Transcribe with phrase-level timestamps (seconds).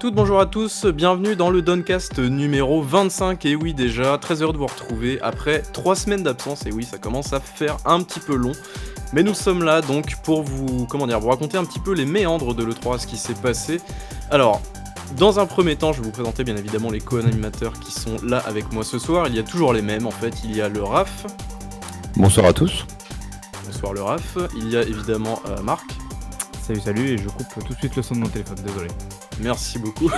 [0.00, 3.44] Bonjour à toutes, bonjour à tous, bienvenue dans le Doncast numéro 25.
[3.46, 6.64] Et oui, déjà, très heureux de vous retrouver après 3 semaines d'absence.
[6.66, 8.52] Et oui, ça commence à faire un petit peu long.
[9.12, 12.04] Mais nous sommes là donc pour vous, comment dire, vous raconter un petit peu les
[12.04, 13.80] méandres de l'E3, ce qui s'est passé.
[14.30, 14.62] Alors,
[15.16, 18.38] dans un premier temps, je vais vous présenter bien évidemment les co-animateurs qui sont là
[18.46, 19.26] avec moi ce soir.
[19.26, 20.44] Il y a toujours les mêmes en fait.
[20.44, 21.26] Il y a le RAF.
[22.14, 22.86] Bonsoir à tous.
[23.66, 24.38] Bonsoir le RAF.
[24.56, 25.90] Il y a évidemment euh, Marc.
[26.62, 28.90] Salut, salut, et je coupe tout de suite le son de mon téléphone, désolé.
[29.40, 30.10] Merci beaucoup.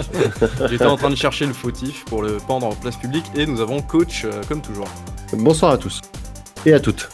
[0.70, 3.60] J'étais en train de chercher le fautif pour le pendre en place publique et nous
[3.60, 4.86] avons coach euh, comme toujours.
[5.32, 6.00] Bonsoir à tous.
[6.66, 7.08] Et à toutes.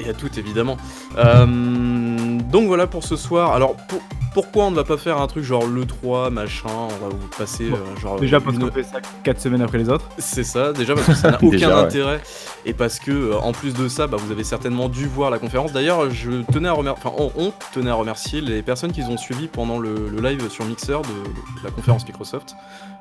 [0.00, 0.76] Et à toutes évidemment.
[1.16, 3.52] Euh, donc voilà pour ce soir.
[3.52, 4.00] Alors pour-
[4.34, 7.28] pourquoi on ne va pas faire un truc genre le 3 machin On va vous
[7.36, 10.04] passer Bon, euh, genre Déjà parce une- qu'on fait ça 4 semaines après les autres.
[10.18, 11.82] C'est ça, déjà parce que ça n'a aucun Déjà, ouais.
[11.84, 12.20] intérêt
[12.66, 15.38] et parce que euh, en plus de ça, bah, vous avez certainement dû voir la
[15.38, 15.72] conférence.
[15.72, 19.16] D'ailleurs, je tenais à remercier, enfin on, on tenait à remercier les personnes qui ont
[19.16, 22.54] suivi pendant le, le live sur Mixer de, de la conférence Microsoft.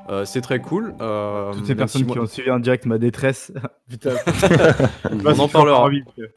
[0.09, 0.93] Euh, c'est très cool.
[1.01, 3.51] euh, Toutes ces si personnes moi- qui ont suivi en direct ma détresse.
[3.89, 4.11] Putain,
[5.25, 5.89] on en parlera.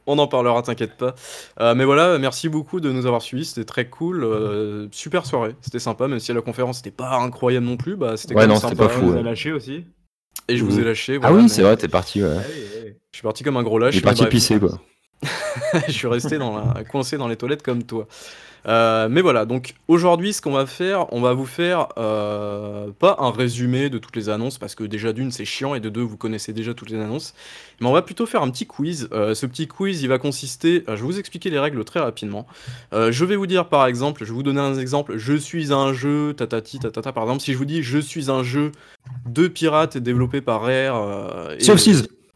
[0.05, 1.15] On en parlera, t'inquiète pas.
[1.59, 4.23] Euh, mais voilà, merci beaucoup de nous avoir suivis, c'était très cool.
[4.23, 7.95] euh, super soirée, c'était sympa, même si la conférence n'était pas incroyable non plus.
[7.95, 8.87] Bah, c'était Ouais, quand même non, c'était sympa.
[8.87, 9.19] pas fou, vous ouais.
[9.19, 9.85] a lâché aussi.
[10.47, 11.15] Et je vous ai lâché.
[11.15, 12.29] Ah voilà, oui, mais c'est vrai, t'es parti, ouais.
[12.29, 13.93] Allez, Je suis parti comme un gros lâche.
[13.93, 14.31] T'es mais parti bref.
[14.31, 14.81] pisser, quoi.
[15.87, 18.07] je suis resté dans la- coincé dans les toilettes comme toi.
[18.67, 23.15] Euh, mais voilà, donc aujourd'hui, ce qu'on va faire, on va vous faire euh, pas
[23.19, 26.01] un résumé de toutes les annonces, parce que déjà d'une, c'est chiant, et de deux,
[26.01, 27.33] vous connaissez déjà toutes les annonces,
[27.79, 29.09] mais on va plutôt faire un petit quiz.
[29.13, 31.99] Euh, ce petit quiz, il va consister, euh, je vais vous expliquer les règles très
[31.99, 32.45] rapidement.
[32.93, 35.73] Euh, je vais vous dire par exemple, je vais vous donner un exemple, je suis
[35.73, 38.71] un jeu, tatati, tatata, par exemple, si je vous dis je suis un jeu
[39.25, 41.63] de pirates développé par Rare, euh, et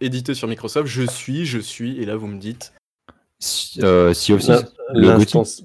[0.02, 2.74] édité sur Microsoft, je suis, je suis, et là vous me dites,
[3.40, 4.72] Si- euh, Sea of Là, Thieves.
[4.94, 5.64] Le l'instance-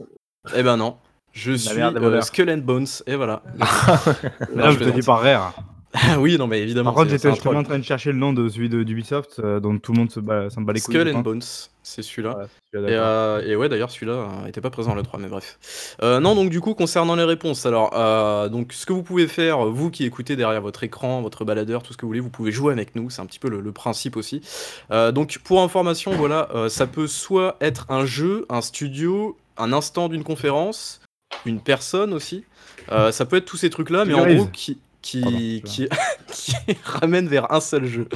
[0.56, 0.96] Eh ben non.
[1.32, 2.24] Je suis merde, des euh, voleurs.
[2.24, 3.42] Skull and Bones, et voilà.
[3.58, 5.54] Là, Non, je te dis pas rare.
[5.92, 6.90] Ah oui, non, mais évidemment.
[6.92, 7.64] Par contre, c'est- c'est j'étais un justement troll.
[7.64, 10.10] en train de chercher le nom de celui de d'Ubisoft, euh, dont tout le monde
[10.10, 10.94] se bat, s'en bat les couilles.
[10.94, 11.24] Skull je and pense.
[11.24, 11.42] Bones,
[11.82, 12.36] c'est celui-là.
[12.38, 13.06] Ouais, celui-là, Et, d'accord.
[13.08, 15.96] euh, et ouais, d'ailleurs, celui-là euh, était pas présent le 3, mais bref.
[16.02, 19.26] Euh, non, donc du coup, concernant les réponses, alors, euh, donc ce que vous pouvez
[19.26, 22.30] faire, vous qui écoutez derrière votre écran, votre baladeur, tout ce que vous voulez, vous
[22.30, 24.42] pouvez jouer avec nous, c'est un petit peu le, le principe aussi.
[24.92, 29.72] Euh, donc, pour information, voilà, euh, ça peut soit être un jeu, un studio, un
[29.72, 31.00] instant d'une conférence,
[31.46, 32.44] une personne aussi.
[32.92, 35.88] Euh, ça peut être tous ces trucs-là, mais en gros, qui, qui, Pardon, qui,
[36.32, 36.54] qui
[36.84, 38.08] ramène vers un seul jeu.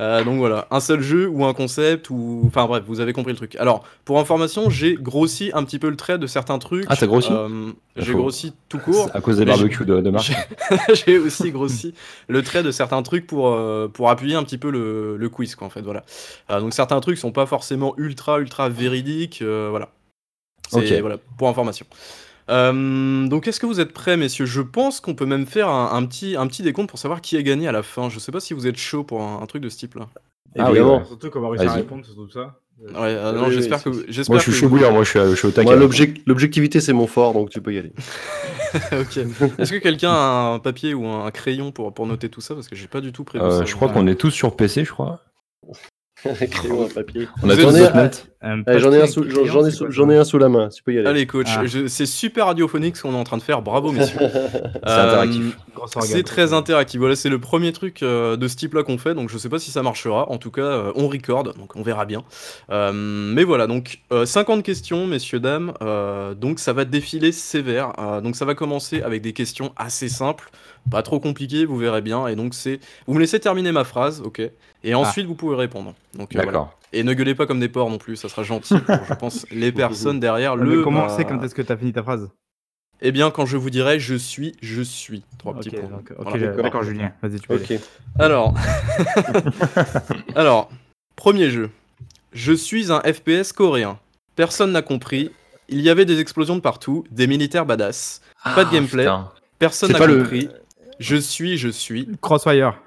[0.00, 2.42] Euh, donc voilà, un seul jeu ou un concept, ou.
[2.46, 3.56] Enfin bref, vous avez compris le truc.
[3.56, 6.84] Alors, pour information, j'ai grossi un petit peu le trait de certains trucs.
[6.88, 9.10] Ah, t'as grossi Euh, J'ai grossi tout court.
[9.14, 10.12] À cause des barbecues de, de
[10.94, 11.94] j'ai aussi grossi
[12.28, 15.54] le trait de certains trucs pour, euh, pour appuyer un petit peu le, le quiz,
[15.54, 16.04] quoi, en fait, voilà.
[16.50, 19.90] Euh, donc certains trucs sont pas forcément ultra, ultra véridiques, euh, voilà.
[21.00, 21.86] Voilà, pour information.
[22.50, 24.44] Euh, donc est-ce que vous êtes prêts, messieurs?
[24.46, 27.36] Je pense qu'on peut même faire un, un petit, un petit décompte pour savoir qui
[27.38, 28.10] a gagné à la fin.
[28.10, 30.08] Je sais pas si vous êtes chaud pour un, un truc de ce type-là.
[30.58, 31.04] Ah oui, ouais.
[31.06, 32.60] Surtout qu'on va réussir à répondre sur tout ça.
[32.80, 35.10] Ouais, euh, non, Oui, j'espère que, j'espère Moi, je suis chaud vous- bouillant, moi, je
[35.10, 35.74] suis, je suis au taquet.
[36.26, 37.92] L'objectivité, c'est mon fort, donc tu peux y aller.
[38.92, 39.16] ok.
[39.58, 42.54] Est-ce que quelqu'un a un papier ou un crayon pour, pour noter tout ça?
[42.54, 43.64] Parce que j'ai pas du tout prévu Euh, ça.
[43.64, 45.20] je crois qu'on est tous sur PC, je crois.
[46.50, 47.28] Crayon, un papier.
[47.42, 50.10] On a j'en ai, un sous, avec j'en, crayon, j'en ai c'est sous, quoi, j'en
[50.10, 51.06] ai un sous la main, tu peux y aller.
[51.08, 51.64] Allez coach, Ah.
[51.64, 54.18] je- c'est super radiophonique ce qu'on est en train de faire, bravo messieurs.
[54.20, 55.56] C'est interactif.
[55.74, 56.10] Grosse organe.
[56.12, 57.00] C'est très interactif.
[57.00, 59.58] Voilà, c'est le premier truc euh, de ce type-là qu'on fait, donc je sais pas
[59.58, 60.30] si ça marchera.
[60.30, 62.22] En tout cas, euh, on record, donc on verra bien.
[62.70, 65.72] Euh, mais voilà, donc euh, 50 questions, messieurs dames.
[65.82, 67.92] Euh, donc ça va défiler sévère.
[67.98, 70.50] Euh, donc ça va commencer avec des questions assez simples,
[70.90, 72.26] pas trop compliquées, vous verrez bien.
[72.28, 74.42] Et donc c'est, vous me laissez terminer ma phrase, ok
[74.82, 75.94] Et ensuite vous pouvez répondre.
[76.14, 76.46] Donc euh, voilà.
[76.52, 76.78] D'accord.
[76.92, 79.46] Et ne gueulez pas comme des porcs non plus, ça sera gentil pour, je pense,
[79.50, 80.76] les personnes derrière le.
[80.78, 82.28] mais comment on euh, sait quand est-ce que t'as fini ta phrase?
[83.02, 85.24] Eh bien, quand je vous dirai je suis, je suis.
[85.38, 85.88] Trois petits points.
[85.88, 86.46] donc, ok, Voilà.
[86.62, 87.12] d'accord, Julien.
[87.22, 87.54] Vas-y, tu peux.
[87.54, 87.64] aller.
[87.76, 87.80] Ok.
[88.20, 88.54] Alors,
[90.34, 90.70] alors,
[91.16, 91.70] premier jeu.
[92.32, 93.98] Je suis un FPS coréen.
[94.36, 95.30] Personne n'a compris.
[95.68, 98.20] Il y avait des explosions de partout, des militaires badass.
[98.54, 99.04] Pas de gameplay.
[99.04, 99.30] putain.
[99.58, 100.48] Personne n'a le- compris.
[100.98, 102.08] Je suis, je suis.
[102.20, 102.80] Crossfire.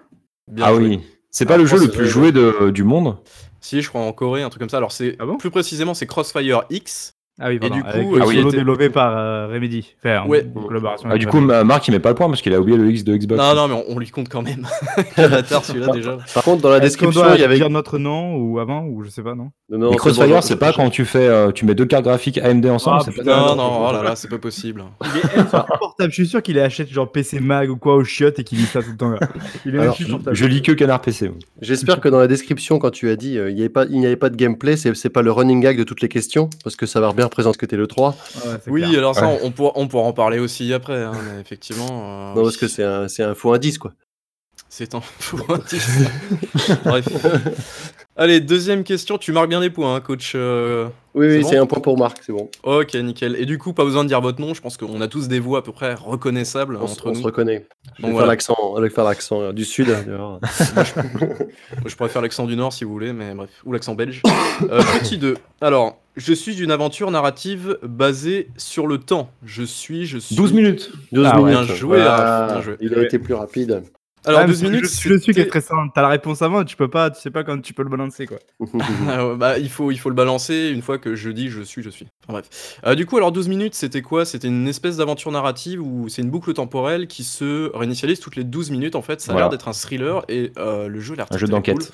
[0.47, 0.83] Bien Ah joué.
[0.87, 0.99] oui.
[1.31, 3.17] C'est Ah, pas le je jeu le plus joué de- du monde?
[3.61, 4.77] Si, je crois en Corée, un truc comme ça.
[4.77, 5.37] Alors, c'est Ah bon?
[5.37, 7.11] plus précisément, c'est Crossfire X.
[7.39, 7.75] Ah oui, pardon.
[7.75, 9.93] du coup, avec euh, le ah oui, solo était- développé par euh, Remedy.
[9.99, 10.45] Enfin, en Ouais.
[10.67, 12.89] collaboration Ah, Du coup, Marc, il met pas le point parce qu'il a oublié le
[12.89, 13.39] X de Xbox.
[13.39, 14.67] Non, non, mais on, on lui compte quand même.
[15.17, 16.17] Bâtard celui-là déjà.
[16.33, 17.55] Par contre, dans la description, il y avait.
[17.57, 20.57] dire notre nom ou avant ou je sais pas, non Non, non, Crossfire, bon, c'est
[20.57, 23.03] pas quand tu fais, euh, tu mets deux cartes graphiques AMD ensemble.
[23.07, 23.23] Ah, pas.
[23.23, 24.83] Non, non, oh là là, c'est pas possible.
[25.03, 26.09] Il est insupportable.
[26.09, 28.65] Je suis sûr qu'il achète genre PC Mag ou quoi au chiottes et qu'il lit
[28.65, 29.09] ça tout le temps.
[29.11, 29.19] là.
[29.65, 29.95] Il est Alors.
[30.31, 31.31] Je lis que Canard PC.
[31.61, 33.69] J'espère que dans la description, quand tu as dit euh, il n'y avait,
[34.15, 36.85] pas- de gameplay, c'est c'est pas le running gag de toutes les questions, parce que
[36.85, 38.09] ça va bien représente que t'es le 3.
[38.09, 38.15] Ouais,
[38.63, 38.97] c'est Oui, clair.
[38.99, 39.39] alors ça, Ouais.
[39.43, 42.31] on, pourra, on pourra en parler aussi après, hein, mais effectivement.
[42.31, 43.93] euh, Non, parce que c'est un, c'est un faux indice, quoi.
[44.69, 45.87] C'est un faux indice.
[46.83, 47.07] Bref.
[48.19, 49.17] Allez, deuxième question.
[49.19, 50.33] Tu marques bien des points, hein, coach.
[50.35, 52.49] euh, Oui, C'est oui, bon c'est un point pour Marc, c'est bon.
[52.63, 53.35] Ok, nickel.
[53.35, 54.55] Et du coup, pas besoin de dire votre nom.
[54.55, 57.19] Je pense qu'on a tous des voix à peu près reconnaissables On, entre on nous.
[57.19, 57.67] se reconnaît.
[57.85, 58.89] Je vais Donc faire voilà.
[58.89, 59.87] faire l'accent euh, du sud.
[59.87, 60.39] d'ailleurs.
[61.85, 63.49] Je pourrais faire l'accent du Nord si vous voulez, mais bref.
[63.65, 64.21] Ou l'accent belge.
[64.63, 65.35] Euh, petit 2.
[65.61, 69.31] Alors, je suis une aventure narrative basée sur le temps.
[69.45, 70.35] Je suis, je suis.
[70.35, 71.51] 12 minutes 12 Ah minutes.
[71.51, 72.17] Bien joué, Voilà.
[72.17, 72.75] Raph, bien joué.
[72.81, 73.83] Il a été plus rapide.
[74.25, 74.81] Alors, Ouais, mais 12 c'est minutes.
[74.81, 75.89] le jeu- le truc est très simple.
[75.95, 78.25] T'as la réponse avant, tu peux pas, tu sais pas quand tu peux le balancer
[78.27, 78.39] quoi.
[79.07, 81.81] Ah bah, il, faut, il faut le balancer une fois que je dis je suis,
[81.81, 82.07] je suis.
[82.27, 82.79] Enfin bref.
[82.85, 84.25] Euh, du coup, alors 12 minutes, c'était quoi?
[84.25, 88.43] C'était une espèce d'aventure narrative où c'est une boucle temporelle qui se réinitialise toutes les
[88.43, 88.95] 12 minutes.
[88.95, 89.45] En fait, ça a Voilà.
[89.45, 91.77] l'air d'être un thriller et euh, le jeu a l'air Un jeu d'enquête.
[91.77, 91.85] cool.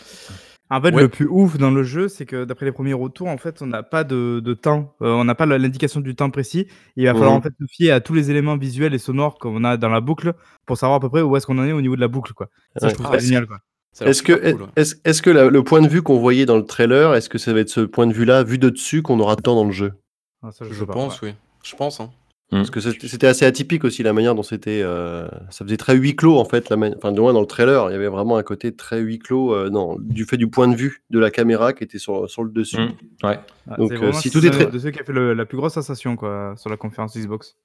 [0.77, 1.01] En fait, Ouais.
[1.03, 3.67] le plus ouf dans le jeu, c'est que d'après les premiers retours, en fait, on
[3.67, 6.67] n'a pas de, de temps, Euh, on n'a pas l'indication du temps précis.
[6.95, 7.37] Il va falloir Mhm.
[7.37, 10.01] en fait se fier à tous les éléments visuels et sonores qu'on a dans la
[10.01, 10.33] boucle
[10.65, 12.33] pour savoir à peu près où est-ce qu'on en est au niveau de la boucle,
[12.33, 12.47] quoi.
[12.77, 12.89] Ça, Ouais.
[12.91, 13.59] je trouve Ah, ça génial, quoi.
[14.01, 14.67] Est-ce que, super cool, ouais.
[14.75, 17.37] est-ce, est-ce que la- le point de vue qu'on voyait dans le trailer, est-ce que
[17.37, 19.71] ça va être ce point de vue-là, vu de dessus, qu'on aura tant dans le
[19.71, 19.93] jeu?
[20.41, 21.29] Ah, ça, Je pas, pense, ouais.
[21.29, 21.35] oui.
[21.63, 21.99] Je pense.
[21.99, 22.09] Hein.
[22.57, 24.81] Parce que c'était assez atypique aussi la manière dont c'était.
[24.83, 26.69] euh, ça faisait très huis clos en fait.
[26.69, 29.19] La enfin, du moins dans le trailer, il y avait vraiment un côté très huis
[29.19, 32.29] clos euh, non, du fait du point de vue de la caméra qui était sur,
[32.29, 32.79] sur le dessus.
[32.79, 33.25] Mm.
[33.27, 33.39] Ouais.
[33.69, 35.45] Ah, Donc, c'est euh, si tout est très- de ceux qui a fait le- la
[35.45, 37.55] plus grosse sensation, quoi, sur la conférence Xbox.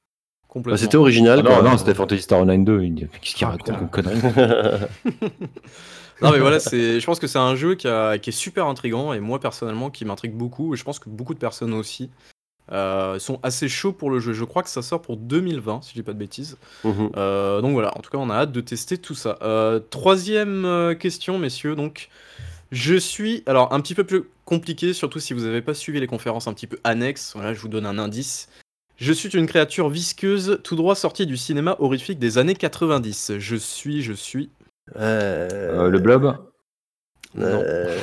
[0.49, 0.73] Complètement.
[0.73, 1.43] Bah, c'était original.
[1.47, 2.83] Ah non, non, c'était Fantasy Star Online 2.
[2.83, 4.17] Il dit, Qu'est-ce qu'il Ah, raconte comme connerie
[6.23, 6.99] Non mais voilà, c'est.
[6.99, 9.89] Je pense que c'est un jeu qui, a- qui est super intrigant et moi personnellement
[9.91, 12.11] qui m'intrigue beaucoup et je pense que beaucoup de personnes aussi
[12.73, 14.33] euh, sont assez chauds pour le jeu.
[14.33, 16.57] Je crois que ça sort pour 2020 si je dis pas de bêtises.
[16.85, 17.11] Mhm.
[17.17, 19.39] Euh, donc voilà, en tout cas on a hâte de tester tout ça.
[19.43, 22.09] Euh, troisième euh, question messieurs, donc
[22.71, 26.07] je suis alors un petit peu plus compliqué, surtout si vous n'avez pas suivi les
[26.07, 27.33] conférences un petit peu annexes.
[27.35, 28.49] Voilà, je vous donne un indice.
[28.97, 33.35] Je suis une créature visqueuse, tout droit sortie du cinéma horrifique des années 90.
[33.39, 34.51] Je suis, je suis.
[34.97, 36.37] Le blob
[37.39, 37.99] euh,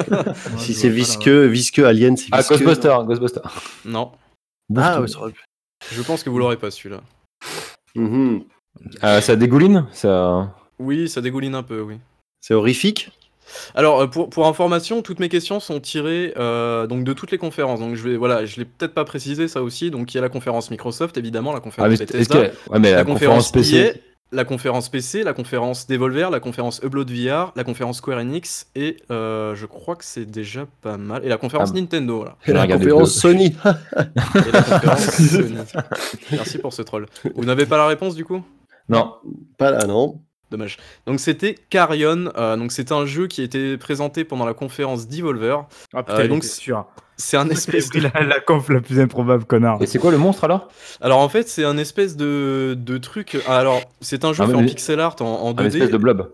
[0.58, 2.56] si c'est visqueux, visqueux, alien, c'est Ah, visqueux.
[2.56, 3.40] Ghostbuster, Ghostbuster.
[3.84, 4.12] non.
[4.12, 4.18] Ah,
[4.68, 5.12] Bouffe ouais, tout.
[5.12, 5.44] ça aurait pu.
[5.92, 7.00] Je pense que vous l'aurez pas celui-là.
[7.94, 8.44] Mhm.
[9.04, 10.52] Euh, ça dégouline ça...
[10.80, 11.98] Oui, ça dégouline un peu, oui.
[12.40, 13.10] C'est horrifique.
[13.74, 17.38] Alors, euh, pour, pour information, toutes mes questions sont tirées euh, donc de toutes les
[17.38, 17.78] conférences.
[17.78, 19.90] Donc, je vais, voilà, je l'ai peut-être pas précisé ça aussi.
[19.90, 22.70] Donc, il y a la conférence Microsoft, évidemment, la Ah, conférence mais est-ce Bethesda, que...
[22.70, 23.76] Ouais, mais la, conférence PC.
[23.76, 23.92] EA,
[24.32, 28.96] la conférence PC, la conférence Devolver, la conférence Upload VR, la conférence Square Enix et
[29.10, 31.24] euh, je crois que c'est déjà pas mal.
[31.24, 31.78] Et la conférence Ah.
[31.78, 32.36] Nintendo, voilà.
[32.46, 33.54] Vais la conférence Sony.
[34.34, 35.54] Et la conférence Sony.
[36.32, 37.06] Merci pour ce troll.
[37.34, 38.42] Vous n'avez pas la réponse du coup?
[38.88, 39.14] Non.
[39.56, 40.20] Pas là, non.
[40.50, 40.76] Dommage.
[41.06, 45.08] Donc c'était Carrion, euh, donc c'est un jeu qui a été présenté pendant la conférence
[45.08, 45.66] Devolver.
[45.94, 46.86] Ah putain, Euh, donc, sûr.
[47.16, 48.00] C'est un espèce de...
[48.00, 49.80] la, la conf la plus improbable, connard.
[49.82, 50.68] Et c'est quoi le monstre alors?
[51.00, 53.36] Alors en fait c'est un espèce de, de truc...
[53.46, 55.60] Alors c'est un jeu Ah, fait mais- en pixel art en, en 2D.
[55.62, 56.32] Un espèce de blob.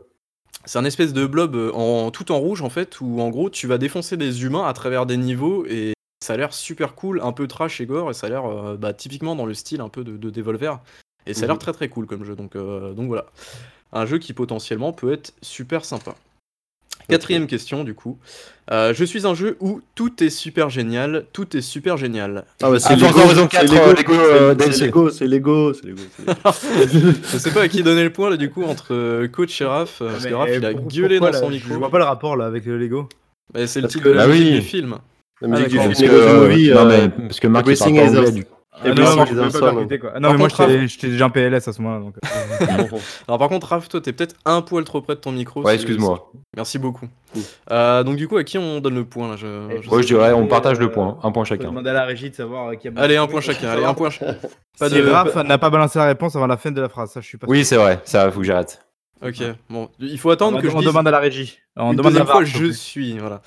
[0.64, 3.50] C'est un espèce de blob euh, en, tout en rouge en fait, où en gros
[3.50, 7.20] tu vas défoncer des humains à travers des niveaux et ça a l'air super cool,
[7.22, 9.80] un peu trash et gore, et ça a l'air euh, bah, typiquement dans le style
[9.80, 10.78] un peu de, de Devolver.
[11.26, 11.60] Et ça a l'air Mhm.
[11.60, 13.26] très très cool comme jeu, donc, euh, donc voilà.
[13.92, 16.14] Un jeu qui potentiellement peut être super sympa.
[17.10, 18.18] Quatrième question du coup.
[18.72, 22.44] Euh, je suis un jeu où tout est super génial, tout est super génial.
[22.62, 23.06] Ah, bah, c'est Ah, Lego.
[23.08, 25.72] Forza Horizon c'est 4, Lego, euh, Lego, euh, Lego, c'est Lego, c'est Lego.
[25.74, 26.02] c'est Lego.
[27.32, 29.98] Je sais pas à qui donner le point là du coup entre coach et Raph,
[29.98, 31.68] parce que Raph il a pour- gueulé dans son micro.
[31.74, 33.08] Je vois pas le rapport là avec le Lego.
[33.54, 34.54] Mais c'est le titre que- de la Ah musique oui.
[34.60, 34.96] du film.
[35.42, 35.92] La musique du d'accord.
[35.96, 36.10] film
[37.26, 38.30] Parce que, Marc il parle anglais.
[38.32, 38.44] Du...
[38.48, 39.04] Ah, non,
[39.98, 40.12] quoi.
[40.14, 42.00] Ah, non, mais moi contre, j'étais j'étais déjà en PLS à ce moment-là.
[42.00, 42.14] Donc...
[42.24, 42.98] euh,
[43.28, 45.62] Alors par contre Raph, toi t'es peut-être un poil trop près de ton micro.
[45.62, 46.30] Ouais, si- excuse-moi.
[46.56, 47.08] Merci beaucoup.
[47.70, 49.46] Euh, donc du coup à qui on donne le point là je,
[49.82, 51.68] je Moi sais je dirais on Euh, partage le point, un point chacun.
[51.68, 53.02] demander à la régie de savoir qui a pas.
[53.02, 54.10] Allez un point chacun, allez un point.
[54.10, 54.30] ch-
[54.78, 55.08] Pas Si de.
[55.08, 57.38] Raph n'a pas balancé la réponse avant la fin de la phrase, ça je suis
[57.38, 58.82] pas Oui c'est vrai, ça faut que j'arrête.
[59.22, 61.58] Ok, bon, il faut on, attendre que je on demande à la régie.
[61.76, 63.42] On une demande à Var, je suis, voilà.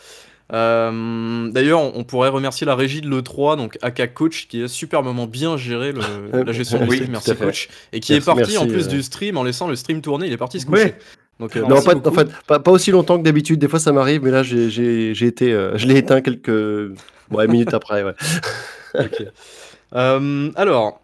[0.52, 5.26] Euh, D'ailleurs, on pourrait remercier la régie de l'E3, donc Aka Coach, qui a superbement
[5.26, 7.12] bien géré le- la gestion du Oui, stream.
[7.12, 7.36] Merci.
[7.36, 7.70] Coach.
[7.92, 8.90] Et qui Merci, est parti en plus euh.
[8.90, 10.28] du stream en laissant le stream tourner.
[10.28, 10.82] Il est parti se Ouais.
[10.82, 10.96] coucher.
[11.40, 13.60] Donc, euh, Non, pas, en fait, pas, pas aussi longtemps que d'habitude.
[13.60, 14.68] Des fois, ça m'arrive, mais là, j'ai
[15.26, 16.92] été, je l'ai éteint quelques
[17.32, 18.04] ouais, minutes après.
[18.04, 18.14] Ouais.
[20.56, 21.02] Alors,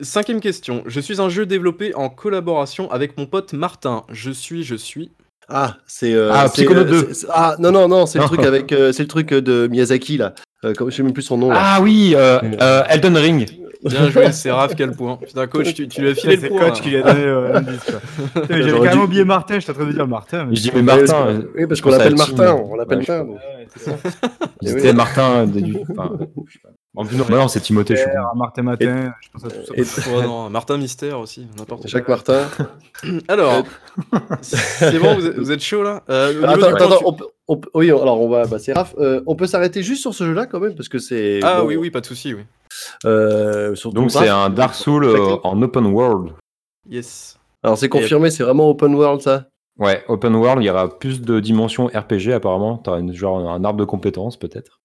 [0.00, 0.82] cinquième question.
[0.86, 4.04] Je suis un jeu développé en collaboration avec mon pote Martin.
[4.10, 5.10] Je suis, je suis.
[5.48, 6.12] Ah, c'est.
[6.14, 6.98] euh, Ah, c'est, Psychonaut euh, 2.
[7.08, 9.66] c'est- c'est- Ah, non, non, non, c'est le truc avec, euh, c'est le truc de
[9.68, 10.34] Miyazaki là.
[10.64, 11.50] Euh, comme- je sais même plus son nom.
[11.50, 11.58] Là.
[11.60, 13.46] Ah oui, euh, euh, Elden Ring.
[13.84, 15.16] Bien joué, c'est Raph, quel point.
[15.24, 16.60] Putain, coach, tu, tu lui as filé C'est le point.
[16.70, 16.80] coach là.
[16.82, 17.86] qui lui a donné euh, l'indice.
[18.50, 20.46] J'avais carrément dû- oublié Martin, j'étais en train de dire Martin.
[20.46, 21.26] mais- Je dis mais Oui, parce Martin.
[21.28, 22.16] euh, oui, parce qu'on l'appelle.
[22.16, 22.54] Martin.
[22.68, 23.26] On l'appelle Martin.
[24.62, 25.76] C'était Martin du.
[27.04, 29.74] Non, bah non, c'est Timothée, je suis Martin Matin, je pense à tout ça.
[29.74, 31.90] Et- Oh non, Martin Mystère aussi, n'importe quoi.
[31.90, 32.48] Jacques Martin.
[33.28, 33.64] Alors,
[34.40, 36.02] c'est bon, vous êtes, chaud là?
[36.08, 37.16] Euh, Attends, attends, tu- on
[37.48, 38.94] on oui, alors on va, bah, c'est Raph.
[38.98, 41.40] Euh, on peut s'arrêter juste sur ce jeu-là quand même parce que c'est.
[41.44, 42.40] Ah bon, oui, oui, pas de souci, oui.
[43.04, 46.32] euh, Donc, c'est un Dark Souls euh, en open world.
[46.88, 47.38] Yes.
[47.62, 49.46] Alors c'est confirmé, c'est vraiment open world ça?
[49.78, 52.78] Ouais, open world, il y aura plus de dimensions RPG apparemment.
[52.82, 54.80] Tu as genre un arbre de compétences peut-être.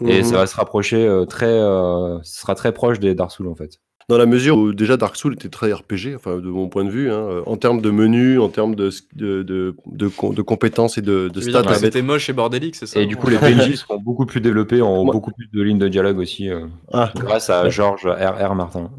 [0.00, 0.24] Et Mhm.
[0.24, 1.46] ça va se rapprocher euh, très.
[1.46, 3.80] euh, ce sera très proche des Dark Souls en fait.
[4.10, 6.90] Dans la mesure où déjà Dark Souls était très RPG, enfin de mon point de
[6.90, 10.98] vue, hein, en termes de menu, en termes de, de, de, de, com- de compétences
[10.98, 11.72] et de, stats.
[11.76, 13.38] C'était moche et bordélique, c'est ça Et du coup, les
[13.72, 16.66] PNJ seront beaucoup plus développés, en Moi- beaucoup plus de lignes de dialogue aussi, euh,
[16.92, 18.54] Ah, grâce à Georges R.R.
[18.54, 18.90] Martin.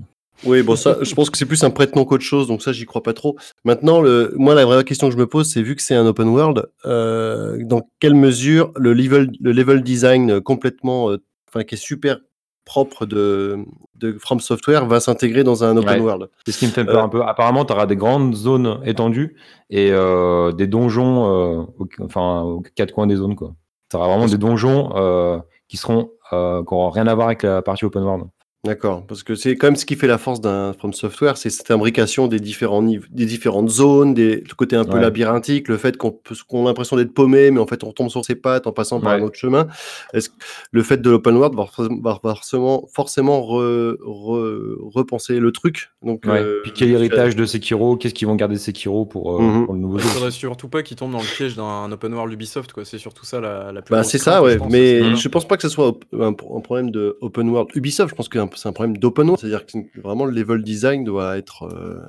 [0.44, 2.86] Oui, bon ça, je pense que c'est plus un prête-nom qu'autre chose, donc ça j'y
[2.86, 3.36] crois pas trop.
[3.64, 6.06] Maintenant, le, moi la vraie question que je me pose, c'est vu que c'est un
[6.06, 11.76] open world, euh, dans quelle mesure le level, le level design complètement, euh, enfin qui
[11.76, 12.18] est super
[12.66, 13.60] propre de,
[13.96, 16.00] de From Software va s'intégrer dans un open Ouais.
[16.00, 16.30] world?
[16.46, 17.22] C'est ce qui me fait peur un peu.
[17.22, 19.36] Apparemment, tu auras des grandes zones étendues
[19.70, 23.36] et euh, des donjons, euh, enfin, aux quatre coins des zones.
[23.36, 25.38] Tu auras vraiment des donjons euh,
[25.68, 28.26] qui seront euh, qui n'auront rien à voir avec la partie open world.
[28.66, 31.50] D'accord, parce que c'est quand même ce qui fait la force d'un From Software, c'est
[31.50, 35.02] cette imbrication des différents niveaux, des différentes zones, des, le côté un peu Ouais.
[35.02, 38.36] labyrinthique, le fait qu'on a l'impression d'être paumé, mais en fait on retombe sur ses
[38.36, 39.68] pattes en passant par un autre chemin.
[40.14, 40.36] Est-ce que
[40.72, 45.92] le fait de l'open world va, forc- va forcément, forcément re- re- repenser le truc?
[46.04, 46.42] Donc, Ouais.
[46.42, 47.98] euh, Puis quel héritage de Sekiro?
[47.98, 50.10] Qu'est-ce qu'ils vont garder de Sekiro pour, euh, pour le nouveau Il jeu?
[50.10, 52.84] faudrait surtout pas qu'ils tombent dans le piège d'un open world Ubisoft, quoi.
[52.86, 54.58] C'est surtout ça la, la plus Bah, c'est ça, je ouais.
[54.58, 57.70] pense, Mais je pense pas que ce soit un, un problème de open world.
[57.76, 59.40] Ubisoft, je pense que c'est un problème d'open world.
[59.40, 62.00] C'est-à-dire que vraiment le level design doit être, euh,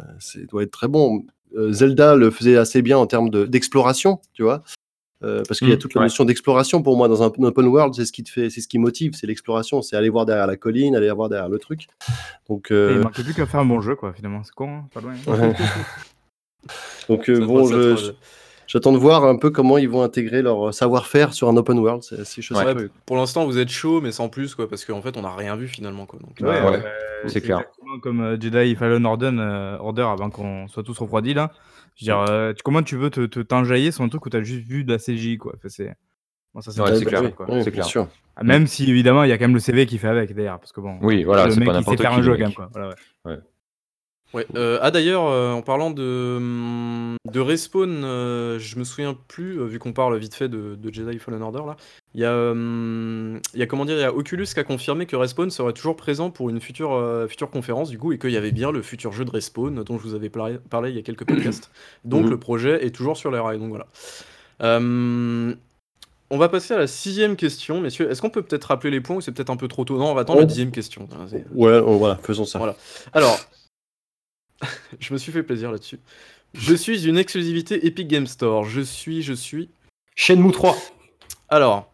[0.50, 1.24] doit être très bon.
[1.56, 4.62] Euh, Zelda le faisait assez bien en termes de- d'exploration, tu vois.
[5.22, 6.06] Euh, parce qu'il y a Mm, toute la ouais.
[6.06, 8.68] notion d'exploration pour moi dans un open world, c'est ce qui te fait, c'est ce
[8.68, 11.86] qui motive, c'est l'exploration, c'est aller voir derrière la colline, aller voir derrière le truc.
[12.50, 14.42] Donc, Et euh, Il manquait plus qu'à faire un bon jeu, quoi, finalement.
[14.44, 15.14] C'est con, hein, pas loin.
[15.26, 15.54] ouais.
[17.08, 18.12] donc euh, bon, je-
[18.66, 22.02] j'attends de voir un peu comment ils vont intégrer leur savoir-faire sur un open world.
[22.02, 22.74] C'est assez chose Ouais,
[23.06, 25.56] pour l'instant, vous êtes chaud, mais sans plus, quoi, parce qu'en fait, on n'a rien
[25.56, 26.18] vu finalement, quoi.
[26.20, 27.62] Donc, Ouais, euh, ouais, euh, c'est clair.
[28.02, 31.52] Comme euh, Jedi Fallen Order, euh, Order avant qu'on soit tous refroidis là.
[31.96, 34.28] Je veux dire, euh, tu- comment tu veux te te- t'enjailler sur un truc où
[34.30, 35.54] t'as juste vu de la CGI quoi?
[35.56, 35.94] Enfin, c'est...
[36.54, 37.34] Bon, ça, c'est Ouais, clair.
[37.34, 37.46] quoi.
[37.48, 37.84] Oui, c'est clair.
[37.86, 38.06] sûr.
[38.36, 40.58] Ah, Même si évidemment il y a quand même le CV qui fait avec d'ailleurs,
[40.60, 40.98] parce que bon.
[41.00, 42.16] Oui, voilà, le c'est mec pas il sait n'importe faire qui.
[42.18, 42.68] un jeu quand même quoi.
[42.72, 42.94] Voilà,
[44.34, 44.46] ouais.
[44.56, 49.60] Euh, ah d'ailleurs, euh, en parlant de, hum, de respawn, euh, je me souviens plus,
[49.60, 51.76] euh, vu qu'on parle vite fait de, de Jedi Fallen Order là,
[52.14, 55.06] il y a, hum, y a comment dire, il y a Oculus qui a confirmé
[55.06, 58.36] que respawn serait toujours présent pour une future, future conférence du coup et qu'il y
[58.36, 60.98] avait bien le futur jeu de respawn dont je vous avais parlé, parlé il y
[60.98, 61.70] a quelques podcasts.
[62.04, 62.30] Donc Mhm.
[62.30, 63.58] le projet est toujours sur les rails.
[63.58, 63.86] Donc voilà.
[64.62, 65.54] Euh,
[66.30, 68.10] on va passer à la sixième question, messieurs.
[68.10, 69.96] Est-ce qu'on peut peut-être rappeler les points ou c'est peut-être un peu trop tôt?
[69.98, 70.42] Non, on va attendre Oh.
[70.42, 71.08] la dixième question.
[71.54, 72.58] Ouais, on- voilà, faisons ça.
[72.58, 72.74] Voilà.
[73.12, 73.38] Alors,
[75.00, 75.98] je me suis fait plaisir là-dessus.
[76.54, 78.64] Je suis une exclusivité Epic Game Store.
[78.64, 79.68] Je suis, je suis.
[80.14, 80.74] Shenmue 3.
[81.48, 81.92] Alors,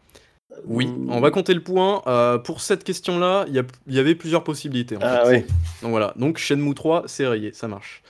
[0.65, 2.01] oui, on va compter le point.
[2.07, 4.95] Euh, pour cette question-là, il y, avait plusieurs possibilités.
[4.95, 5.29] en Ah fait.
[5.47, 5.53] oui.
[5.81, 8.01] Donc voilà, donc Shenmue 3, c'est rayé, ça marche.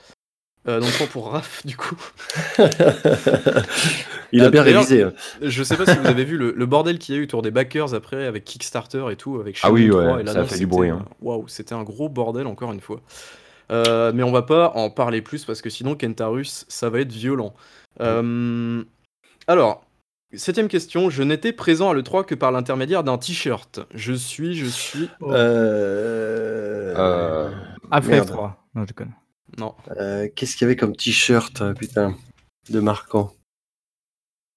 [0.68, 1.96] Euh, donc point pour Raph, du coup.
[4.32, 5.02] Il a bien révisé.
[5.02, 5.12] hein.
[5.42, 7.42] Je sais pas si vous avez vu le, le bordel qu'il y a eu autour
[7.42, 10.40] des backers après avec Kickstarter et tout, avec Ah oui, Shenmue ouais, 3 et ça
[10.40, 11.04] a fait du bruit, hein.
[11.04, 13.00] euh, Waouh, c'était un gros bordel encore une fois.
[13.72, 17.12] Euh, mais on va pas en parler plus parce que sinon Kentarus, ça va être
[17.12, 17.54] violent.
[18.00, 18.82] Euh,
[19.46, 19.84] alors,
[20.34, 21.10] septième question.
[21.10, 23.80] Je n'étais présent à l'E3 que par l'intermédiaire d'un t-shirt.
[23.94, 25.08] Je suis, je suis.
[25.22, 26.94] Euh...
[26.96, 27.50] Euh,
[27.90, 28.28] Half-Life Merde.
[28.28, 28.66] 3.
[28.74, 29.12] Non, je déconne.
[29.58, 29.74] Non.
[29.98, 32.14] euh, Qu'est-ce qu'il y avait comme t-shirt, euh, putain,
[32.70, 33.32] de marquant?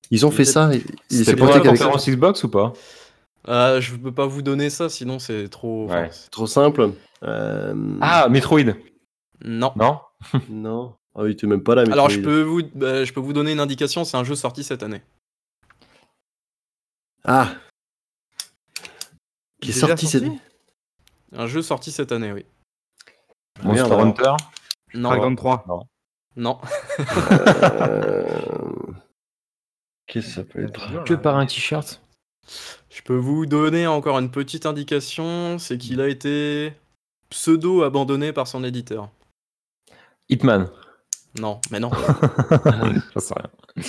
[0.09, 0.71] Ils ont fait ça
[1.09, 2.73] C'est pour la conférence Xbox ou pas?
[3.49, 5.85] Euh, je peux pas vous donner ça, sinon c'est trop.
[5.85, 6.09] enfin, Ouais.
[6.11, 6.91] c'est- trop simple.
[7.23, 8.73] Euh, Ah, Metroid.
[9.43, 9.71] Non.
[9.75, 10.01] Non
[10.49, 10.95] non.
[11.15, 11.83] Ah oui, tu même pas là.
[11.85, 14.03] mais Alors tu- je peux vous, bah, je peux vous donner une indication.
[14.03, 15.01] C'est un jeu sorti cette année.
[17.23, 17.49] Ah.
[19.61, 20.23] Qui est sorti, cette.
[21.33, 22.45] Un jeu sorti cette année, oui.
[23.63, 24.01] Monster Merde.
[24.01, 24.33] Hunter.
[24.93, 25.09] Non.
[25.09, 25.65] Dragon 3.
[26.35, 26.59] Non.
[26.99, 28.29] Euh,
[30.05, 32.01] Qu'est-ce que ça peut être Que par un t-shirt
[32.89, 35.57] Je peux vous donner encore une petite indication.
[35.59, 36.73] C'est qu'il a été
[37.29, 39.09] pseudo abandonné par son éditeur.
[40.29, 40.67] Hitman.
[41.39, 41.91] Non, mais non.
[43.13, 43.83] J'en sais rien.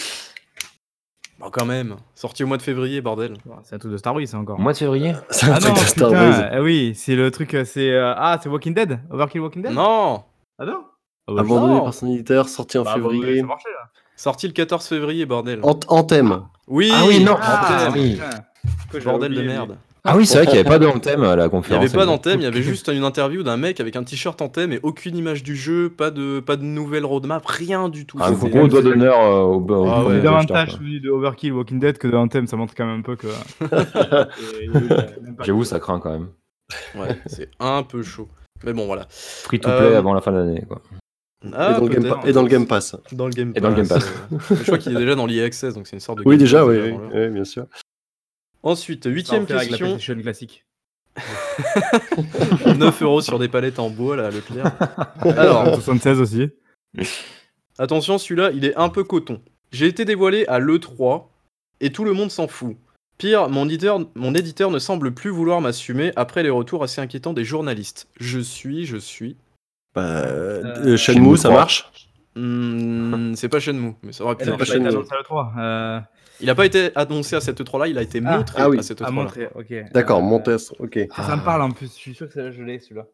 [1.39, 1.97] Bon, quand même.
[2.15, 3.35] Sorti au mois de février, bordel.
[3.63, 4.59] C'est un truc de Star Wars, ça encore.
[4.59, 6.49] Mois de février C'est un Ah truc non, de Star Wars.
[6.53, 9.73] ah oui, c'est le truc, euh, c'est euh, ah, c'est Walking Dead, Overkill Walking Dead.
[9.73, 10.25] Non.
[10.59, 10.85] Ah non.
[11.29, 11.85] Ah bah, Abandonné Non.
[11.85, 13.41] par son éditeur, sorti en bah, février.
[13.41, 13.89] ça marchait, là.
[14.17, 15.61] Sorti le 14 février, bordel.
[15.63, 16.43] En, en thème.
[16.67, 16.91] Oui.
[16.93, 17.37] Ah oui, non.
[17.41, 18.21] Ah, Ah, oui.
[19.05, 19.79] Bordel de merde.
[20.11, 21.85] Ah oui, c'est vrai qu'il n'y avait pas d'anthem à la Il n'y conférence.
[21.85, 24.73] avait pas d'anthem, il y avait juste une interview d'un mec avec un t-shirt anthem
[24.73, 28.19] et aucune image du jeu, pas de, pas de nouvelle roadmap, rien du tout.
[28.21, 32.09] Un C'était- gros doigt d'honneur euh, au, au Ah davantage de Overkill Walking Dead que
[32.09, 33.27] de Anthem, ça montre quand même un peu que.
[33.63, 34.25] Euh,
[35.45, 36.29] J'avoue, ça craint quand même.
[36.97, 38.29] Ouais, c'est un peu chaud.
[38.65, 39.07] Mais bon, voilà.
[39.11, 40.65] Free to play Euh, avant la fin de l'année.
[40.69, 40.83] quoi.
[41.53, 42.21] Ah, et, dans le Game peut-être.
[42.21, 42.97] Pa- et dans le Game Pass.
[43.13, 44.13] Dans le Game Et dans le Game Pass.
[44.33, 46.25] euh, je crois qu'il est déjà dans l'EA Access, donc c'est une sorte de.
[46.27, 47.27] Oui, Game déjà, Pass oui, avant oui, l'heure.
[47.29, 47.67] oui, bien sûr.
[48.63, 49.87] Ensuite, huitième fait avec la question.
[49.97, 50.65] PlayStation classique.
[52.77, 54.73] 9 euros sur des palettes en bois, là, Leclerc.
[55.39, 56.49] Alors, 76 aussi.
[57.79, 59.41] attention, celui-là, il est un peu coton.
[59.73, 61.25] J'ai été dévoilé à l'E3
[61.81, 62.77] et tout le monde s'en fout.
[63.19, 67.33] Pire, mon éditeur, mon éditeur ne semble plus vouloir m'assumer après les retours assez inquiétants
[67.33, 68.07] des journalistes.
[68.21, 69.37] Je suis, je suis.
[69.95, 71.61] Bah, Euh, Shenmue, Shenmue ça 3.
[71.61, 71.91] marche?
[72.37, 74.89] Hmm, c'est pas Shenmue, mais ça aurait pu être a pas pas été Shenmue.
[74.89, 75.53] annoncée à l'E3.
[75.59, 76.01] Euh,
[76.41, 78.69] Il a pas été annoncé à cette E3 là, il a été Ah, montré ah
[78.71, 78.79] oui.
[78.79, 79.11] à cette à E3 là.
[79.13, 79.93] montrer, ok.
[79.93, 80.59] D'accord, Euh.
[80.79, 80.99] Ok.
[81.17, 83.07] Ça, ça me parle en plus, je suis sûr que je l'ai celui-là.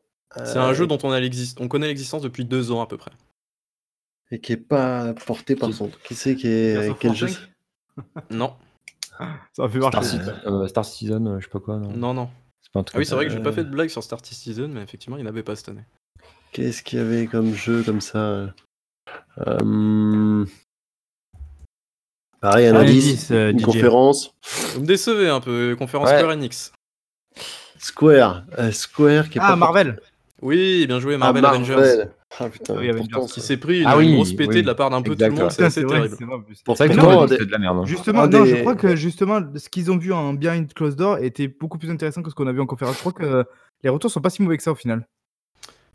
[0.44, 2.96] C'est un jeu dont on, a l'exist- on connaît l'existence depuis deux ans à peu
[2.96, 3.12] près.
[4.30, 5.90] Et qui est pas porté par son.
[6.04, 6.88] Qui c'est qui est.
[6.88, 7.38] of Quel jeu 5?
[8.30, 8.54] Non,
[9.52, 10.08] Ça a fait Star, marcher.
[10.10, 11.76] Citizen, euh, Star Citizen, euh, je sais pas quoi.
[11.78, 11.92] Non.
[11.92, 12.30] non, non.
[12.60, 13.42] C'est pas un truc Ah oui, c'est vrai que j'ai Euh.
[13.42, 15.68] pas fait de blague sur Star Citizen, mais effectivement, il n'y en avait pas cette
[15.68, 15.84] année.
[16.50, 18.52] Qu'est-ce qu'il y avait comme jeu comme ça?
[19.46, 20.44] Euh,
[22.44, 23.62] Pareil, un indice, indice, euh, une DJ.
[23.64, 24.34] conférence.
[24.74, 26.18] Vous me décevez un peu, conférence Ouais.
[26.18, 26.72] Square Enix.
[27.78, 28.44] Square.
[28.58, 29.98] euh, Square qui est Ah, pas Marvel
[30.42, 32.04] Oui, bien joué, Ah, Marvel Avengers.
[32.38, 33.32] Ah putain, Oui, Avengers.
[33.32, 34.62] Qui s'est pris une, Ah oui, une grosse pétée oui.
[34.62, 36.16] de la part d'un peu tout le monde, c'est assez c'est vrai, terrible.
[36.18, 36.36] c'est vrai.
[36.64, 37.78] Pourtant, C'est vrai que non, des- c'est de la merde.
[37.78, 37.84] hein.
[37.86, 41.18] Justement, non, je des- crois que justement, ce qu'ils ont vu en Behind Closed Door
[41.18, 42.96] était beaucoup plus intéressant que ce qu'on a vu en conférence.
[42.96, 43.44] Je crois que
[43.82, 45.06] les retours sont pas si mauvais que ça au final.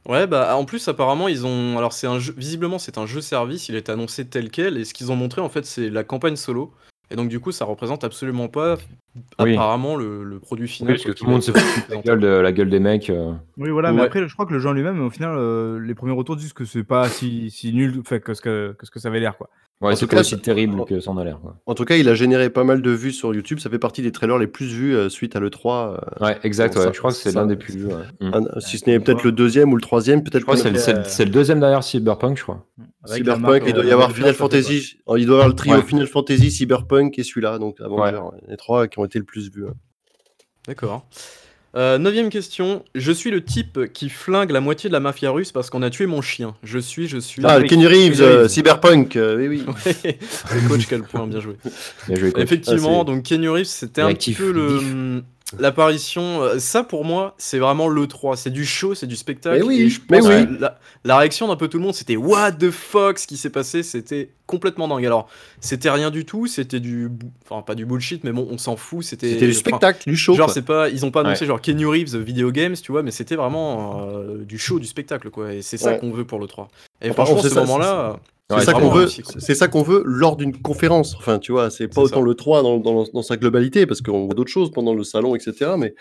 [0.07, 1.77] Ouais, bah en plus, apparemment, ils ont.
[1.77, 2.33] Alors, c'est un jeu.
[2.38, 5.41] Visiblement, c'est un jeu service, il est annoncé tel quel, et ce qu'ils ont montré,
[5.41, 6.73] en fait, c'est la campagne solo.
[7.12, 8.77] Et donc, du coup, ça représente absolument pas,
[9.39, 9.54] Oui.
[9.54, 10.93] apparemment, le, le produit Oui, final.
[10.93, 13.10] parce que tout le monde se fout de la gueule, de, la gueule des mecs.
[13.10, 13.34] euh.
[13.58, 15.95] Oui, voilà, mais après, je crois que le jeu en lui-même, au final, euh, les
[15.95, 19.00] premiers retours disent que c'est pas si, si nul que, ce que, que ce que
[19.00, 19.38] ça avait l'air.
[19.38, 19.50] quoi.
[19.82, 21.39] Ouais, En c'est tout pas cas, aussi terrible que ça en a l'air.
[21.41, 21.56] quoi.
[21.65, 23.60] En tout cas, il a généré pas mal de vues sur YouTube.
[23.60, 25.93] Ça fait partie des trailers les plus vus euh, suite à l'E3.
[25.93, 26.74] euh, Ouais, exact.
[26.74, 26.86] Bon, ouais.
[26.88, 27.86] ça- je crois que c'est l'un des plus vus.
[27.86, 27.93] ouais.
[28.19, 28.32] Mm.
[28.34, 30.62] un- si ce n'est peut-être le deuxième ou le troisième, peut-être Je crois que
[31.06, 32.65] c'est le, deuxième derrière Cyberpunk, je crois.
[33.06, 34.98] Avec Cyberpunk, marque, il doit y avoir Final Fantasy.
[35.06, 35.82] Oh, Il doit y avoir le trio Ouais.
[35.82, 38.12] Final Fantasy, Cyberpunk et celui-là, donc ouais.
[38.50, 39.65] Les trois qui ont été le plus vus.
[39.67, 39.73] hein.
[40.67, 41.07] D'accord.
[41.75, 42.83] Euh, neuvième question.
[42.95, 45.91] Je suis le type qui flingue la moitié de la mafia russe parce qu'on a
[45.91, 46.55] tué mon chien.
[46.63, 47.43] Je suis, je suis.
[47.45, 47.67] Ah, oui.
[47.67, 48.47] Kenny Reeves, euh.
[48.47, 49.65] Cyberpunk, euh, oui, oui.
[49.67, 50.17] Ouais,
[50.55, 51.57] le coach, quel point, bien joué.
[52.07, 52.43] Bien joué, coach.
[52.43, 55.21] Effectivement, Ah, donc Kenny Reeves, c'était un petit peu le
[55.57, 56.41] l'apparition.
[56.43, 59.57] euh, Ça pour moi, c'est vraiment le 3 C'est du show, c'est du spectacle.
[59.59, 60.45] Mais oui, et je mais pense oui.
[60.47, 63.38] que la, la réaction d'un peu tout le monde, c'était What the fuck, ce qui
[63.38, 65.05] s'est passé, c'était complètement dingue.
[65.05, 65.27] Alors,
[65.59, 67.09] c'était rien du tout, c'était du,
[67.47, 69.03] enfin pas du bullshit, mais bon, on s'en fout.
[69.03, 70.33] C'était C'était du spectacle, du show.
[70.35, 71.47] Genre, c'est pas, ils ont pas annoncé Ouais.
[71.47, 75.29] genre Kenny Reeves Video Games, tu vois, mais c'était vraiment euh, du show, du spectacle,
[75.29, 75.53] quoi.
[75.53, 75.99] Et c'est ça Ouais.
[75.99, 76.67] qu'on veut pour le 3.
[77.01, 79.07] Et Enfin, franchement, ce moment-là, C'est Ouais, ça qu'on veut.
[79.07, 81.15] C'est ça qu'on veut lors d'une conférence.
[81.15, 82.25] Enfin, tu vois, c'est pas autant ça.
[82.25, 85.35] le 3 dans, dans, dans sa globalité, parce qu'on voit d'autres choses pendant le salon,
[85.35, 85.73] etc.
[85.77, 85.93] Mais,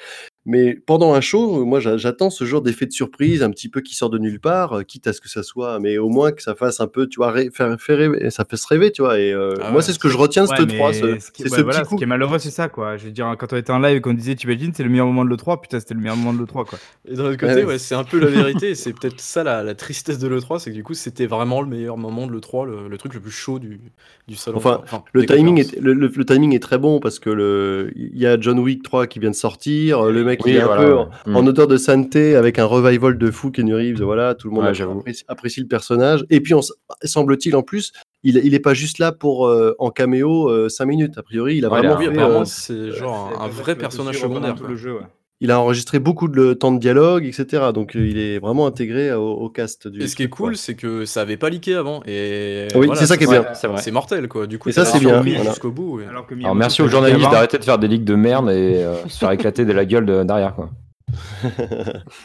[0.46, 3.80] mais pendant un show, moi, j'a- j'attends ce genre d'effet de surprise, un petit peu
[3.82, 6.32] qui sort de nulle part, euh, quitte à ce que ça soit, mais au moins
[6.32, 8.90] que ça fasse un peu, tu vois, ré- faire, faire rêver, ça fait se rêver,
[8.90, 9.18] tu vois.
[9.18, 10.92] Et euh, Ah moi, c'est ce que je retiens de Ouais, ce mais 3.
[10.94, 11.94] ce- ce qui- C'est ouais, ce voilà, petit coup.
[11.96, 12.96] Ce qui est malheureux, c'est ça, quoi.
[12.96, 15.06] Je veux dire, quand on était en live et qu'on disait, t'imagines, c'est le meilleur
[15.06, 16.78] moment de l'E3, putain, c'était le meilleur moment de l'E3, quoi.
[17.06, 17.64] Et d'un autre côté, Ouais.
[17.64, 20.70] ouais, c'est un peu la vérité, c'est peut-être ça la, la tristesse de l'E3, c'est
[20.70, 23.30] que du coup, c'était vraiment le meilleur moment de l'E3, le, le truc le plus
[23.30, 23.80] chaud du,
[24.28, 24.56] du salon.
[24.56, 24.80] Enfin.
[25.12, 28.26] Le timing, est, le, le- le timing est très bon parce que le, il y
[28.26, 30.94] a John Wick 3 qui vient de sortir, le mec Oui, il est un peu
[30.96, 31.36] en, Mm.
[31.36, 34.64] en odeur de sainteté avec un revival de fou Kenny Reeves, voilà, tout le monde
[34.64, 36.24] Ouais, apprécie, apprécie le personnage.
[36.30, 39.74] Et puis, on s- semble-t-il en plus, il, il est pas juste là pour euh,
[39.78, 41.18] en caméo 5 minutes.
[41.18, 43.74] A priori, il a Ouais, vraiment Oui, fait, apparemment, euh, c'est genre un, un vrai
[43.76, 44.54] personnage secondaire.
[44.54, 45.06] tout le jeu, ouais.
[45.40, 47.66] Il a enregistré beaucoup de temps de dialogue, etc.
[47.72, 50.02] Donc, euh, il est vraiment intégré au, au cast du.
[50.02, 52.02] Et ce qui est cool, c'est que ça avait pas leaké avant.
[52.06, 53.44] Et Oui, voilà, c'est ça qui est bien.
[53.76, 54.46] C'est mortel, quoi.
[54.46, 55.50] Du coup, Et ça, c'est bien, voilà.
[55.50, 56.00] jusqu'au bout.
[56.00, 58.82] Alors, que Alors Miyamoto, merci aux journalistes d'arrêter de faire des ligues de merde et
[58.84, 60.70] euh, se faire éclater de la gueule de- derrière quoi.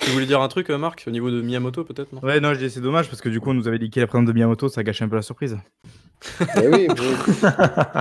[0.02, 2.60] Tu voulais dire un truc, euh, Marc, au niveau de Miyamoto, peut-être, Ouais, non, je
[2.60, 4.68] dis c'est dommage parce que du coup, on nous avait liqué la présence de Miyamoto,
[4.70, 5.58] ça gâchait un peu la surprise.
[6.62, 6.88] Eh oui,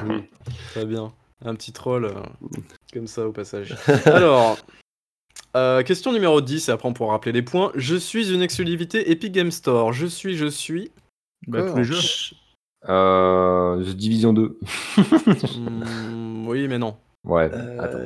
[0.07, 0.23] oui.
[0.73, 1.13] Très bien.
[1.45, 2.11] Un petit troll euh,
[2.93, 3.75] comme ça au passage.
[4.05, 4.57] Alors,
[5.57, 7.73] euh, question numéro 10, et après on pourra rappeler les points.
[7.75, 9.93] Je suis une exclusivité Epic Game Store.
[9.93, 10.91] Je suis, je suis.
[11.47, 11.99] Bah, tous les jeux.
[12.89, 14.59] Euh, The Division 2.
[15.57, 16.97] Hmm, oui, mais non.
[17.25, 17.51] Ouais.
[17.53, 17.99] Euh, Attends.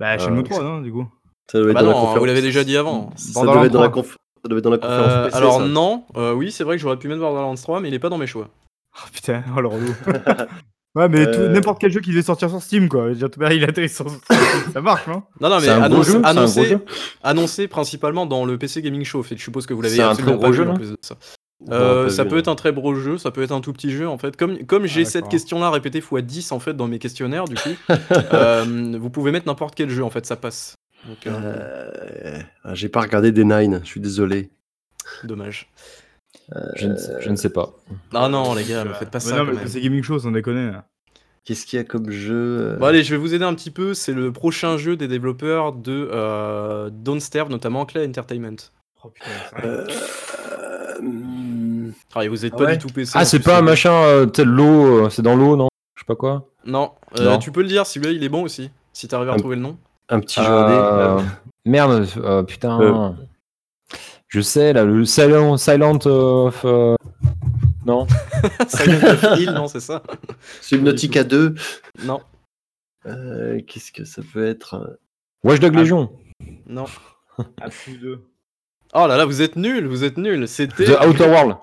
[0.00, 1.06] Bah, chez Euh, nous trois, non, du coup.
[1.50, 2.18] ça devait être Bah dans la non, conférence.
[2.18, 3.10] vous l'avez déjà dit avant.
[3.16, 4.02] Ça Borderlands devait être dans la 3.
[4.02, 4.10] conf-
[4.42, 5.12] ça devait être dans la conférence.
[5.12, 5.66] Euh, PC, alors ça.
[5.66, 8.08] non, euh, oui, c'est vrai que j'aurais pu mettre Borderlands 3, mais il est pas
[8.08, 8.48] dans mes choix.
[8.98, 9.94] Oh putain, oh le relou.
[10.96, 11.48] Ouais, mais tout- Euh.
[11.50, 13.10] n'importe quel jeu qui devait sortir sur Steam, quoi.
[13.14, 14.38] Tout il atterrit sur Steam,
[14.72, 16.64] ça marche, non Non, non, mais C'est un gros annoncé, jeu C'est un gros annoncé,
[16.64, 16.80] jeu
[17.22, 19.22] annoncé principalement dans le PC Gaming Show.
[19.22, 20.78] Je suppose que vous l'avez C'est un absolument très pas gros vu jeu, en là
[20.78, 21.16] plus de ça.
[21.70, 22.40] Euh, ça vu, peut non.
[22.40, 24.36] être un très gros jeu, ça peut être un tout petit jeu en fait.
[24.36, 25.28] Comme, comme j'ai Ah, cette d'accord.
[25.30, 27.70] question-là répétée x 10 en fait dans mes questionnaires, du coup,
[28.32, 30.76] euh, vous pouvez mettre n'importe quel jeu en fait, ça passe.
[31.06, 32.40] Donc, euh,
[32.72, 34.50] J'ai pas regardé des Nine, je suis désolé.
[35.24, 35.68] dommage.
[36.76, 37.70] Je, ne sais, je ne sais pas.
[38.14, 39.36] Ah non, les gars, me faites pas Mais ça.
[39.38, 39.52] Non, mais.
[39.60, 40.70] PC Gaming Show, sans déconner.
[40.70, 40.84] là.
[41.44, 43.70] Qu'est-ce qu'il y a comme jeu euh, Bon allez, je vais vous aider un petit
[43.70, 43.94] peu.
[43.94, 48.56] C'est le prochain jeu des développeurs de euh, Don't Starve, notamment Clay Entertainment.
[49.04, 49.86] Oh putain, c'est euh,
[52.14, 53.12] Ah, et vous êtes Ah pas ouais du tout PC.
[53.14, 55.68] Ah, c'est pas un machin, euh, tel l'eau, euh, c'est dans l'eau, non?
[55.94, 56.48] Je sais pas quoi.
[56.64, 57.38] Non, euh, Non.
[57.38, 58.70] tu peux le dire, celui-là il est bon aussi.
[58.92, 59.78] Si t'arrives à Un- retrouver le nom.
[60.08, 60.74] Un petit jeu indé.
[60.74, 61.18] Euh,
[61.64, 63.14] Merde, euh, putain.
[64.26, 64.28] Euh.
[64.28, 66.62] Je sais, là, le Silent, Silent of.
[66.64, 66.96] euh,
[67.84, 68.06] Non
[68.68, 70.02] Silent of Hill, non, c'est ça
[70.60, 71.54] Subnautica 2.
[72.04, 72.20] Non,
[73.06, 74.98] Euh, Qu'est-ce que ça peut être
[75.44, 75.80] Watch Dog Ah.
[75.80, 76.10] Legion.
[76.66, 76.86] non.
[77.60, 78.18] À plus de.
[78.94, 80.48] Oh là là, vous êtes nuls, vous êtes nuls.
[80.48, 80.84] C'était.
[80.86, 81.56] The Outer World.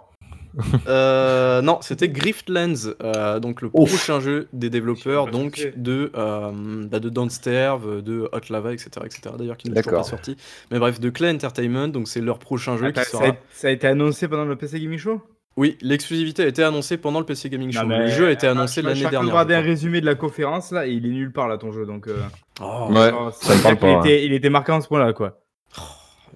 [0.87, 3.89] Euh, non, c'était Griftlands, euh, donc le Ouf.
[3.89, 6.51] prochain jeu des développeurs donc de euh,
[6.89, 9.21] bah, de Don't Starve, de Hot Lava, etc., etc.
[9.37, 10.37] D'ailleurs, qui n'est toujours pas sorti.
[10.71, 13.27] Mais bref, de Clay Entertainment, donc c'est leur prochain jeu Attends, qui ça, sera.
[13.29, 15.21] a, ça a été annoncé pendant le PC Gaming Show?
[15.55, 17.83] Oui, l'exclusivité a été annoncée pendant le PC Gaming Show.
[17.85, 19.33] Non, Le jeu a été Ah, annoncé l'année je suis en train de dernière.
[19.45, 19.69] regarder je un crois.
[19.71, 22.07] résumé de la conférence là et il est nulle part là ton jeu donc.
[22.07, 22.17] euh,
[22.61, 23.99] Oh, Ouais, genre, ça me parle pas.
[24.07, 25.39] était, il était marqué en ce point là quoi.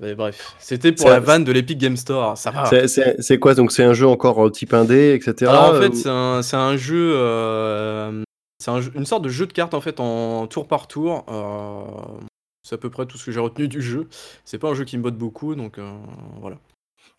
[0.01, 2.37] Mais bref, c'était pour la vanne de l'Epic Game Store.
[2.37, 2.65] Ça va.
[2.87, 5.49] C'est- quoi Donc c'est un jeu encore euh, type indé, etc.
[5.51, 8.23] Alors en fait, euh, c'est un, c'est un jeu, euh,
[8.59, 11.25] c'est un une sorte de jeu de cartes en fait en tour par tour.
[11.29, 11.85] euh,
[12.63, 14.07] c'est à peu près tout ce que j'ai retenu du jeu.
[14.43, 15.89] C'est pas un jeu qui me botte beaucoup, donc euh,
[16.41, 16.57] voilà.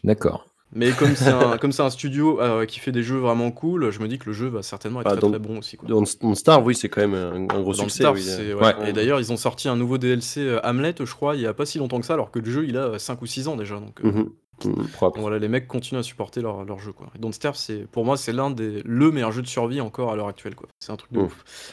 [0.04, 0.44] D'accord.
[0.74, 3.90] Mais comme c'est un, comme c'est un studio euh, qui fait des jeux vraiment cool,
[3.90, 5.76] je me dis que le jeu va certainement être Bah, très très bon aussi.
[5.76, 5.88] Quoi.
[5.88, 8.02] Don't, Don't Starve, oui, c'est quand même un, un gros Dans succès.
[8.02, 8.22] Star, oui.
[8.22, 8.60] c'est- ouais.
[8.76, 8.90] Ouais.
[8.90, 11.54] Et d'ailleurs, ils ont sorti un nouveau DLC euh, Hamlet, je crois, il y a
[11.54, 13.56] pas si longtemps que ça, alors que le jeu il a 5 ou 6 ans
[13.56, 13.76] déjà.
[13.80, 14.30] Donc, euh, Mhm.
[14.64, 14.88] Mhm.
[14.88, 15.16] Propre.
[15.18, 17.06] Donc voilà, les mecs continuent à supporter leur, leur jeu quoi.
[17.14, 20.10] Et Don't Starve, c'est pour moi c'est l'un des le meilleur jeu de survie encore
[20.12, 20.68] à l'heure actuelle quoi.
[20.80, 21.72] C'est un truc de ouf.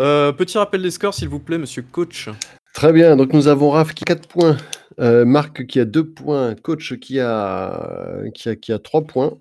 [0.00, 2.30] Euh, petit rappel des scores s'il vous plaît, monsieur coach.
[2.74, 4.56] Très bien, donc nous avons Raph qui a 4 points,
[5.00, 9.34] euh, Marc qui a 2 points, Coach qui a, qui a, qui a 3 points.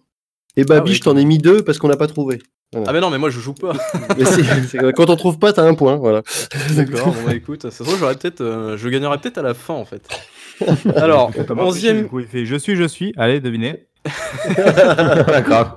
[0.57, 2.39] Et Babi, oui, je t'en ai mis 2 parce qu'on n'a pas trouvé.
[2.85, 3.73] Ah mais non mais moi je joue pas.
[4.17, 5.97] Mais si, c'est- quand on trouve pas, t'as un point.
[5.97, 6.21] Voilà.
[6.75, 7.07] D'accord.
[7.13, 9.73] bon bah écoute, ça se trouve j'aurais peut-être, euh, je gagnerais peut-être à la fin
[9.73, 10.07] en fait.
[10.95, 12.07] Alors T'as marqué, onzième.
[12.17, 13.13] il fait je suis je suis.
[13.17, 13.87] Allez devinez.
[15.27, 15.75] D'accord.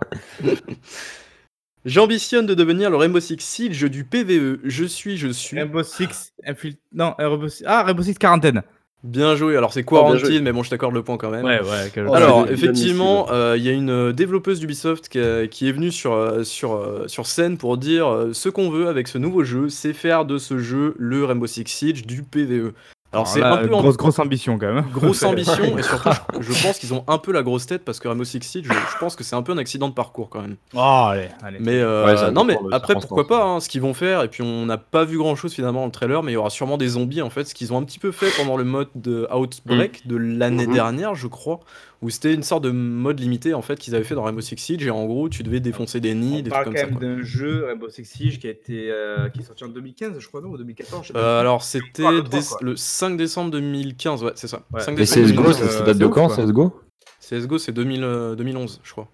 [1.84, 4.58] J'ambitionne de devenir le Rainbow Six Siege du PVE.
[4.64, 5.58] Je suis, je suis.
[5.58, 6.74] Rainbow Six infil...
[6.94, 7.64] non Rainbow Six...
[7.66, 8.62] ah Rainbow Six quarantaine.
[9.02, 9.54] Bien joué.
[9.54, 9.90] Alors c'est Oh.
[9.90, 11.44] Quarantine, mais bon je t'accorde le point quand même.
[11.44, 11.90] Ouais ouais.
[11.92, 15.72] quel- Alors, effectivement, euh, il y a une euh, développeuse d'Ubisoft qui, a- qui est
[15.72, 19.18] venue sur, euh, sur, euh, sur scène pour dire euh, ce qu'on veut avec ce
[19.18, 22.72] nouveau jeu, c'est faire de ce jeu le Rainbow Six Siege du PVE.
[23.14, 24.84] Alors, c'est un peu en- grosse grosse ambition quand même.
[24.92, 28.00] grosse ambition, et surtout, je, je pense qu'ils ont un peu la grosse tête parce
[28.00, 30.28] que Rainbow Six Siege, je, je pense que c'est un peu un accident de parcours
[30.28, 30.56] quand même.
[30.74, 31.58] Oh allez allez.
[31.60, 34.42] Mais euh, Ouais, non, mais après, pourquoi pas, hein, ce qu'ils vont faire, et puis
[34.42, 36.76] on n'a pas vu grand chose finalement dans le trailer, mais il y aura sûrement
[36.76, 39.26] des zombies en fait, ce qu'ils ont un petit peu fait pendant le mode de
[39.34, 40.72] Outbreak de l'année Mhm.
[40.74, 41.60] dernière, je crois,
[42.04, 44.58] où c'était une sorte de mode limité en fait qu'ils avaient fait dans Rainbow Six
[44.58, 46.94] Siege, et en gros, tu devais défoncer des nids, On des parle trucs quand comme
[46.94, 47.00] ça.
[47.00, 50.18] même d'un jeu Rainbow Six Siege qui a été euh, qui est sorti en 2015
[50.18, 51.02] je crois non ou 2014.
[51.02, 51.18] je sais pas.
[51.18, 52.58] Euh, alors, c'était le trois, dé- quoi.
[52.60, 54.62] le 5 décembre 2015, ouais, c'est ça.
[54.72, 54.80] Ouais.
[54.82, 55.56] 5 Et CSGO, 2015.
[55.56, 56.28] ça, ça date de quand.
[56.28, 56.80] CSGO
[57.20, 59.08] CSGO, c'est 2000, euh, 2011, je crois.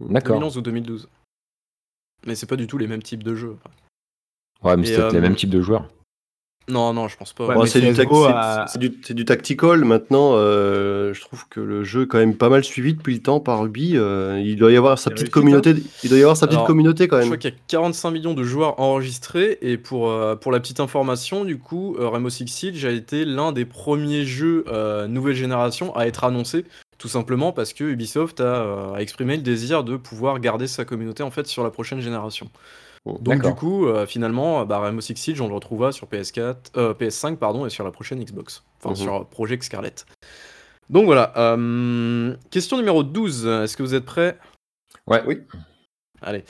[0.00, 0.36] D'accord.
[0.36, 1.08] 2011 ou 2012.
[2.26, 3.56] Mais c'est pas du tout les mêmes types de jeux.
[4.62, 5.88] Ouais, mais c'est les mêmes types de joueurs.
[6.68, 7.46] Non, non, je pense pas.
[7.46, 9.84] Ouais, Bon, mais c'est du, tac- CS:GO c'est- a- c'est du- c'est du tactical.
[9.84, 13.22] Maintenant, euh, je trouve que le jeu est quand même pas mal suivi depuis le
[13.22, 13.92] temps par Ruby.
[13.96, 15.74] euh, il doit y avoir sa petite communauté.
[16.02, 17.28] Il doit y avoir sa petite Alors, communauté quand Je même.
[17.28, 20.80] crois qu'il y a 45 millions de joueurs enregistrés et pour, euh, pour la petite
[20.80, 25.36] information, du coup, euh, Rainbow Six Siege a été l'un des premiers jeux euh, nouvelle
[25.36, 26.64] génération à être annoncé,
[26.98, 30.84] tout simplement parce que Ubisoft a, euh, a exprimé le désir de pouvoir garder sa
[30.84, 32.50] communauté en fait sur la prochaine génération.
[33.20, 36.56] Donc du coup, euh, finalement, euh, bah, Rainbow Six Siege, on le retrouvera sur PS4,
[36.76, 38.96] euh, PS5 pardon, et sur la prochaine Xbox, enfin Mhm.
[38.96, 39.94] sur Project Scarlet.
[40.90, 41.32] Donc voilà.
[41.36, 43.46] euh, question numéro 12.
[43.46, 44.38] Est-ce que vous êtes prêts?
[45.06, 45.22] Ouais.
[45.26, 45.38] Oui.
[46.22, 46.44] Allez.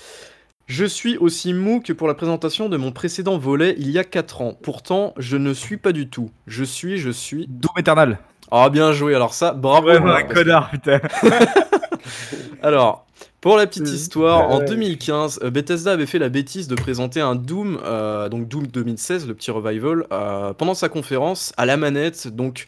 [0.67, 4.05] Je suis aussi mou que pour la présentation de mon précédent volet il y a
[4.05, 4.55] 4 ans.
[4.61, 6.31] Pourtant, je ne suis pas du tout.
[6.47, 7.47] Je suis, je suis.
[7.49, 8.19] Doom Eternal.
[8.51, 9.15] Ah, bien joué.
[9.15, 9.87] Alors ça, bravo.
[9.89, 11.01] Vraiment un que- connard putain.
[12.63, 13.07] Alors,
[13.47, 14.65] pour la petite Euh, histoire, en ouais.
[14.65, 19.29] 2015, euh, Bethesda avait fait la bêtise de présenter un Doom, euh, donc Doom 2016,
[19.29, 22.27] le petit revival, euh, pendant sa conférence à la manette.
[22.27, 22.67] Donc,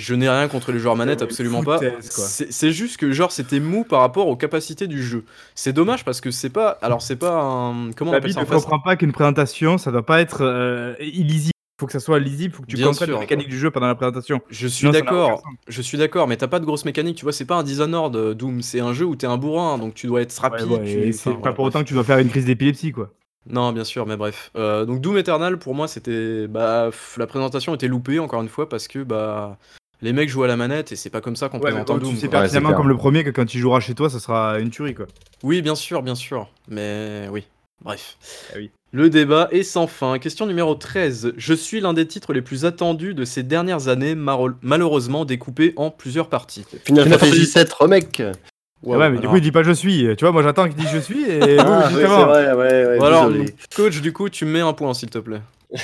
[0.00, 1.78] Je n'ai rien contre les joueurs manettes, absolument pas.
[2.00, 5.24] C'est juste que genre c'était mou par rapport aux capacités du jeu.
[5.54, 6.70] C'est dommage parce que c'est pas.
[6.80, 7.92] Alors c'est pas un.
[7.92, 10.38] Comment on appelle David ça ne en comprend pas qu'une présentation, ça doit pas être
[10.40, 11.52] euh, illisible.
[11.80, 13.14] Faut que ça soit lisible, faut que tu Bien comprennes sûr.
[13.14, 14.42] la mécanique du jeu pendant la présentation.
[14.50, 17.46] Je suis d'accord, je suis d'accord, mais t'as pas de grosse mécanique, tu vois, c'est
[17.46, 20.20] pas un Dishonored euh, Doom, c'est un jeu où t'es un bourrin, donc tu dois
[20.20, 20.66] être rapide.
[20.66, 21.74] Ouais, ouais, tu- et c'est enfin, pas voilà, pour bref.
[21.74, 23.14] autant que tu dois faire une crise d'épilepsie, quoi.
[23.48, 24.50] Non, bien sûr, mais bref.
[24.56, 26.46] Euh, donc Doom Eternal, pour moi, c'était...
[26.48, 29.56] Bah, la présentation était loupée, encore une fois, parce que, bah...
[30.02, 32.10] Les mecs jouent à la manette et c'est pas comme ça qu'on présente un Doom.
[32.10, 32.40] tu sais quoi.
[32.40, 34.68] Ouais, c'est pertinemment comme le premier que quand tu joueras chez toi, ça sera une
[34.68, 35.06] tuerie, quoi.
[35.42, 36.48] Oui, bien sûr, bien sûr.
[36.68, 37.46] Mais oui,
[37.82, 38.18] bref.
[38.52, 38.70] Ah oui.
[38.92, 40.18] Le débat est sans fin.
[40.18, 41.34] Question numéro 13.
[41.36, 45.72] Je suis l'un des titres les plus attendus de ces dernières années, maro- malheureusement découpé
[45.76, 46.64] en plusieurs parties.
[46.84, 48.22] Final Fantasy Fantasy- VII Remake.
[48.22, 50.08] Ah ouais, mais du coup, il dit pas je suis.
[50.16, 52.98] Tu vois, moi j'attends qu'il dise je suis et Ah, oui, c'est vrai, ouais, ouais,
[52.98, 53.54] Bon, alors, désolé.
[53.76, 55.42] coach, du coup, tu me mets un point, s'il te plaît.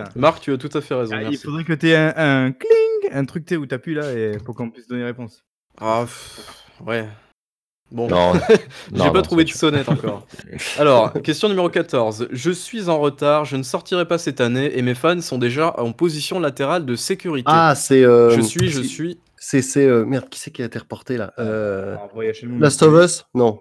[0.00, 1.16] Ah, Marc, tu as tout à fait raison.
[1.16, 3.94] Ah, il faudrait que tu aies un, un cling, un truc tu sais, où t'appuies
[3.96, 5.42] là et pour qu'on puisse donner réponse.
[5.80, 6.40] Ah, pff,
[6.86, 7.04] ouais.
[7.90, 8.32] Bon, Non,
[8.92, 10.26] j'ai pas non, trouvé de sonnette encore.
[10.78, 12.28] Alors, question numéro 14.
[12.30, 15.74] Je suis en retard, je ne sortirai pas cette année et mes fans sont déjà
[15.80, 17.50] en position latérale de sécurité.
[17.50, 18.04] Ah, c'est.
[18.04, 19.18] euh, je suis, je suis.
[19.36, 19.62] C'est.
[19.62, 22.28] c'est, euh, Merde, qui c'est qui a été reporté là euh, Alors, bon, il y
[22.28, 23.24] a chez nous, Last of Us?
[23.34, 23.60] Non.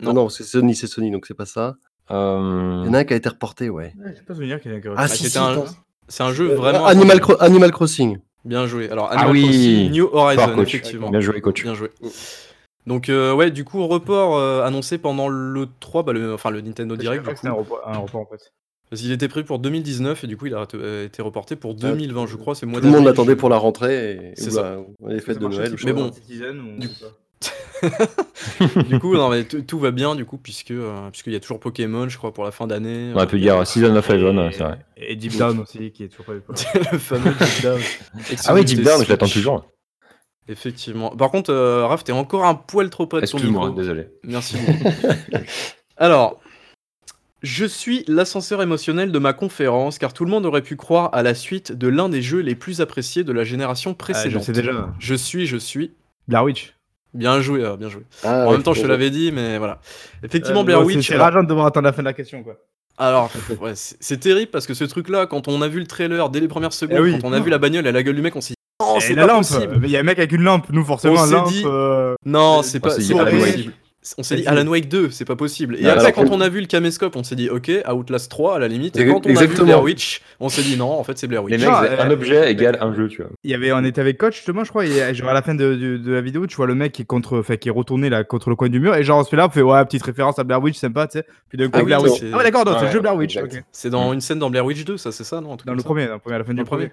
[0.00, 0.12] Non.
[0.12, 1.74] Non, c'est Sony, c'est Sony, donc c'est pas ça.
[2.12, 3.92] Euh, Il y en a un qui a été reporté, ouais.
[3.98, 5.64] Ouais, J'ai pas souvenir qu'il y en a qui Ah, Bah, si, si, un-.
[6.06, 6.86] C'est un jeu Euh, vraiment.
[6.86, 8.18] Animal, Cro- Animal Crossing.
[8.44, 8.88] Bien joué.
[8.90, 9.42] Alors, Ah Animal oui.
[9.42, 10.68] Crossing New Horizon, coach.
[10.74, 11.10] effectivement.
[11.10, 11.64] Bien joué, coach.
[11.64, 11.90] Bien joué.
[12.86, 16.60] Donc, euh, ouais, du coup, report euh, annoncé pendant le 3, bah, le, enfin le
[16.60, 17.28] Nintendo Direct.
[17.28, 18.52] Du C'est un coup, report, un report en fait.
[18.90, 21.74] parce qu'il était prévu pour 2019 et du coup, il a euh, été reporté pour
[21.74, 22.54] 2020, je crois.
[22.54, 24.76] C'est Tout le monde l'attendait pour la rentrée et C'est ça.
[25.06, 25.74] les fêtes de Noël.
[25.84, 26.10] Mais bon.
[26.10, 26.78] ou
[28.88, 31.60] Du- coup, non, mais tout va bien, du coup, puisque euh, puisqu'il y a toujours
[31.60, 33.10] Pokémon, je crois, pour la fin d'année.
[33.12, 34.78] On aurait pu dire Season of Heaven, c'est vrai.
[34.96, 36.40] Et Deep Down aussi, qui est toujours pas eu.
[36.92, 37.80] le fameux Deep Down.
[38.46, 39.66] Ah oui, Deep Down, je l'attends toujours.
[40.48, 41.10] Effectivement.
[41.10, 43.70] Par contre, euh, Raph, t'es encore un poil trop près de ton micro.
[43.70, 44.08] désolé.
[44.24, 44.88] Merci beaucoup.
[45.96, 46.40] Alors,
[47.42, 51.22] je suis l'ascenseur émotionnel de ma conférence, car tout le monde aurait pu croire à
[51.22, 54.42] la suite de l'un des jeux les plus appréciés de la génération Ah, je précédente.
[54.44, 54.88] sais déjà.
[54.98, 55.92] Je suis, je suis.
[56.28, 56.74] Blair Witch.
[57.14, 58.02] Bien joué, euh, bien joué.
[58.24, 59.80] Ah, en ouais, même temps, je te l'avais dit, mais voilà.
[60.22, 61.06] Effectivement, Euh, Blair Witch.
[61.06, 62.56] C'est alors- rageant de devoir attendre la fin de la question, quoi.
[62.98, 63.30] Alors,
[63.60, 66.40] ouais, c'est c'est terrible parce que ce truc-là, quand on a vu le trailer dès
[66.40, 67.18] les premières secondes, Eh oui.
[67.20, 68.54] quand on a vu la bagnole et la gueule du mec, on s'est
[68.98, 69.44] Et c'est la pas lampe.
[69.84, 71.48] il y a un mec avec une lampe, nous forcément, On s'est lampe.
[71.48, 73.72] dit- euh, Non, Euh, c'est pas c'est possible.
[74.18, 74.46] On s'est dit.
[74.46, 75.76] Alan Wake 2, c'est pas possible.
[75.80, 78.54] Et Bah, après, quand on- a vu le caméscope, on s'est dit ok, Outlast 3
[78.54, 78.96] à la limite.
[78.98, 79.64] Et quand on a vu exactement.
[79.64, 81.64] Blair Witch, on s'est dit non, en fait c'est Blair Les Witch.
[81.64, 83.30] mecs, Non, c'est euh, un objet égale un jeu, tu vois.
[83.42, 85.54] Il y avait, on était avec coach justement, je crois, et genre à la fin
[85.56, 87.72] de, de- de la vidéo, tu vois le mec qui est contre, enfin, qui est
[87.72, 89.62] retourné là contre le coin du mur, et genre on se fait là, on fait
[89.62, 91.24] ouais, petite référence à Blair Witch, sympa, tu sais.
[91.48, 92.22] Puis d'un coup, Ah Blair Witch.
[92.32, 93.38] Ah ouais, d'accord, c'est le Ouais, jeu Blair Witch.
[93.72, 95.74] C'est dans une scène dans Blair Witch 2, ça c'est ça, non un truc Dans
[95.74, 96.90] le premier, dans le premier, à la fin Dans du le premier.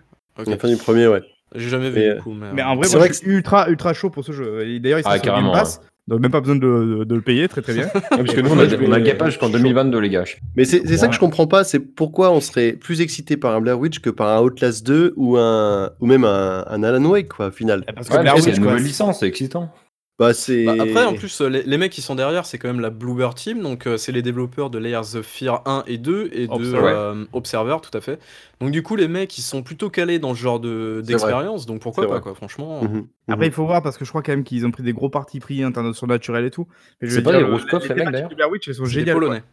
[0.48, 1.22] La fin du premier, ouais.
[1.56, 2.34] J'ai jamais vu Mais, du coup.
[2.34, 4.32] Mais, Mais euh, en vrai, C'est moi, vrai je que ultra, ultra chaud pour ce
[4.32, 4.80] jeu.
[4.80, 7.22] D'ailleurs, il Ah, sera sur Game Pass, donc même pas besoin de, de- de le
[7.22, 7.88] payer, très très bien.
[8.10, 10.24] Parce que nous, on a, on a gapage jusqu'en 2022, les gars.
[10.56, 13.56] Mais c'est c'est ça que je comprends pas, c'est pourquoi on serait plus excité par
[13.56, 17.04] un Blair Witch que par un Outlast 2 ou un ou même un, un Alan
[17.06, 17.84] Wake quoi, au final.
[17.96, 19.72] Parce que Ouais, Blair c'est Witch, une nouvelle licence, c'est excitant.
[20.20, 20.66] Bah c'est.
[20.66, 22.92] Bah, après, en plus, euh, les, les mecs qui sont derrière, c'est quand même la
[22.92, 26.46] Bluebird Team, donc euh, c'est les développeurs de Layers of Fear 1 et 2 et
[26.48, 26.92] de Observer.
[26.96, 28.20] euh, Observer, tout à fait.
[28.62, 31.82] Donc du coup, les mecs, ils sont plutôt calés dans ce genre de- d'expérience, donc
[31.82, 32.22] pourquoi C'est pas, vrai.
[32.22, 32.84] quoi, franchement.
[32.84, 33.52] Mhm, Après, mhm.
[33.52, 35.40] il faut voir parce que je crois quand même qu'ils ont pris des gros partis
[35.40, 36.68] pris internationaux naturels et tout.
[37.02, 38.52] Mais je C'est veux pas dire, des le- grosses coffres, les mecs, d'ailleurs de Blair
[38.52, 39.16] Witch, elles sont C'est des géniales.
[39.16, 39.22] quoi.
[39.28, 39.44] Polonais.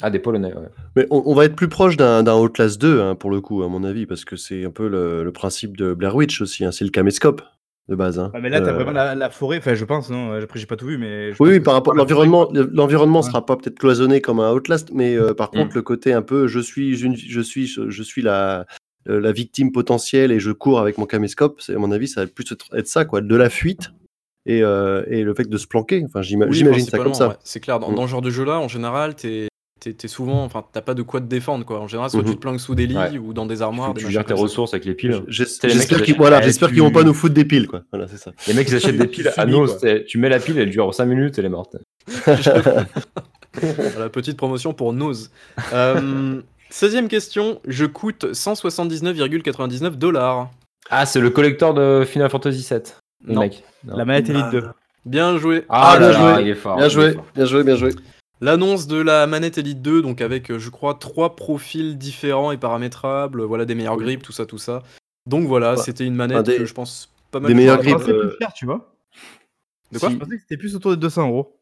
[0.00, 0.68] Ah, des Polonais, ouais.
[0.96, 3.62] Mais on, on va être plus proche d'un d'un Outlast 2 hein, pour le coup,
[3.62, 6.64] à mon avis, parce que c'est un peu le, le principe de Blair Witch aussi.
[6.64, 7.42] hein, c'est le caméscope
[7.88, 8.18] de base.
[8.18, 8.30] hein.
[8.34, 10.66] Ah, mais là, t'as Euh, vraiment la, la forêt, enfin, je pense, non Après, j'ai
[10.66, 11.30] pas tout vu, mais.
[11.40, 13.26] Oui, oui, par rapport forêt, l'environnement, l'environnement Ouais.
[13.26, 15.58] sera pas peut-être cloisonné comme un Outlast, mais euh, par Mm.
[15.58, 18.66] contre le côté un peu, je suis une, je suis, je suis la,
[19.08, 21.60] euh, la victime potentielle et je cours avec mon caméscope.
[21.68, 23.90] À mon avis, ça va plus être être ça, quoi, de la fuite
[24.46, 26.02] et, euh, et le fait de se planquer.
[26.04, 27.28] Enfin, Oui, j'imagine ça comme ça.
[27.28, 27.34] ouais.
[27.42, 27.94] C'est clair, dans, Mm.
[27.94, 29.48] dans ce genre de jeu-là, en général, t'es
[29.80, 31.80] t'es- souvent, enfin, t'as pas de quoi te défendre, quoi.
[31.80, 32.28] En général, soit Mhm.
[32.28, 33.18] tu te planques sous des lits Ouais.
[33.18, 33.94] ou dans des armoires.
[33.94, 35.22] des tu gères tes ressources avec les piles.
[35.28, 37.82] J'espère qui qu'ils voilà, j'espère qu'ils vont pas nous foutre des piles, quoi.
[37.92, 38.32] Voilà, c'est ça.
[38.46, 39.66] Les mecs, ils achètent des piles à nos,
[40.06, 41.76] tu mets la pile, elle dure 5 minutes, elle est morte.
[43.60, 45.30] Voilà, petite promotion pour Nose.
[45.72, 50.50] Euh, 16ème question, je coûte 179,99 dollars.
[50.90, 52.80] Ah, c'est le collector de Final Fantasy VII.
[53.26, 53.40] Non.
[53.40, 53.64] mec.
[53.84, 53.96] Non.
[53.96, 54.64] La manette Elite 2.
[55.04, 55.64] Bien joué.
[55.68, 56.42] Ah, Ah, bien là là, joué.
[56.44, 56.76] il est fort.
[56.76, 57.90] Bien il est joué, bien joué, bien joué.
[58.40, 62.56] L'annonce de la manette Elite 2, donc avec, euh, je crois, trois profils différents et
[62.56, 64.82] paramétrables, voilà, des meilleures grippes, tout ça, tout ça.
[65.26, 65.82] Donc voilà, Ouais.
[65.82, 68.36] c'était une manette Enfin, des- que je pense pas mal des pensais grippes, plus euh,
[68.40, 68.94] cher, tu vois.
[69.92, 71.57] De quoi Je pensais que c'était plus autour de 200 euros.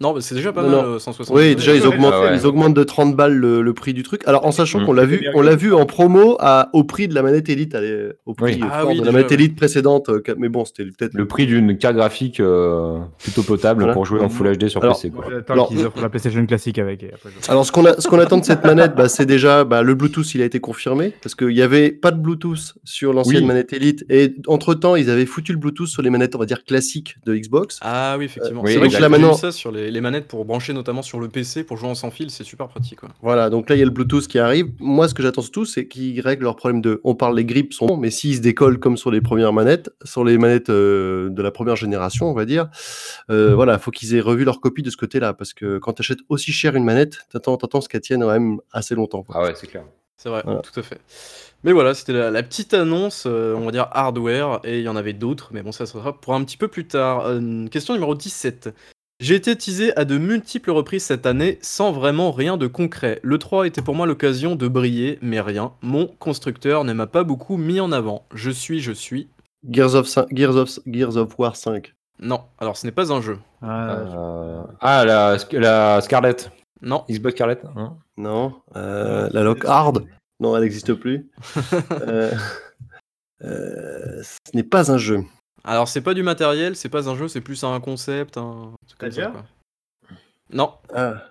[0.00, 0.94] Non, mais c'est déjà pas Non, mal, non.
[0.94, 2.36] euh, 160 Oui, déjà ils augmentent, Ah ouais.
[2.36, 4.22] ils augmentent de 30 balles le, le prix du truc.
[4.26, 4.86] Alors en sachant Mm.
[4.86, 7.74] qu'on l'a vu, on l'a vu en promo à, au prix de la manette Elite,
[7.74, 8.60] allez, au prix Oui.
[8.62, 9.34] euh, Ah oui, de la manette ouais.
[9.34, 10.08] Elite précédente.
[10.08, 13.92] euh, Mais bon, c'était peut-être Le prix d'une carte graphique euh, plutôt potable Voilà.
[13.94, 15.10] pour jouer en Full HD sur Alors, PC.
[15.10, 15.24] Quoi.
[15.48, 17.02] Alors- qu'ils offrent la PlayStation classique avec.
[17.02, 19.26] et après, je- Alors, ce qu'on a- ce qu'on attend de cette manette, bah, c'est
[19.26, 22.74] déjà bah, le Bluetooth, il a été confirmé parce qu'il n'y avait pas de Bluetooth
[22.84, 23.46] sur l'ancienne Oui.
[23.48, 26.46] manette Elite et entre temps, ils avaient foutu le Bluetooth sur les manettes, on va
[26.46, 27.80] dire classiques de Xbox.
[27.82, 28.62] Ah oui, effectivement.
[28.64, 31.64] c'est vrai que Là, maintenant- sur les, les manettes pour brancher notamment sur le PC
[31.64, 33.00] pour jouer en sans fil, c'est super pratique.
[33.00, 33.08] Quoi.
[33.22, 34.70] Voilà, donc là, il y a le Bluetooth qui arrive.
[34.80, 37.00] Moi, ce que j'attends surtout, c'est qu'ils règlent leur problème de.
[37.04, 39.90] On parle, les grips sont bons, mais s'ils se décollent comme sur les premières manettes,
[40.04, 42.68] sur les manettes euh, de la première génération, on va dire,
[43.30, 46.02] euh, voilà, faut qu'ils aient revu leur copie de ce côté-là parce que quand tu
[46.02, 49.22] achètes aussi cher une manette, t'attends, t'attends ce qu'elle tienne quand même assez longtemps.
[49.22, 49.36] quoi.
[49.38, 49.84] Ah ouais, c'est clair.
[50.16, 50.60] C'est vrai, Voilà.
[50.62, 50.98] tout à fait.
[51.64, 54.88] Mais voilà, c'était la, la petite annonce, euh, on va dire hardware, et il y
[54.88, 57.26] en avait d'autres, mais bon, ça sera pour un petit peu plus tard.
[57.26, 58.70] Euh, question numéro 17.
[59.20, 63.18] J'ai été teasé à de multiples reprises cette année sans vraiment rien de concret.
[63.24, 65.72] Le 3 était pour moi l'occasion de briller, mais rien.
[65.82, 68.26] Mon constructeur ne m'a pas beaucoup mis en avant.
[68.32, 69.28] Je suis, je suis.
[69.68, 71.92] Gears of, Gears of, Gears of War 5.
[72.20, 73.38] Non, alors ce n'est pas un jeu.
[73.60, 76.52] Ah, Euh, Ah, la, la Scarlett.
[76.80, 78.54] Non, Xbox Scarlett hein Non.
[78.76, 80.04] Euh, la Lock Hard.
[80.38, 81.28] Non, elle n'existe plus.
[82.06, 82.30] Euh,
[83.44, 85.24] euh, ce n'est pas un jeu.
[85.68, 88.98] Alors c'est pas du matériel, c'est pas un jeu, c'est plus un concept, un truc
[88.98, 89.44] comme ça, Stadia quoi.
[90.50, 91.22] Non, Ah,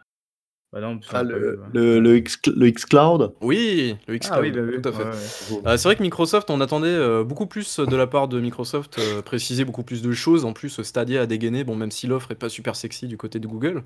[0.73, 1.65] bah non, ah, le, ouais.
[1.73, 3.32] le, le, X, le Xcloud?
[3.41, 4.82] oui, le Xcloud, Ah oui, bah oui.
[4.82, 5.03] tout à fait.
[5.03, 5.10] ouais,
[5.56, 5.62] ouais.
[5.65, 8.99] Euh, c'est vrai que Microsoft, on attendait euh, beaucoup plus de la part de Microsoft,
[8.99, 10.43] euh, préciser beaucoup plus de choses.
[10.43, 13.39] En plus, Stadia a dégainé, bon, même si l'offre est pas super sexy du côté
[13.39, 13.84] de Google.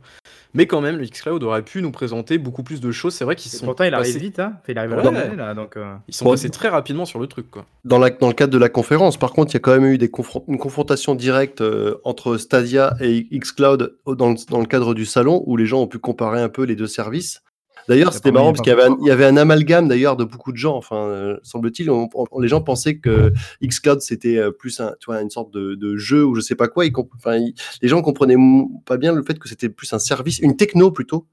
[0.56, 3.14] Mais quand même, le Xcloud aurait pu nous présenter beaucoup plus de choses.
[3.14, 4.54] C'est vrai qu'ils sont, pourtant, il arrive passés, vite, hein.
[4.56, 5.12] Enfin, il arrive à Ouais.
[5.12, 5.78] la là, donc.
[5.78, 7.66] euh, ils sont Bon, passés très rapidement sur le truc, quoi.
[7.86, 9.86] Dans, la, dans le cadre de la conférence, par contre, il y a quand même
[9.86, 14.66] eu des confron- une confrontation directe euh, entre Stadia et Xcloud dans le, dans le
[14.66, 17.42] cadre du salon où les gens ont pu comparer un peu les deux services.
[17.88, 20.24] D'ailleurs, c'était marrant parce qu'il y avait, un, il y avait un amalgame d'ailleurs de
[20.24, 20.76] beaucoup de gens.
[20.78, 21.90] Enfin, euh, semble-t-il,
[22.40, 23.34] les gens pensaient que
[23.66, 26.54] Xcloud c'était euh, plus un, tu vois, une sorte de, de jeu ou je sais
[26.56, 26.86] pas quoi.
[26.86, 28.36] Ils comp- enfin, ils- les gens comprenaient
[28.86, 31.26] pas bien le fait que c'était plus un service, une techno plutôt,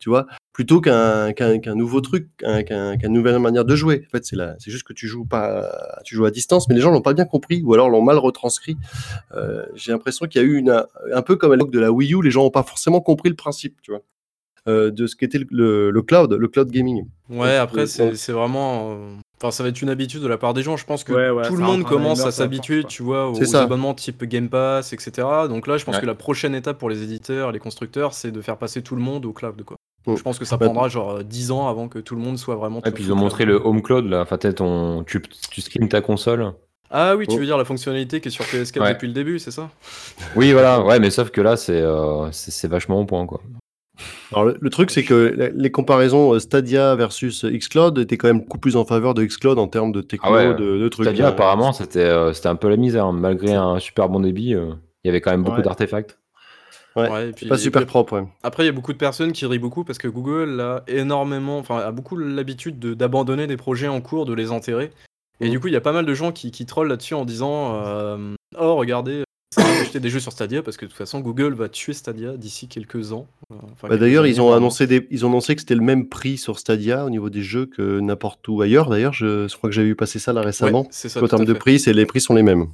[0.00, 1.32] tu vois, plutôt qu'un
[1.76, 4.02] nouveau truc, qu'un qu'un- qu'une nouvelle manière de jouer.
[4.08, 5.70] En fait, c'est juste que tu joues pas,
[6.04, 8.18] tu joues à distance, mais les gens l'ont pas bien compris ou alors l'ont mal
[8.18, 8.76] retranscrit.
[9.36, 11.92] Euh, J'ai l'impression qu'il y a eu une, un peu comme à l'époque de la
[11.92, 14.00] Wii U, les gens n'ont pas forcément compris le principe, tu vois,
[14.66, 17.04] de ce qu'était le, le- le cloud, le cloud gaming.
[17.30, 18.92] Ouais, après, euh, c'est c'est vraiment.
[18.92, 20.76] euh, Enfin, ça va être une habitude de la part des gens.
[20.76, 23.92] Je pense que Ouais, ouais, tout le monde commence à s'habituer, tu vois, aux, abonnements
[23.92, 25.26] type Game Pass, etc.
[25.48, 26.00] Donc là, je pense Ouais.
[26.00, 29.02] que la prochaine étape pour les éditeurs, les constructeurs, c'est de faire passer tout le
[29.02, 29.76] monde au cloud, quoi.
[30.06, 30.16] Mm.
[30.16, 32.38] Je pense que ça Bah, prendra genre euh, 10 ans avant que tout le monde
[32.38, 32.80] soit vraiment.
[32.84, 34.20] Et puis ils ont montré le Home Cloud, là.
[34.20, 35.02] Enfin, peut-être on...
[35.02, 35.20] tu,
[35.50, 36.52] tu streams ta console.
[36.94, 37.38] Ah oui, tu Oh.
[37.40, 38.92] veux dire la fonctionnalité qui est sur PS4 Ouais.
[38.94, 39.70] depuis le début, c'est ça?
[40.36, 43.40] Oui, voilà, ouais, mais sauf que là, c'est euh, c'est c'est vachement au point, quoi.
[44.32, 48.28] Alors le, le truc, c'est que la- les comparaisons euh, Stadia versus Xcloud étaient quand
[48.28, 50.88] même beaucoup plus en faveur de Xcloud en termes de techno, Ah ouais, de, de
[50.88, 51.06] trucs.
[51.06, 53.06] Stadia, euh, apparemment, c'était euh, c'était un peu la misère.
[53.06, 53.12] hein.
[53.12, 54.72] Malgré un super bon débit, euh,
[55.04, 55.62] il y avait quand même beaucoup Ouais.
[55.62, 56.18] d'artefacts.
[56.94, 58.12] Ouais, et puis, pas et super puis propre.
[58.20, 58.24] ouais.
[58.42, 61.56] Après, il y a beaucoup de personnes qui rient beaucoup parce que Google a énormément,
[61.58, 64.90] enfin, a beaucoup l'habitude de- d'abandonner des projets en cours, de les enterrer.
[65.40, 65.50] Et Mhm.
[65.52, 67.80] du coup, il y a pas mal de gens qui, qui trollent là-dessus en disant
[67.82, 69.24] euh, Oh, regardez,
[69.92, 72.68] d'acheter des jeux sur Stadia parce que de toute façon, Google va tuer Stadia d'ici
[72.68, 73.26] quelques ans.
[73.50, 76.38] Enfin, Bah, d'ailleurs, ils ont annoncé des, ils ont annoncé que c'était le même prix
[76.38, 78.88] sur Stadia au niveau des jeux que n'importe où ailleurs.
[78.88, 80.82] D'ailleurs, je, je crois que j'avais vu passer ça là récemment.
[80.82, 81.22] Ouais, c'est ça.
[81.22, 82.68] en termes de prix, c'est les prix sont les mêmes.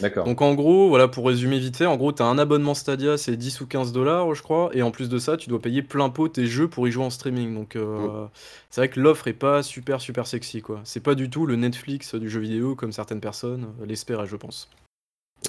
[0.00, 0.24] D'accord.
[0.24, 3.36] Donc en gros, voilà, pour résumer vite fait, en gros, t'as un abonnement Stadia, c'est
[3.36, 6.08] 10 ou 15 dollars, je crois, et en plus de ça, tu dois payer plein
[6.08, 7.52] pot tes jeux pour y jouer en streaming.
[7.52, 8.24] Donc euh,
[8.70, 10.80] c'est vrai que l'offre est pas super super sexy, quoi.
[10.84, 14.36] C'est pas du tout le Netflix du jeu vidéo comme certaines personnes euh, l'espéraient, je
[14.36, 14.68] pense.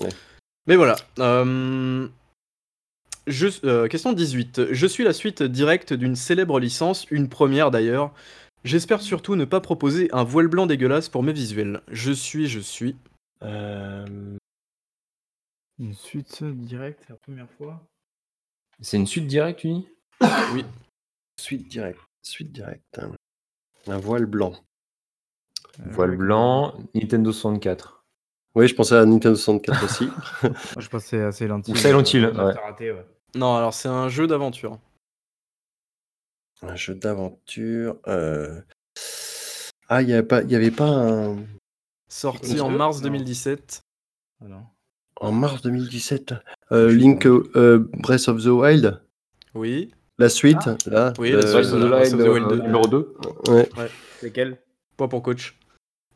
[0.02, 0.10] Ouais.
[0.68, 0.96] Mais voilà.
[1.20, 2.08] euh,
[3.28, 4.72] je- euh, question 18.
[4.72, 8.14] Je suis la suite directe d'une célèbre licence, une première d'ailleurs.
[8.64, 11.82] J'espère surtout ne pas proposer un voile blanc dégueulasse pour mes visuels.
[11.90, 12.96] Je suis, je suis.
[13.42, 14.38] Une
[15.94, 17.82] suite directe, c'est la première fois.
[18.82, 19.88] C'est une suite directe, tu dis
[21.40, 22.00] Suite directe.
[22.22, 23.00] Suite directe.
[23.88, 24.54] Un voile blanc.
[25.80, 27.99] Euh, Voile blanc, Nintendo 64.
[28.56, 30.10] Oui, je pensais à Nintendo 64 aussi.
[30.80, 31.74] Je pensais à Silent Hill.
[31.74, 32.54] Ou Silent Hill, euh, ouais.
[32.54, 33.06] t'as raté, ouais.
[33.36, 34.80] Non, alors c'est un jeu d'aventure.
[36.64, 37.98] un jeu d'aventure.
[38.08, 38.60] euh,
[39.88, 41.38] Ah, il n'y avait, pas- il y avait pas un.
[42.08, 43.04] Sorti Est-ce en mars non.
[43.04, 43.82] 2017.
[44.42, 44.64] Ah non.
[45.22, 46.34] En mars 2017.
[46.72, 49.00] euh, Link euh, Breath of the Wild.
[49.54, 49.92] Oui.
[50.18, 50.66] La suite.
[50.88, 52.62] là, Oui, la suite, Breath of the voilà, Breath of the Wild, Wild euh, 2.
[52.64, 53.16] numéro 2.
[53.50, 53.70] ouais.
[54.20, 54.58] C'est quel
[54.98, 55.58] Pas pour coach.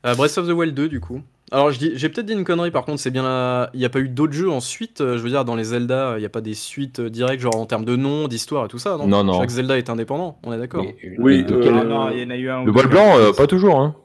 [0.05, 1.21] Euh, Breath of the Wild 2, du coup.
[1.53, 3.69] Alors, j'ai peut-être dit une connerie, par contre, c'est bien la...
[3.75, 6.15] Il n'y a pas eu d'autres jeux ensuite, euh, je veux dire, dans les Zelda,
[6.17, 8.67] il n'y a pas des suites euh, directes, genre en termes de nom, d'histoire et
[8.69, 9.05] tout ça, non?
[9.07, 9.39] Non, non.
[9.39, 10.83] Chaque Zelda est indépendant, on est d'accord
[11.19, 12.63] Oui, de euh, quel- Ah non, il y en a eu un.
[12.63, 12.91] ou Le voile deux.
[12.91, 13.79] blanc, euh, pas toujours.
[13.79, 13.95] Hein.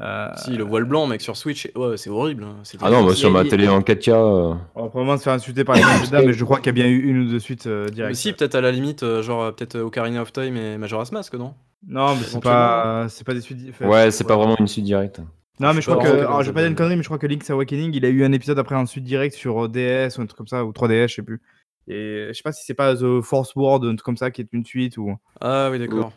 [0.00, 2.42] Euh, Si, le voile blanc, mec, sur Switch, ouais, c'est horrible.
[2.42, 4.08] hein, c'est Ah non, moi sur ma télé en 4K.
[4.10, 6.70] euh, On va probablement se faire insulter par les Zelda, mais je crois qu'il y
[6.70, 8.16] a bien eu une ou deux suites euh, Mais directes.
[8.16, 11.12] si, peut-être à la limite, euh, genre, euh, peut-être euh, Ocarina of Time et Majora's
[11.12, 11.54] Mask, non?
[11.86, 12.58] Non, mais c'est Éventuellement.
[12.58, 13.58] pas, c'est pas des suites.
[13.70, 15.20] enfin, Ouais, c'est pas vraiment une suite directe.
[15.60, 16.08] Non, mais je crois que.
[16.08, 18.08] Alors, je vais pas dire une connerie, mais je crois que Link's Awakening, il a
[18.08, 20.64] eu un épisode après en suite direct sur euh, DS ou un truc comme ça,
[20.64, 21.40] ou 3DS, je sais plus.
[21.86, 24.40] Et je sais pas si c'est pas The Force World, un truc comme ça, qui
[24.40, 25.16] est une suite ou.
[25.40, 26.12] Ah oui, d'accord.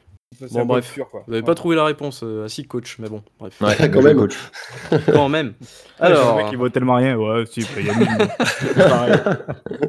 [0.51, 0.85] Bon, bref.
[0.85, 1.23] obscur, quoi.
[1.25, 3.59] Vous n'avez pas trouvé la réponse, euh, ah si, coach, mais bon, bref.
[3.61, 4.17] Ouais, Quand même.
[4.17, 4.35] coach.
[5.11, 5.53] Quand même.
[5.99, 6.37] Alors.
[6.37, 7.15] Le mec, il vaut tellement rien.
[7.17, 9.39] Ouais, si, il y a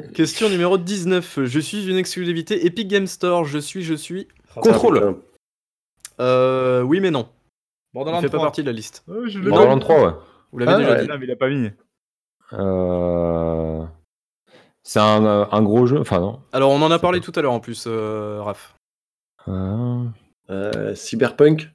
[0.13, 1.45] question numéro 19.
[1.45, 4.27] Je suis une exclusivité Epic Game Store, je suis, je suis.
[4.55, 4.97] Contrôle.
[4.97, 5.21] Ah, putain.
[6.21, 7.27] Euh, oui, mais non.
[7.91, 8.47] Il Borderlands fait pas 3.
[8.47, 9.03] partie de la liste.
[9.07, 10.13] Ouais, je l'ai Borderlands 3, ouais.
[10.51, 11.01] Vous l'avez Ah, déjà ouais.
[11.03, 11.07] dit.
[11.07, 11.71] Non, mais il a pas mis.
[12.53, 13.85] Euh,
[14.83, 15.99] C'est un, euh, un gros jeu.
[15.99, 16.39] Enfin, non.
[16.51, 18.75] Alors, on en a parlé tout à l'heure en plus, euh, Raph.
[19.47, 20.03] Euh,
[20.49, 21.69] Euh, Cyberpunk.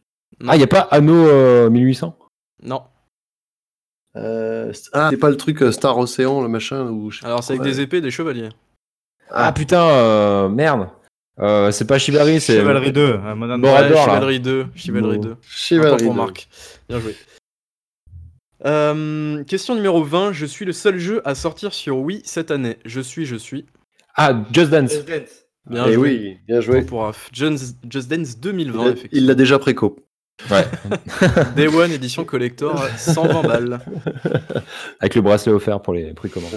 [0.49, 2.19] Ah, il n'y a pas Anno euh, 1800
[2.63, 2.83] Non.
[4.17, 7.71] Euh, ah, c'est pas le truc Star Ocean, le machin ou Alors, c'est avec Ouais.
[7.71, 8.49] des épées et des chevaliers.
[9.31, 10.89] Ah putain, euh, merde.
[11.41, 12.57] Euh, c'est pas Chivalry, c'est.
[12.59, 13.01] Chevalerie 2.
[13.01, 13.89] euh, Modern Bon, Warfare.
[13.91, 14.15] Borador, là.
[14.15, 14.67] Chivalry 2.
[14.77, 15.23] Chivalry Bon.
[15.25, 15.31] 2.
[15.33, 16.21] Un Chivalry point pour 2.
[16.21, 16.49] Marc.
[16.89, 17.17] Bien joué.
[18.67, 20.33] Euh, question numéro 20.
[20.33, 22.77] Je suis le seul jeu à sortir sur Wii cette année.
[22.85, 23.67] Je suis, je suis.
[24.17, 24.93] Ah, Just Dance.
[25.69, 26.09] Bien Eh joué.
[26.09, 26.83] oui, bien joué.
[26.83, 27.29] pour Raph.
[27.33, 29.11] Just, Just Dance 2020, Il a- effectivement.
[29.23, 29.97] Il l'a déjà préco.
[30.51, 30.65] Ouais,
[31.57, 33.81] Day One édition collector, 120 balles.
[35.01, 36.49] avec le bracelet offert pour les prix communs.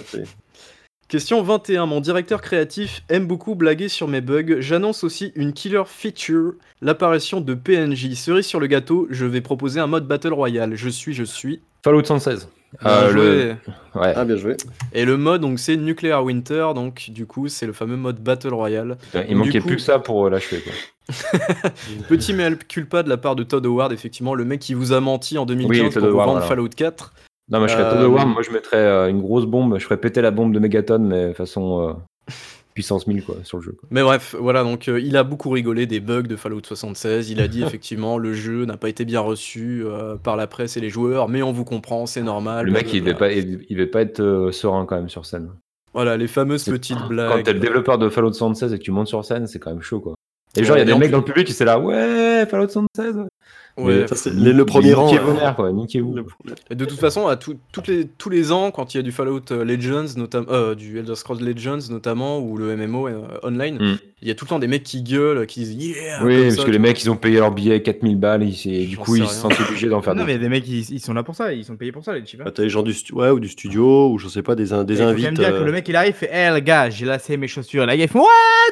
[1.08, 1.86] Question 21.
[1.86, 4.60] Mon directeur créatif aime beaucoup blaguer sur mes bugs.
[4.60, 8.14] J'annonce aussi une killer feature, l'apparition de PNJ.
[8.16, 10.76] Cerise sur le gâteau, je vais proposer un mode Battle Royale.
[10.76, 11.62] Je suis, je suis.
[11.84, 12.50] Fallout 116.
[12.84, 13.22] Bien Euh, joué.
[13.24, 13.56] le...
[14.02, 14.58] Ouais, Ah, bien joué.
[14.92, 18.54] Et le mode, donc c'est Nuclear Winter, donc du coup, c'est le fameux mode Battle
[18.54, 18.98] Royale.
[19.16, 20.62] il Du manquait coup- plus que ça pour euh, l'achever.
[20.62, 20.74] quoi.
[22.10, 25.00] Petit mea culpa de la part de Todd Howard, effectivement, le mec qui vous a
[25.00, 26.48] menti en 2015 Oui, pour Todd vous Howard, vendre voilà.
[26.50, 27.14] Fallout 4.
[27.50, 29.84] Non, moi je serais Euh, Todd Howard, moi je mettrais euh, une grosse bombe, je
[29.86, 32.34] ferais péter la bombe de Megaton, mais façon euh,
[32.74, 33.72] puissance 1000 quoi, sur le jeu.
[33.72, 33.88] quoi.
[33.90, 37.30] Mais bref, voilà, donc euh, il a beaucoup rigolé des bugs de Fallout 76.
[37.32, 40.78] Il a dit effectivement le jeu n'a pas été bien reçu euh, par la presse
[40.78, 42.66] et les joueurs, mais on vous comprend, c'est normal.
[42.66, 45.26] le mec il devait pas, il, il devait pas être euh, serein quand même sur
[45.26, 45.50] scène.
[45.94, 47.44] Voilà, les fameuses petites Quand blagues.
[47.44, 49.82] t'es le développeur de Fallout 76 et que tu montes sur scène, c'est quand même
[49.82, 50.14] chaud quoi.
[50.56, 52.46] Et genre, il y a des mecs plus- dans le public qui étaient là, ouais,
[52.48, 53.16] Fallout 76.
[53.18, 53.24] Ouais.
[53.86, 55.08] Mais- Ça, c'est le, le premier rang.
[55.26, 55.34] Quoi.
[56.16, 56.24] Le-
[56.72, 59.04] Et de toute façon, à tout- toutes les, tous les ans, quand il y a
[59.04, 63.22] du Fallout euh, Legends, notamment euh, du Elder Scrolls Legends notamment, ou le MMO euh,
[63.44, 63.98] online, Mm.
[64.22, 66.24] Il y a tout le temps des mecs qui gueulent, qui disent yeah.
[66.24, 66.88] Oui, parce ça, que les vois.
[66.88, 69.60] mecs ils ont payé leur billet 4000 balles et, et du coup ils se sentent
[69.60, 71.78] obligés d'en faire Non, mais des mecs, ils, ils sont là pour ça, ils sont
[71.78, 72.40] payés pour ça, les chips.
[72.42, 72.46] hein.
[72.48, 74.66] Ah, T'as les gens du, stu- ouais, ou du studio, ou je sais pas, des,
[74.86, 75.26] des invites.
[75.26, 77.38] même dire que euh, le mec il arrive, il fait Eh les gars, j'ai lassé
[77.38, 77.86] mes chaussures.
[77.86, 78.24] Là, il fait Ouais,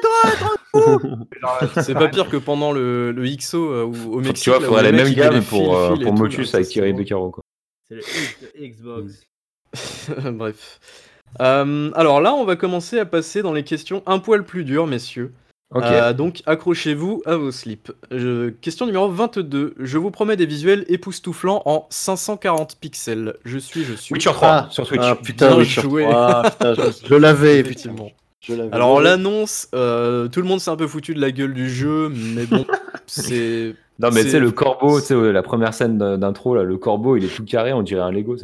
[0.02, 0.52] toi,
[1.84, 4.44] C'est pas pire que pendant le, le XO euh, ou au Mexique.
[4.46, 6.92] tu vois, faudrait les la même ils gamme pour, euh, et Motus avec Thierry.
[6.94, 7.44] Beccaro quoi.
[7.88, 9.26] C'est le Xbox.
[10.34, 10.80] Bref.
[11.42, 14.88] Euh, alors là, on va commencer à passer dans les questions un poil plus dures,
[14.88, 15.34] messieurs.
[15.74, 15.84] Ok.
[15.84, 17.92] Euh, donc accrochez-vous à vos slips.
[18.12, 19.74] Je- Question numéro 22.
[19.80, 23.34] Je vous promets des visuels époustouflants en 540 pixels.
[23.46, 24.14] Je suis, je suis.
[24.14, 25.02] Witcher 3 Ah, sur Switch.
[25.04, 26.04] Ah putain, Bien Witcher joué.
[26.04, 26.16] 3,
[26.46, 28.12] Ah, putain, je, je l'avais, Effectivement.
[28.42, 28.72] Je l'avais.
[28.74, 32.10] Alors l'annonce, euh, tout le monde s'est un peu foutu de la gueule du jeu,
[32.10, 32.64] mais bon,
[33.08, 33.76] c'est.
[33.98, 36.64] Non mais tu c'est- sais le corbeau, tu sais la première scène d'in- d'intro là,
[36.64, 38.36] le corbeau il est tout carré, on dirait un Lego.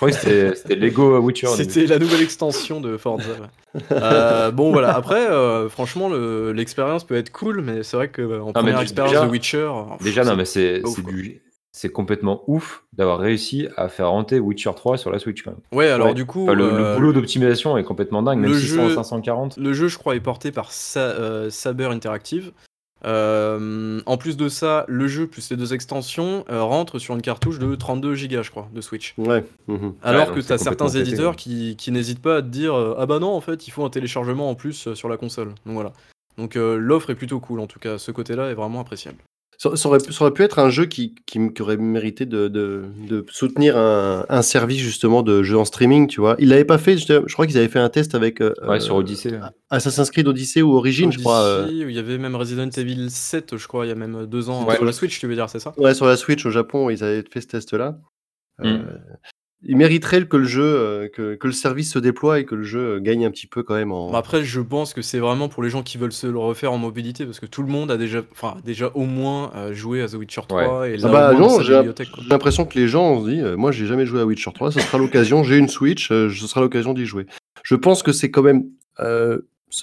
[0.00, 1.46] Crois que c'était Lego Witcher.
[1.48, 3.28] C'était la nouvelle extension de Forza.
[3.30, 3.80] ouais.
[3.92, 8.20] Euh, bon voilà, après, euh, franchement, le- l'expérience peut être cool, mais c'est vrai que
[8.22, 9.70] euh, en première d- expérience déjà- de Witcher.
[9.98, 11.12] pff, Déjà non c'est- mais c'est c'est quoi.
[11.12, 11.42] du
[11.72, 15.60] c'est complètement ouf d'avoir réussi à faire rentrer Witcher 3 sur la Switch quand même.
[15.72, 16.14] Ouais, alors Ouais.
[16.14, 18.90] du coup, Enfin, le, le boulot d'optimisation est complètement dingue, même le si c'est jeu-
[18.90, 19.56] en 540.
[19.56, 22.50] Le jeu, je crois, est porté par Sa- euh, Saber Interactive.
[23.04, 27.22] Euh, en plus de ça, le jeu plus les deux extensions euh, rentre sur une
[27.22, 29.14] cartouche de 32 Go, je crois, de Switch.
[29.16, 29.44] Ouais.
[29.68, 29.94] mhm.
[30.02, 33.06] Alors que tu as certains éditeurs qui, qui n'hésitent pas à te dire euh, Ah
[33.06, 35.48] bah non, en fait, il faut un téléchargement en plus sur la console.
[35.66, 35.92] Donc voilà.
[36.38, 39.18] Donc l'offre est plutôt cool, en tout cas, ce côté-là est vraiment appréciable.
[39.62, 42.24] Ça, ça aurait, ça aurait pu être un jeu qui, qui, m- qui aurait mérité
[42.24, 46.34] de, de, de soutenir un, un service justement de jeu en streaming, tu vois.
[46.38, 48.80] Il l'avait pas fait, je, je crois qu'ils avaient fait un test avec euh, Ouais,
[48.80, 49.38] sur euh, Odyssey.
[49.68, 51.42] Assassin's Creed Odyssey ou Origin, je crois.
[51.42, 53.96] euh, Odyssey, où il y avait même Resident Evil 7, je crois, il y a
[53.96, 54.76] même deux ans, Ouais.
[54.76, 55.74] sur la Switch, tu veux dire, c'est ça?
[55.76, 57.98] Ouais, sur la Switch au Japon, ils avaient fait ce test-là.
[58.64, 58.78] Euh,
[59.62, 62.62] il mériterait que le jeu, euh, que, que le service se déploie et que le
[62.62, 64.10] jeu gagne un petit peu quand même en.
[64.10, 66.72] Bah, Après, je pense que c'est vraiment pour les gens qui veulent se le refaire
[66.72, 70.02] en mobilité, parce que tout le monde a déjà, enfin, déjà au moins euh, joué
[70.02, 72.10] à The Witcher 3 et là, Ah bah au moins, dans non, sa j'ai bibliothèque,
[72.10, 72.22] quoi.
[72.22, 74.72] j'ai l'impression que les gens ont dit, euh, moi j'ai jamais joué à Witcher 3,
[74.72, 77.26] ce sera l'occasion, j'ai une Switch, euh, ce sera l'occasion d'y jouer.
[77.62, 78.64] Je pense que c'est quand même
[79.00, 79.38] euh,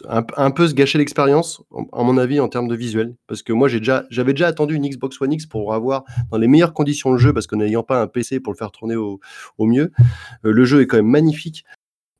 [0.07, 3.15] un, peu se gâcher l'expérience, en- à mon avis, en termes de visuel.
[3.27, 6.47] Parce que moi déjà, j'avais déjà attendu une Xbox One X pour avoir dans les
[6.47, 9.19] meilleures conditions le jeu, parce que n'ayant pas un PC pour le faire tourner au,
[9.57, 9.91] au mieux,
[10.45, 11.65] euh, le jeu est quand même magnifique.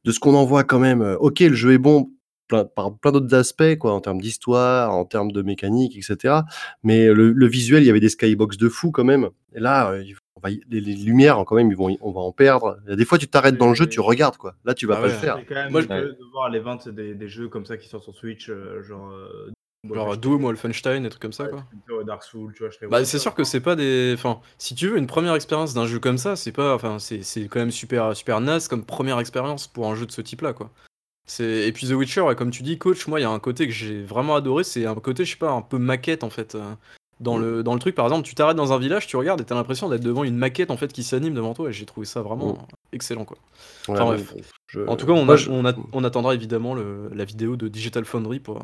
[0.06, 2.12] De ce qu'on en voit quand même, euh, ok, le jeu est bon
[2.48, 6.42] plein, par plein d'autres aspects, quoi, en termes d'histoire, en termes de mécanique, etc.
[6.84, 9.30] Mais le, visuel, il y avait des skybox de fou quand même.
[9.54, 10.04] Et là, euh,
[10.38, 12.78] on va y- les, les lumières, quand même, ils vont, y- on va en perdre.
[12.86, 14.56] Il y a des fois, tu t'arrêtes dans le jeu, tu regardes, quoi.
[14.66, 15.14] Là, tu vas Ah pas ouais.
[15.14, 15.38] le faire.
[15.40, 17.88] C'est quand même Moi, je- de voir les ventes des, des jeux comme ça qui
[17.90, 19.10] sortent sur Switch, euh, genre.
[19.12, 19.52] euh,
[19.94, 21.64] Genre Doom, Wolfenstein, des trucs comme ça, ouais, quoi.
[21.98, 24.12] ouais, Dark Souls, tu vois, je Bah, c'est sûr que c'est pas des.
[24.16, 26.74] Enfin, si tu veux une première expérience d'un jeu comme ça, c'est pas.
[26.76, 30.12] Enfin, c'est c'est quand même super, super naze comme première expérience pour un jeu de
[30.12, 30.72] ce type-là, quoi.
[31.26, 31.68] C'est...
[31.68, 33.66] Et puis The Witcher, ouais, comme tu dis, coach, moi, il y a un côté
[33.68, 36.56] que j'ai vraiment adoré, c'est un côté, je sais pas, un peu maquette, en fait.
[37.20, 39.44] Dans, le, dans le truc, par exemple, tu t'arrêtes dans un village, tu regardes et
[39.44, 42.06] t'as l'impression d'être devant une maquette en fait qui s'anime devant toi et j'ai trouvé
[42.06, 42.60] ça vraiment
[42.92, 43.38] excellent quoi.
[43.88, 44.34] Enfin, bref.
[44.68, 47.26] je- En tout cas, on, moi, a- je- on, a- on attendra évidemment le- la
[47.26, 48.62] vidéo de Digital Foundry pour,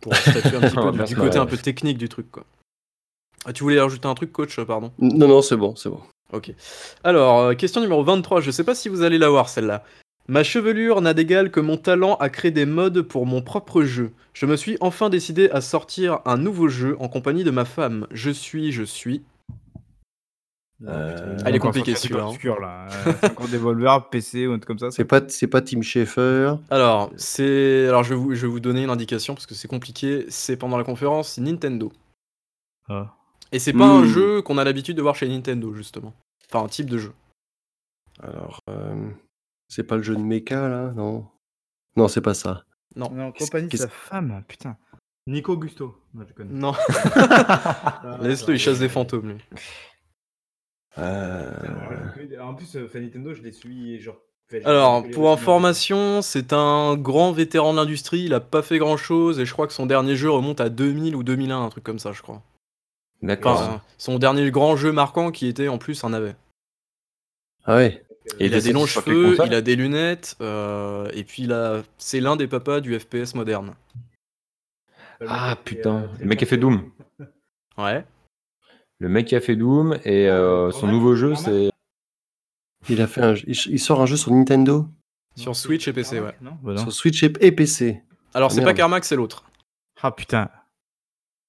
[0.00, 0.12] pour
[0.52, 2.44] statuer un petit peu du, côté un peu technique du truc quoi.
[3.44, 4.92] Ah, tu voulais rajouter un truc, coach, euh, pardon?
[4.98, 6.00] Non, non, c'est bon, c'est bon.
[6.32, 6.52] Ok.
[7.02, 9.82] Alors, euh, question numéro 23, je sais pas si vous allez la voir celle-là.
[10.30, 14.12] Ma chevelure n'a d'égal que mon talent à créer des modes pour mon propre jeu.
[14.32, 18.06] Je me suis enfin décidé à sortir un nouveau jeu en compagnie de ma femme.
[18.12, 19.24] Je suis, je suis.
[20.86, 22.28] Euh, Ah, est celui-là,
[22.60, 22.86] là.
[23.08, 24.92] Euh, c'est encore Devolver, PC ou un truc comme ça.
[24.92, 26.54] C'est pas, c'est pas Tim Schafer.
[26.70, 27.88] Alors, c'est.
[27.88, 30.26] Alors, je vais, vous, je vais vous donner une indication parce que c'est compliqué.
[30.28, 31.90] C'est pendant la conférence Nintendo.
[32.88, 33.14] Ah.
[33.50, 34.06] Et c'est pas un Hmm.
[34.06, 36.14] jeu qu'on a l'habitude de voir chez Nintendo, justement.
[36.48, 37.12] Enfin, un type de jeu.
[38.22, 39.08] Alors, euh,
[39.70, 41.26] c'est pas le jeu de mecha, là Non?
[41.96, 42.64] Non, c'est pas ça.
[42.96, 43.10] Non.
[43.10, 44.76] Non, Qu'est-ce- compagnie de sa femme, putain.
[45.26, 45.96] Nico Gusto.
[46.12, 46.52] Non, je connais.
[46.52, 46.72] Non,
[47.14, 49.38] Ah, laisse-le, il chasse des euh, fantômes, lui.
[50.98, 51.50] Euh,
[52.40, 54.16] En plus, euh, Nintendo, je les suis genre.
[54.50, 58.24] enfin, Alors, pour information, c'est un grand vétéran de l'industrie.
[58.24, 60.68] Il a pas fait grand chose et je crois que son dernier jeu remonte à
[60.68, 62.42] 2000 ou 2001, un truc comme ça, je crois.
[63.22, 63.60] D'accord.
[63.60, 66.34] Enfin, son dernier grand jeu marquant qui était en plus un navet.
[67.64, 68.02] Ah ouais.
[68.38, 71.48] Et Il a des longs sur cheveux, il a des lunettes, euh, et puis
[71.98, 73.74] c'est l'un des papas du FPS moderne.
[75.26, 76.90] Ah putain, euh, le mec qui a fait Doom.
[77.78, 78.04] Ouais.
[78.98, 81.70] Le mec qui a fait Doom et euh, son nouveau jeu c'est.
[82.90, 84.86] Il a fait un, il, il sort un jeu sur Nintendo,
[85.36, 86.34] Sur Switch et PC, ouais.
[86.42, 86.82] Non, bah non.
[86.82, 88.02] sur Switch et, PC.
[88.34, 88.74] Alors, Ah, c'est pas.
[88.74, 89.44] Carmack, c'est l'autre.
[90.02, 90.50] Ah putain.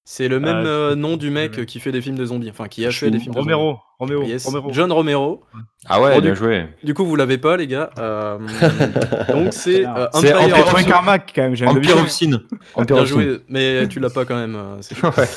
[0.04, 2.50] C'est le même Ah, euh, nom du mec qui fait des films de zombies.
[2.50, 3.78] Enfin, qui a fait des films de Romero.
[4.00, 4.20] Romero.
[4.22, 4.32] zombies.
[4.32, 4.44] Yes.
[4.46, 4.72] Romero.
[4.72, 5.42] John Romero.
[5.88, 6.66] Ah ouais, Bon, bien du- joué.
[6.82, 7.90] Du coup, vous l'avez pas, les gars.
[7.98, 8.36] Euh,
[9.32, 12.40] donc, c'est euh, C'est Empire Empire of Carmack quand même, Empire of Sin.
[12.74, 13.14] Empire Bien of Sin.
[13.14, 14.56] joué, mais tu l'as pas quand même.
[14.56, 14.80] euh,
[15.16, 15.28] Ouais.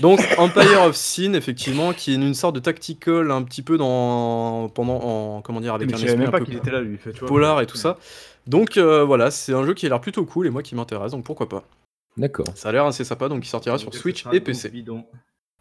[0.00, 4.70] Donc Empire of Sin, effectivement, qui est une sorte de tactical un petit peu dans
[4.70, 6.70] pendant en comment dire avec Mais un je savais esprit même un pas qu'il était
[6.70, 6.96] là, lui.
[6.96, 7.28] fait, tu vois.
[7.28, 7.98] polar et tout ça.
[8.46, 11.12] Donc euh, voilà, c'est un jeu qui a l'air plutôt cool et moi qui m'intéresse,
[11.12, 11.64] donc pourquoi pas.
[12.18, 12.46] D'accord.
[12.54, 14.70] Ça a l'air assez sympa, donc il sortira Donc, sur Switch et PC.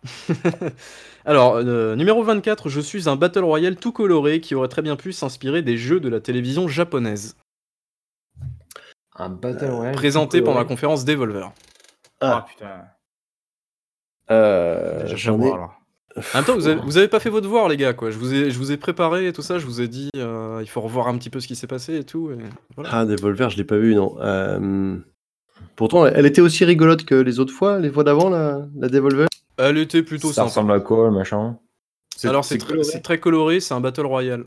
[1.26, 4.95] Alors euh, numéro 24, je suis un battle royale tout coloré qui aurait très bien
[4.95, 7.36] pu s'inspirer des jeux de la télévision japonaise,
[9.16, 9.95] Un Battle Royale.
[9.95, 11.51] présenté pendant la conférence Devolver.
[12.22, 12.84] Ah Ah, putain.
[14.32, 15.74] euh, Déjà, ai- alors.
[16.34, 18.10] En même temps, vous avez, vous avez pas fait votre devoir, les gars, quoi.
[18.10, 19.60] Je vous ai, je vous ai préparé et tout ça.
[19.60, 21.97] Je vous ai dit, euh, il faut revoir un petit peu ce qui s'est passé
[21.97, 22.32] et tout.
[22.32, 22.38] et
[22.76, 22.89] voilà.
[22.91, 24.16] Ah, Devolver, je l'ai pas vu, non.
[24.22, 24.97] Euh,
[25.78, 29.28] Pourtant, elle était aussi rigolote que les autres fois, les fois d'avant, la, la Devolver.
[29.57, 30.47] Elle était plutôt Ça sympa.
[30.49, 31.57] ressemble à quoi, le machin?
[32.25, 34.45] Alors, c'est très, c'est très coloré, c'est un battle royale.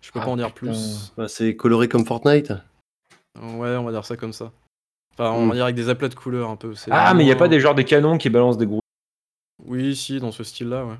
[0.00, 0.72] Je peux Ah, pas en dire putain.
[0.72, 1.12] plus.
[1.16, 2.50] Bah, c'est coloré comme Fortnite.
[3.40, 4.50] Ouais, on va dire ça comme ça.
[5.12, 5.48] Enfin, on Mm.
[5.50, 6.74] va dire avec des aplats de couleurs un peu.
[6.74, 8.80] c'est Ah, mais il y a pas des genres des canons qui balancent des gros.
[9.66, 10.94] Oui, si, dans ce style-là, ouais.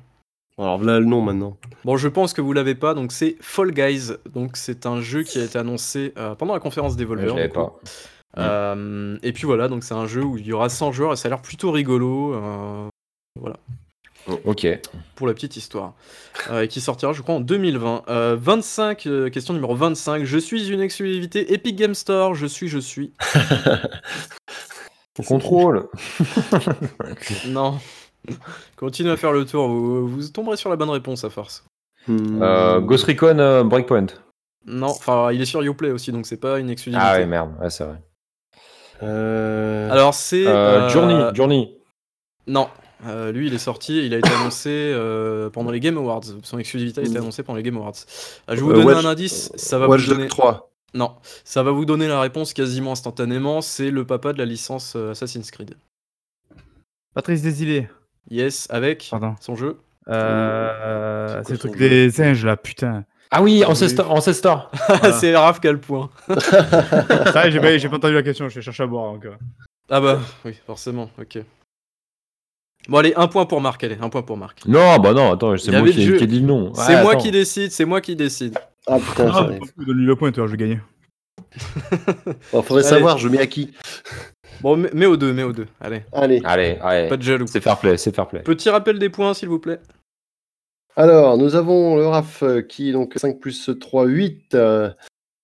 [0.59, 1.57] Alors là, le nom maintenant.
[1.85, 4.11] Bon, je pense que vous l'avez pas, donc c'est Fall Guys.
[4.31, 7.47] Donc, c'est un jeu qui a été annoncé euh, pendant la conférence Je Devolver.
[7.49, 7.53] coup.
[7.55, 7.79] pas.
[8.37, 11.15] Euh, et puis voilà, donc c'est un jeu où il y aura 100 joueurs et
[11.15, 12.33] ça a l'air plutôt rigolo.
[12.35, 12.87] euh,
[14.45, 14.67] Ok.
[15.15, 15.93] pour la petite histoire.
[16.49, 18.03] Euh, et qui sortira, je crois, en 2020.
[18.07, 20.23] Euh, 25, euh, question numéro 25.
[20.25, 22.35] Je suis une exclusivité Epic Game Store.
[22.35, 23.13] Je suis, je suis.
[25.27, 25.87] Contrôle.
[27.47, 27.79] Non.
[28.75, 29.67] Continuez à faire le tour.
[29.67, 31.65] Vous, vous tomberez sur la bonne réponse à force.
[32.07, 32.41] Hmm.
[32.41, 34.07] Euh, Ghost Recon euh, Breakpoint.
[34.65, 37.05] Non, enfin, il est sur Uplay aussi, donc c'est pas une exclusivité.
[37.07, 37.51] Ah ouais, merde.
[37.59, 37.95] Ouais, c'est vrai.
[39.03, 40.45] Euh, Alors, c'est.
[40.47, 40.51] Euh,
[40.85, 41.35] euh, Journey.
[41.35, 41.75] Journey.
[42.47, 42.67] Non.
[43.07, 46.21] Euh, lui, il est sorti, il a été annoncé euh, pendant les Game Awards.
[46.43, 47.93] Son exclusivité a été annoncée pendant les Game Awards.
[48.49, 50.27] Euh, je vais vous Euh, donner Watch- un indice, ça va Watch vous Dogs donner...
[50.29, 50.71] 3.
[50.93, 53.61] Non, ça va vous donner la réponse quasiment instantanément.
[53.61, 55.75] C'est le papa de la licence Assassin's Creed.
[57.15, 57.87] Patrice Désilé.
[58.29, 59.35] Yes, avec Pardon.
[59.39, 59.77] son jeu.
[60.09, 63.05] Euh, C'est le truc des singes là, putain.
[63.33, 63.71] Ah oui, Ah oui.
[63.71, 64.11] Ancestor.
[64.11, 64.71] Ancestor.
[64.87, 65.13] Voilà.
[65.13, 66.09] c'est Raph qui a le point.
[67.33, 69.35] Ça, j'ai pas, j'ai pas entendu la question, je cherche à boire encore.
[69.89, 71.39] Ah bah, oui, forcément, ok.
[72.89, 74.65] Bon allez, un point pour Marc, allez, un point pour Marc.
[74.65, 76.17] Non, bah non, attends, c'est Il y moi avait qui, le jeu.
[76.17, 76.73] qui ai dit le nom.
[76.73, 77.21] c'est Ouais, moi attends.
[77.21, 78.57] qui décide, c'est moi qui décide.
[78.87, 79.59] Ah putain, Ah, j'arrive.
[79.77, 80.79] donne-lui le point, toi, je vais gagner.
[82.51, 82.89] Bon, faudrait Allez.
[82.95, 83.71] savoir, je mets à qui
[84.61, 86.41] Bon, mets mets au deux, mets au deux, allez, Allez.
[86.43, 87.07] Allez, allez.
[87.07, 87.45] pas de jaloux.
[87.47, 88.39] C'est fair play, c'est fair play.
[88.41, 89.79] Petit rappel des points, s'il vous plaît.
[90.97, 94.55] Alors, nous avons le RAF euh, qui est donc 5 plus 3, 8.
[94.55, 94.89] euh,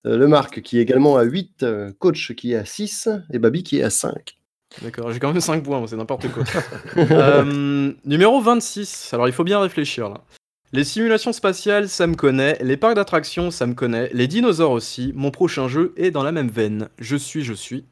[0.04, 1.62] le Marc qui est également à 8.
[1.62, 3.08] euh, Coach qui est à 6.
[3.32, 4.36] Et Babi qui est à 5.
[4.82, 6.44] D'accord, j'ai quand même 5 points, moi, c'est n'importe quoi.
[6.96, 10.20] Euh, numéro 26, alors il faut bien réfléchir là.
[10.72, 12.58] Les simulations spatiales, ça me connaît.
[12.60, 14.10] Les parcs d'attractions, ça me connaît.
[14.12, 15.12] Les dinosaures aussi.
[15.16, 16.88] Mon prochain jeu est dans la même veine.
[16.98, 17.86] Je suis, je suis.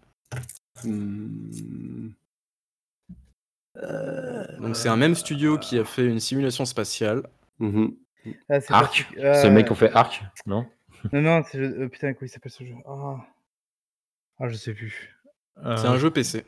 [0.84, 2.10] Hmm.
[4.60, 7.22] Donc c'est un même studio qui a fait une simulation spatiale.
[7.60, 9.06] Ah, c'est Arc.
[9.14, 10.66] pas- C'est le euh, mec qui fait Arc, non
[11.12, 12.74] Non, non, c'est le- euh, putain, comment il s'appelle ce jeu?
[12.86, 13.16] Ah,
[14.38, 15.16] Ah, je sais plus.
[15.56, 16.44] C'est Euh, un jeu PC.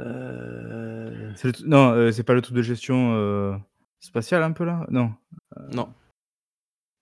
[0.00, 3.56] Euh, c'est le t- Non, euh, c'est pas le truc de gestion euh,
[4.00, 4.86] spatiale un peu là?
[4.90, 5.12] Non.
[5.72, 5.92] Non.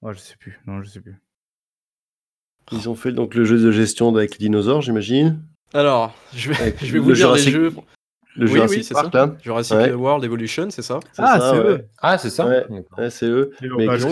[0.03, 0.61] Ouais, je sais plus.
[0.67, 1.17] Non, je sais plus.
[2.73, 5.43] Ils ont fait donc le jeu de gestion avec les dinosaures, j'imagine?
[5.73, 7.73] Alors, je vais, Avec je vais le vous dire les Jurassic- jeux.
[8.37, 9.19] Le Oui, Jurassic oui, Park, ça.
[9.27, 9.35] là.
[9.43, 9.93] Jurassic Ouais.
[9.93, 11.65] World Evolution, c'est ça Ah, ça, c'est ouais.
[11.71, 11.85] eux.
[12.03, 12.67] Ah, c'est ça Ouais.
[13.11, 13.51] C'est eux.
[13.79, 14.07] Mais qu'est-ce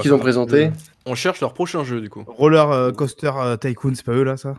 [0.00, 0.70] qu'ils ont, euh, ont présenté
[1.06, 2.24] On cherche leur prochain jeu du coup.
[2.26, 4.54] Roller euh, Coaster euh, Tycoon, c'est pas eux là ça?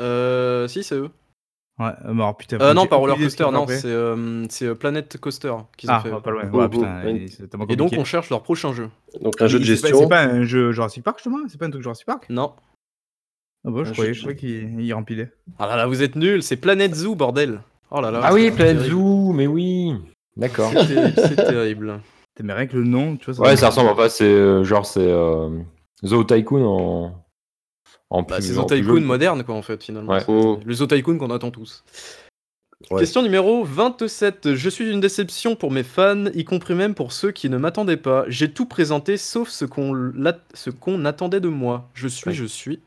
[0.00, 1.10] Euh, si, c'est eux.
[1.78, 2.58] Ouais, alors, putain.
[2.60, 6.10] Euh, non, pas Roller Coaster, non, c'est euh, c'est, Planet Coaster qu'ils ont Ah, fait.
[6.12, 6.42] ouais, pas loin.
[6.52, 7.02] Oh, Ouais, putain,
[7.50, 8.90] tellement Et donc on cherche leur prochain jeu.
[9.22, 9.98] Donc un jeu de C'est pas- gestion.
[10.00, 12.26] C'est pas un jeu Jurassic Park justement C'est pas un truc Jurassic Park?
[12.28, 12.52] Non.
[13.66, 15.32] Ah bah, je Un croyais, jeu- je croyais qu'il il remplissait.
[15.58, 17.60] Ah là là, vous êtes nuls, c'est Planet Zoo, bordel.
[17.90, 18.20] Oh là là.
[18.22, 18.84] Ah oui, terrible.
[18.84, 19.94] Zoo, mais oui.
[20.36, 20.70] D'accord.
[20.72, 22.00] C'est terrible,
[22.42, 23.48] Mais rien que le nom, tu vois.
[23.48, 23.90] Ouais, ça ressemble.
[23.90, 25.50] Enfin, c'est euh, genre, c'est euh,
[26.04, 27.24] Zoo Tycoon en.
[28.12, 30.12] En Bah, c'est Zoo Tycoon moderne, quoi, en fait, finalement.
[30.12, 30.24] Ouais.
[30.64, 31.84] Le Zoo Tycoon qu'on attend tous.
[32.90, 33.00] Ouais.
[33.00, 34.54] Question numéro 27.
[34.54, 37.98] Je suis une déception pour mes fans, y compris même pour ceux qui ne m'attendaient
[37.98, 38.24] pas.
[38.28, 41.90] J'ai tout présenté sauf ce qu'on l'a- ce qu'on attendait de moi.
[41.92, 42.34] Je suis, Ouais.
[42.34, 42.80] je suis.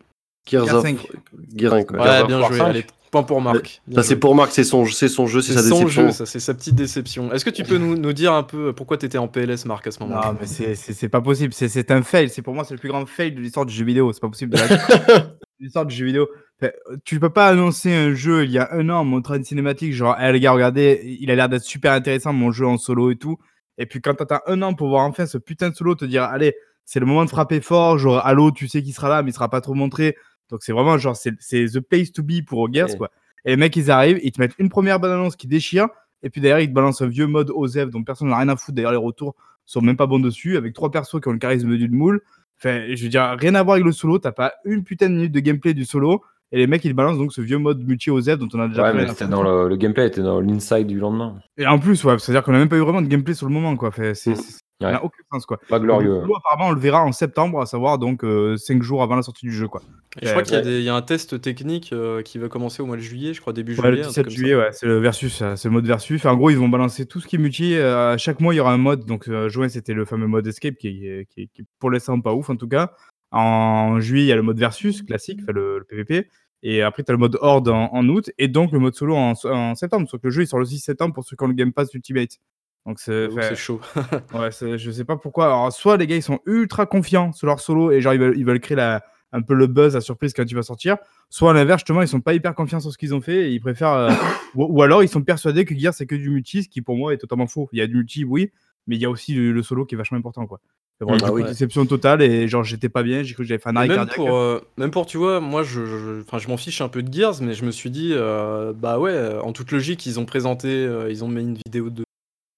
[0.47, 0.81] Gears Gears of...
[0.81, 1.07] 5.
[1.55, 1.99] Gears 5, ouais.
[1.99, 2.85] Ouais, Gears of bien War joué.
[3.13, 3.17] 5.
[3.17, 3.81] Allez, point pour Marc.
[3.93, 6.05] Ça, c'est pour Marc, c'est son, c'est son jeu, c'est C'est sa son déception.
[6.07, 7.31] jeu, ça, c'est sa petite déception.
[7.31, 9.91] Est-ce que tu peux nous, nous dire un peu pourquoi t'étais en PLS, Marc, à
[9.91, 10.31] ce moment-là?
[10.33, 11.53] Non, mais c'est- c'est c'est pas possible.
[11.53, 12.29] C'est- C'est un fail.
[12.29, 14.11] C'est pour moi, c'est le plus grand fail de l'histoire du jeu vidéo.
[14.13, 14.67] C'est pas possible de la-
[15.59, 16.27] l'histoire du jeu vidéo.
[16.61, 16.71] Enfin,
[17.05, 19.93] tu peux pas annoncer un jeu il y a un an en montrant une cinématique,
[19.93, 23.11] genre, Eh, les gars, regardez, il a l'air d'être super intéressant, mon jeu en solo
[23.11, 23.37] et tout.
[23.77, 26.23] Et puis quand t'attends un an pour voir enfin ce putain de solo, te dire,
[26.23, 26.53] allez,
[26.85, 29.33] c'est le moment de frapper fort, genre, Halo, tu sais qu'il sera là, mais il
[29.33, 30.15] sera pas trop montré.
[30.53, 31.31] Donc c'est vraiment genre, c'est
[31.65, 32.97] the place to be pour Gears, Ouais.
[32.97, 33.09] quoi.
[33.43, 35.87] Et les mecs, ils arrivent, ils te mettent une première bonne annonce qui déchire,
[36.21, 38.55] et puis derrière, ils te balancent un vieux mode OZEF dont personne n'a rien à
[38.55, 38.75] foutre.
[38.75, 39.33] D'ailleurs, les retours
[39.65, 42.21] sont même pas bons dessus, avec trois persos qui ont le charisme d'une moule.
[42.59, 45.15] Enfin, je veux dire, rien à voir avec le solo, t'as pas une putain de
[45.15, 48.11] minute de gameplay du solo, et les mecs, ils balancent donc ce vieux mode multi
[48.11, 49.27] OZEF dont on a déjà Ouais, foutre.
[49.27, 51.39] dans le, le gameplay était dans l'inside du lendemain.
[51.57, 53.53] Et en plus, ouais, c'est-à-dire qu'on a même pas eu vraiment de gameplay sur le
[53.53, 53.89] moment, quoi.
[54.13, 54.35] C'est,
[54.79, 54.93] C'est- ça Ouais.
[54.93, 55.59] n'a aucun sens, quoi.
[55.69, 56.21] Pas glorieux.
[56.37, 58.25] Apparemment, on le verra en septembre, à savoir donc
[58.57, 59.81] 5 jours avant la sortie du jeu, quoi.
[60.21, 60.65] Et je crois Ouais, qu'il y, a ouais.
[60.65, 63.33] des- il y a un test technique euh, qui va commencer au mois de juillet,
[63.33, 63.91] je crois début Ouais, juillet.
[63.91, 64.37] le un truc 17 comme ça.
[64.37, 66.19] juillet, ouais, c'est le versus, euh, c'est le mode versus.
[66.21, 67.75] Enfin, en gros, ils vont balancer tout ce qui est multi.
[67.75, 69.05] euh, à chaque mois, il y aura un mode.
[69.05, 71.89] Donc, euh, juin, c'était le fameux mode escape qui est, qui est- qui est pour
[71.91, 72.91] l'instant pas ouf, en tout cas.
[73.31, 76.27] En juillet, il y a le mode versus classique, enfin, le, le PVP.
[76.61, 78.29] Et après, tu as le mode horde en, en août.
[78.37, 80.07] Et donc, le mode solo en, en septembre.
[80.09, 81.73] Sauf que le jeu, il sort le 6 septembre pour ceux qui ont le Game
[81.73, 82.37] Pass Ultimate.
[82.85, 83.29] Donc, c'est.
[83.55, 83.79] Chaud.
[84.33, 85.45] Ouais, je sais pas pourquoi.
[85.45, 88.37] Alors, soit les gars, ils sont ultra confiants sur leur solo et genre, ils veulent,
[88.37, 90.97] ils veulent créer la, un peu le buzz, la surprise quand tu vas sortir.
[91.29, 93.51] Soit à l'inverse, justement, ils sont pas hyper confiants sur ce qu'ils ont fait et
[93.53, 93.93] ils préfèrent.
[93.93, 94.11] euh,
[94.55, 96.95] ou, ou alors, ils sont persuadés que Gears, c'est que du multi, ce qui pour
[96.97, 97.69] moi est totalement faux.
[97.71, 98.51] Il y a du multi, oui,
[98.87, 100.59] mais il y a aussi le, le solo qui est vachement important, quoi.
[100.99, 101.43] C'est vraiment Mm, du ah oui.
[101.45, 103.95] déception totale et genre, j'étais pas bien, j'ai cru que j'avais fait un arrêt même
[103.97, 104.15] cardiaque.
[104.17, 107.11] pour, euh, même pour, tu vois, moi, je, je, je m'en fiche un peu de
[107.11, 110.67] Gears, mais je me suis dit, euh, bah ouais, en toute logique, ils ont présenté,
[110.67, 112.03] euh, ils ont mis une vidéo de,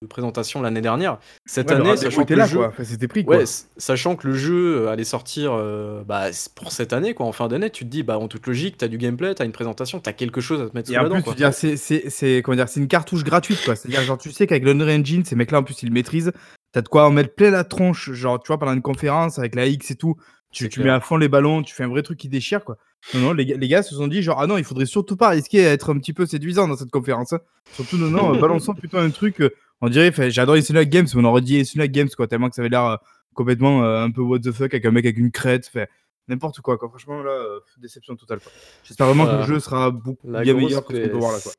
[0.02, 1.20] de présentation l'année dernière.
[1.46, 2.68] Cette Ouais, année, sachant que était le là, jeu, quoi.
[2.68, 3.38] Enfin, c'était pris, quoi.
[3.38, 3.44] ouais,
[3.78, 6.26] sachant que le jeu euh, allait sortir euh, bah,
[6.56, 8.90] pour cette année, quoi, en fin d'année, tu te dis, bah en toute logique, t'as
[8.90, 11.52] du gameplay, t'as une présentation, t'as quelque chose à te mettre Et sous la dent,
[11.54, 13.76] c'est, une cartouche gratuite, quoi.
[13.76, 16.34] C'est-à-dire, genre, tu sais qu'avec l'Unreal Engine, ces mecs-là, en plus, ils le maîtrisent.
[16.74, 19.56] T'as de quoi en mettre plein la tronche, genre, tu vois, pendant une conférence avec
[19.56, 20.18] la X et tout.
[20.52, 22.78] tu, mets à fond les ballons, tu fais un vrai truc qui déchire, quoi.
[23.14, 25.16] Non, non, les, gars- les gars se sont dit, genre, ah non, il faudrait surtout
[25.16, 27.32] pas risquer à être un petit peu séduisant dans cette conférence.
[27.32, 27.40] hein.
[27.76, 29.52] Surtout, non, non, balançons plutôt un truc, euh,
[29.82, 32.62] on dirait, j'adore Insula Games, mais on aurait dit Insula Games, quoi, tellement que ça
[32.62, 32.98] avait l'air euh,
[33.34, 35.90] complètement euh, un peu what the fuck avec un mec avec une crête, fait
[36.28, 36.90] n'importe quoi, quoi.
[36.90, 38.40] Franchement, là, euh, déception totale.
[38.84, 41.18] J'espère vraiment que le jeu sera beaucoup La bien meilleur que ce qu'on peut PS.
[41.18, 41.52] voir là, quoi.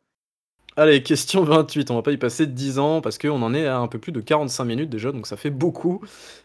[0.78, 1.90] Allez, question 28.
[1.90, 4.12] On va pas y passer 10 ans parce qu'on en est à un peu plus
[4.12, 6.02] de 45 minutes déjà, donc ça fait beaucoup.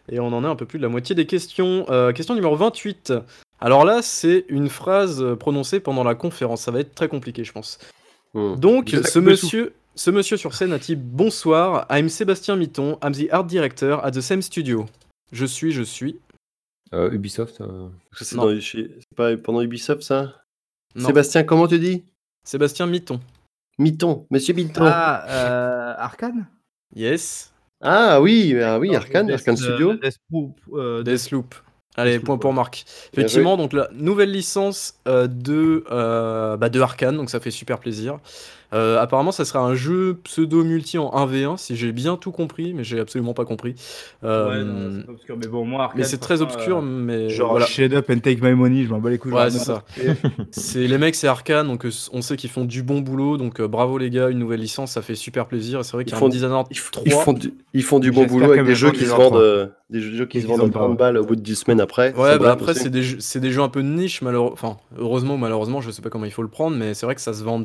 [0.08, 1.84] Et on en est un peu plus de la moitié des questions.
[1.90, 3.12] Euh, question numéro 28.
[3.60, 6.62] Alors là, c'est une phrase prononcée pendant la conférence.
[6.62, 7.78] Ça va être très compliqué, je pense.
[8.32, 8.56] Hmm.
[8.56, 13.28] Donc, ce monsieur, ce monsieur sur scène a dit Bonsoir, I'm Sébastien Mitton, I'm the
[13.32, 14.86] art director at the same studio.
[15.32, 16.18] Je suis, je suis.
[16.94, 17.60] Euh, Ubisoft.
[17.60, 17.88] euh,
[18.20, 18.46] C'est Non.
[18.52, 20.42] dans- chez- c'est pas pendant Ubisoft, ça?
[20.94, 22.04] Non, Sébastien, comment tu dis?
[22.44, 23.20] Sébastien Mitton.
[23.78, 24.84] Mitton, monsieur Mitton.
[24.84, 26.46] Ah, Ah, euh, Arkane?
[26.94, 27.52] Yes.
[27.82, 29.94] oui, ah oui, Arkane, Death- Arkane euh, Studio.
[29.94, 31.54] Deathloop, euh, Deathloop.
[31.96, 32.52] Allez, Deathloop, point pour.
[32.52, 32.84] Marc.
[33.14, 37.50] Bien Effectivement, donc la nouvelle licence euh, de, euh, bah, de Arkane, donc ça fait
[37.50, 38.18] super plaisir.
[38.72, 42.84] Euh, apparemment, ça sera un jeu pseudo-multi en 1v1, si j'ai bien tout compris, mais
[42.84, 43.74] j'ai absolument pas compris.
[44.24, 46.82] Euh, Ouais, non, c'est obscur, mais bon, moi, Arkane, mais c'est très franchement, obscur, euh,
[46.82, 47.66] mais Genre, voilà.
[47.66, 49.32] shut up and take my money, je m'en bats les couilles.
[49.32, 49.82] Ouais, c'est ça.
[50.50, 53.60] C'est les mecs, c'est Arkane, donc euh, on sait qu'ils font du bon boulot, donc
[53.60, 55.80] euh, bravo les gars, une nouvelle licence, ça fait super plaisir.
[55.80, 57.02] Et c'est vrai Ils qu'il y a font- un Dishonored Ils, f- 3.
[57.06, 59.28] ils font du, ils font du bon boulot avec qu'elle des jeux qui se vendent,
[59.32, 59.38] 3.
[59.40, 60.96] euh, des jeux qui se qu'ils vendent à ont pas, 30 ouais.
[60.96, 62.14] balles au bout de 10 semaines après.
[62.14, 64.52] Ouais, bah après, c'est des, jeux- c'est des jeux un peu de niche, malheureusement.
[64.54, 67.14] Enfin, heureusement ou malheureusement, je sais pas comment il faut le prendre, mais c'est vrai
[67.14, 67.64] que ça se vend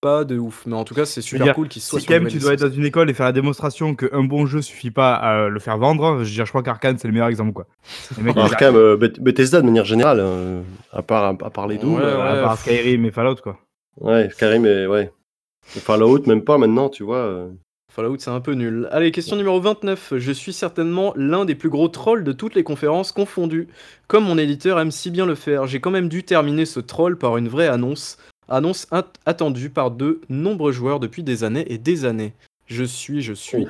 [0.00, 0.64] pas de ouf.
[0.66, 2.52] Mais en tout cas, c'est super dire, cool qu'ils soient Si quand même tu dois
[2.54, 5.58] être dans une école et faire la démonstration qu'un bon jeu suffit pas à le
[5.58, 7.66] faire vendre, je veux dire, je crois qu'Arkane c'est le meilleur exemple quoi.
[8.36, 10.60] Arkham, euh, Beth- Bethesda de manière générale, euh,
[10.92, 11.76] à part, à, part les.
[11.78, 13.58] Ouais, euh, à part Skyrim et Fallout quoi.
[14.00, 15.10] ouais, Karim, et, ouais.
[15.76, 17.18] Et Fallout, même pas maintenant, tu vois.
[17.18, 17.48] euh.
[17.92, 18.86] Fallout, c'est un peu nul.
[18.92, 20.14] Allez, question numéro 29.
[20.18, 23.66] Je suis certainement l'un des plus gros trolls de toutes les conférences confondues.
[24.06, 27.18] Comme mon éditeur aime si bien le faire, j'ai quand même dû terminer ce troll
[27.18, 28.16] par une vraie annonce.
[28.48, 32.32] Annonce at- attendue par de nombreux joueurs depuis des années et des années.
[32.66, 33.66] Je suis, je suis.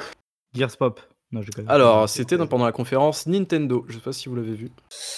[0.55, 1.01] Gears Pop.
[1.33, 1.71] Non, je connais.
[1.71, 3.85] Alors, c'était pendant la conférence Nintendo.
[3.89, 4.71] Je sais pas si vous l'avez vu.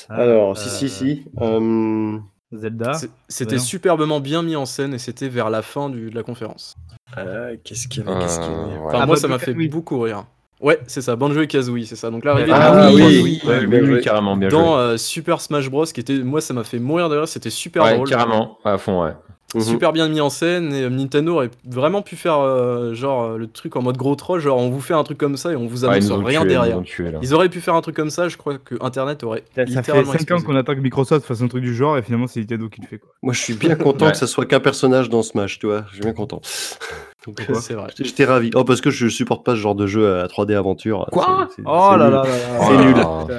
[0.08, 1.24] Alors, Euh, si, si, si.
[1.40, 2.18] euh,
[2.52, 2.92] Zelda.
[3.28, 6.74] C'était superbement bien mis en scène et c'était vers la fin du- de la conférence.
[7.18, 8.78] euh, Qu'est-ce qu'il y avait qu'est-ce qu'il y avait Euh, ouais.
[8.86, 10.24] Enfin, Ah, moi, Banjo ça m'a fait beaucoup rire.
[10.60, 12.10] Ouais, c'est ça, Banjo et Kazooie, c'est ça.
[12.10, 13.40] Donc l'arrivée Ah, de Ah oui, bien oui,
[13.80, 14.00] oui, joué.
[14.00, 14.82] carrément, bien dans joué.
[14.82, 17.28] euh, Super Smash Bros, qui était, moi, ça m'a fait mourir de rire.
[17.28, 19.12] C'était super Ouais, drôle, carrément, à fond, ouais.
[19.54, 19.62] Mhm.
[19.62, 20.72] super bien mis en scène.
[20.72, 24.14] Et euh, Nintendo aurait vraiment pu faire euh, genre euh, le truc en mode gros
[24.14, 26.24] troll, genre on vous fait un truc comme ça et on vous Ouais, annonce ont
[26.24, 26.78] rien derrière.
[26.78, 27.18] là.
[27.22, 28.28] Ils auraient pu faire un truc comme ça.
[28.28, 31.42] Je crois que Internet aurait Ça fait littéralement 5 ans qu'on attend que Microsoft fasse
[31.42, 33.10] un truc du genre et finalement c'est Nintendo qui le fait quoi.
[33.22, 34.12] Moi, je suis bien content Ouais.
[34.12, 35.84] que ça soit qu'un personnage dans Smash, tu vois.
[35.88, 36.40] Je suis bien content.
[37.26, 37.88] Donc, Pourquoi C'est vrai.
[38.00, 38.50] j'étais- ravi.
[38.54, 41.06] Oh, parce que je supporte pas ce genre de jeu à 3D aventure.
[41.12, 42.14] Quoi Oh là nul.
[42.14, 42.24] là là
[42.66, 42.96] C'est nul.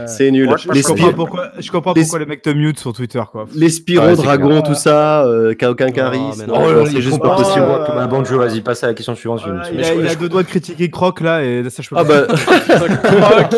[0.07, 0.55] C'est nul.
[0.73, 3.45] Je comprends pourquoi, je comprends les- pourquoi les mecs te mute sur Twitter quoi.
[3.55, 4.15] les Spyro Ouais,
[4.61, 6.53] tout ça, euh, non.
[6.53, 7.65] Oh c'est juste pas possible.
[7.87, 9.41] comme un bon jeu, vas-y, passe à la question suivante.
[9.45, 9.49] Il
[9.83, 11.95] je- a, il je- a deux doigts de critiquer Croc là et ça je peux
[11.97, 12.27] Ah pas.
[12.27, 13.55] bah, Croc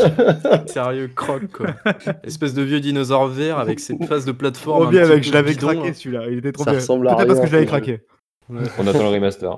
[0.70, 1.68] Sérieux, croc quoi.
[2.24, 4.80] Espèce de vieux dinosaure vert avec ses phases de plateforme.
[4.80, 5.94] Trop un bien peu je l'avais craqué là.
[5.94, 6.80] celui-là, il était trop Ça bien.
[6.80, 8.02] ressemble à Peut-être parce que je l'avais craqué,
[8.50, 9.58] On attend le remaster.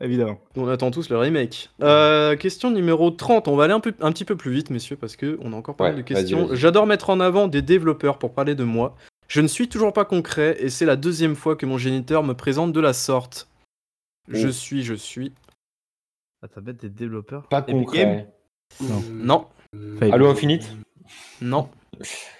[0.00, 0.38] Évidemment.
[0.56, 1.70] On attend tous le remake.
[1.82, 3.48] Euh, question numéro 30.
[3.48, 5.56] On va aller un, peu, un petit peu plus vite, messieurs, parce que on a
[5.56, 6.48] encore pas mal Ouais, de questions.
[6.52, 8.96] J'adore mettre en avant des développeurs pour parler de moi.
[9.28, 12.34] Je ne suis toujours pas concret et c'est la deuxième fois que mon géniteur me
[12.34, 13.48] présente de la sorte.
[14.28, 14.52] Je Oh.
[14.52, 15.32] suis, je suis.
[16.42, 17.46] Ah, ça va être des développeurs.
[17.48, 18.28] Pas concret.
[19.12, 19.46] Non.
[20.00, 20.68] Halo Infinite
[21.42, 21.68] non,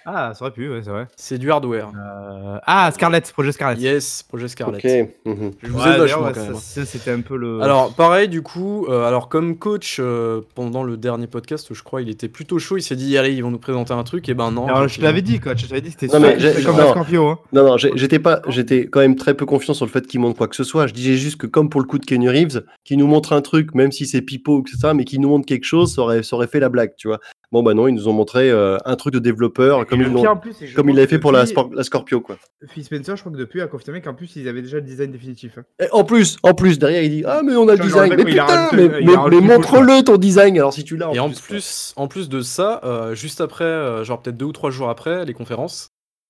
[0.05, 1.07] Ah, ça aurait pu, ouais, c'est vrai.
[1.15, 1.91] c'est du hardware.
[1.95, 3.79] Euh, Ah, Scarlett, projet Scarlett.
[3.79, 4.77] Yes, projet Scarlet.
[4.77, 5.09] ok.
[5.25, 5.51] mhm.
[5.61, 6.55] Je vous Ouais, d'ailleurs, ouais, quand ça- même.
[6.55, 7.61] ça, c'était un peu le.
[7.61, 12.01] Alors, pareil, du coup, euh, alors comme coach, euh, pendant le dernier podcast, je crois,
[12.01, 12.77] il était plutôt chaud.
[12.77, 14.27] Il s'est dit, allez, ils vont nous présenter un truc.
[14.29, 14.65] Et ben non.
[14.67, 15.53] Alors, je te l'avais dit, quoi.
[15.55, 16.89] Je t'avais dit, c'était Non, mais j'ai- comme non.
[16.89, 17.27] Scorpio.
[17.27, 17.39] Hein.
[17.53, 20.21] Non, non, j'ai- j'étais pas, j'étais quand même très peu confiant sur le fait qu'il
[20.21, 20.87] montre quoi que ce soit.
[20.87, 23.41] Je disais juste que comme pour le coup de Kenny Reeves, qui nous montre un
[23.41, 26.35] truc, même si c'est pipeau, etc., mais qui nous montre quelque chose, ça aurait, ça
[26.35, 27.19] aurait fait la blague, tu vois.
[27.51, 30.39] Bon, bah non, ils nous ont montré euh, un truc de développeur, comme ils pire,
[30.39, 32.37] plus, comme il l'avait fait pour la, Spor- la Scorpio, quoi.
[32.69, 35.11] Phil Spencer, je crois que depuis a confirmé qu'en plus, ils avaient déjà le design
[35.11, 35.57] définitif.
[35.57, 35.63] hein.
[35.81, 38.13] Et en plus, en plus, derrière, il dit Ah, mais on a le design.
[38.15, 38.87] Mais putain, mais,
[39.41, 40.57] montre-le ton design.
[40.57, 41.11] Alors, si tu l'as.
[41.13, 41.37] Et en quoi.
[41.45, 44.89] plus, en plus de ça, euh, juste après, euh, genre peut-être deux ou trois jours
[44.89, 45.89] après les conférences,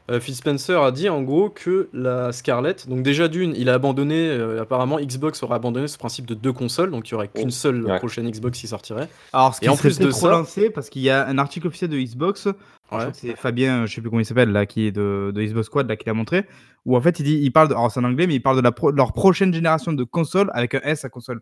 [0.09, 3.73] euh, Phil Spencer a dit en gros que la Scarlett, donc déjà d'une, il a
[3.75, 7.27] abandonné, euh, apparemment Xbox aurait abandonné ce principe de deux consoles, donc il y aurait
[7.27, 7.97] qu'une seule Ouais.
[7.97, 9.07] prochaine Xbox qui sortirait.
[9.33, 11.27] Alors, ce Et qui en serait plus de peut-être ça- relancé, parce qu'il y a
[11.27, 12.47] un article officiel de Xbox,
[12.91, 13.05] Ouais.
[13.13, 15.87] c'est Fabien, je sais plus comment il s'appelle, là, qui est de, de Xbox Squad,
[15.87, 16.45] là, qui l'a montré,
[16.85, 18.57] où en fait, il dit, il parle, de, alors c'est en anglais, mais il parle
[18.57, 21.41] de la pro- leur prochaine génération de consoles avec un S à console.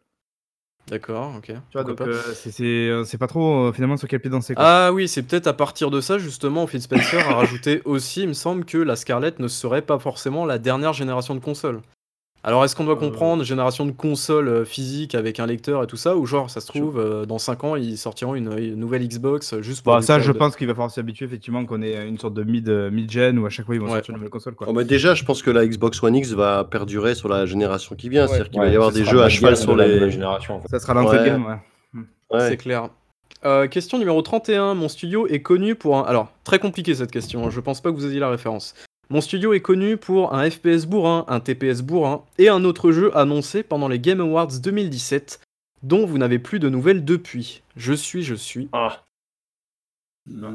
[0.89, 1.45] D'accord, ok.
[1.45, 2.05] Tu vois, Pourquoi donc pas.
[2.05, 4.55] euh, c'est- c'est euh, c'est pas trop euh, finalement sur quel pied danser.
[4.55, 4.63] Quoi.
[4.65, 8.29] Ah oui, c'est peut-être à partir de ça, justement, Phil Spencer a rajouté aussi, il
[8.29, 11.81] me semble, que la Scarlett ne serait pas forcément la dernière génération de consoles.
[12.43, 12.97] Alors, est-ce qu'on doit Euh.
[12.97, 16.61] comprendre génération de consoles euh, physiques avec un lecteur et tout ça, ou genre, ça
[16.61, 19.97] se trouve, euh, dans 5 ans, ils sortiront une, une nouvelle Xbox juste pour.
[19.99, 22.69] Du ça, je pense qu'il va falloir s'habituer effectivement qu'on ait une sorte de mid,
[22.69, 23.93] mid-gen où à chaque fois ils vont Ouais.
[23.95, 24.55] sortir une nouvelle console.
[24.55, 24.67] Quoi.
[24.69, 27.95] Oh, bah déjà, je pense que la Xbox One X va perdurer sur la génération
[27.95, 28.25] qui vient.
[28.27, 30.09] C'est-à-dire qu'il va y avoir des jeux à cheval sur les.
[30.09, 30.55] génération.
[30.55, 30.69] En fait.
[30.69, 31.29] Ça sera l'entrée de Ouais.
[31.29, 31.59] gamme.
[31.93, 32.01] Ouais.
[32.39, 32.49] Ouais.
[32.49, 32.89] C'est clair.
[33.45, 34.75] Euh, question numéro 31.
[34.75, 36.03] Mon studio est connu pour un.
[36.03, 38.73] Alors, très compliqué cette question, hein, je pense pas que vous ayez la référence.
[39.09, 43.15] Mon studio est connu pour un FPS bourrin, un TPS bourrin et un autre jeu
[43.17, 45.41] annoncé pendant les Game Awards 2017,
[45.81, 47.63] dont vous n'avez plus de nouvelles depuis.
[47.75, 48.69] Je suis, je suis.
[48.71, 49.03] Ah.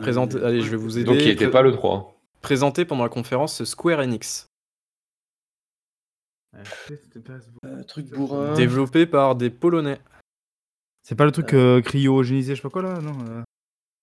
[0.03, 0.41] Présenté...
[0.43, 1.07] Allez, je vais vous aider.
[1.07, 2.15] Donc il était Pré- pas le 3.
[2.43, 4.47] Présenté pendant la conférence Square Enix.
[6.55, 8.55] Un truc bourrin.
[8.55, 9.99] Développé par des Polonais.
[11.03, 13.17] C'est pas le truc euh, cryogénisé, je sais pas quoi là Non.
[13.29, 13.43] euh,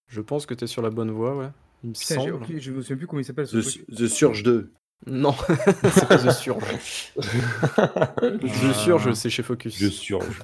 [0.07, 1.49] Je pense que t'es sur la bonne voie, ouais.
[1.84, 2.34] Il me Putain, j'ai semble.
[2.43, 3.86] aucune- je me souviens plus comment il s'appelle The, truc.
[3.95, 4.71] The Surge 2.
[5.07, 5.34] Non,
[5.93, 7.13] c'est pas The Surge.
[7.17, 9.75] The Surge, c'est chez Focus.
[9.77, 10.41] Je surge.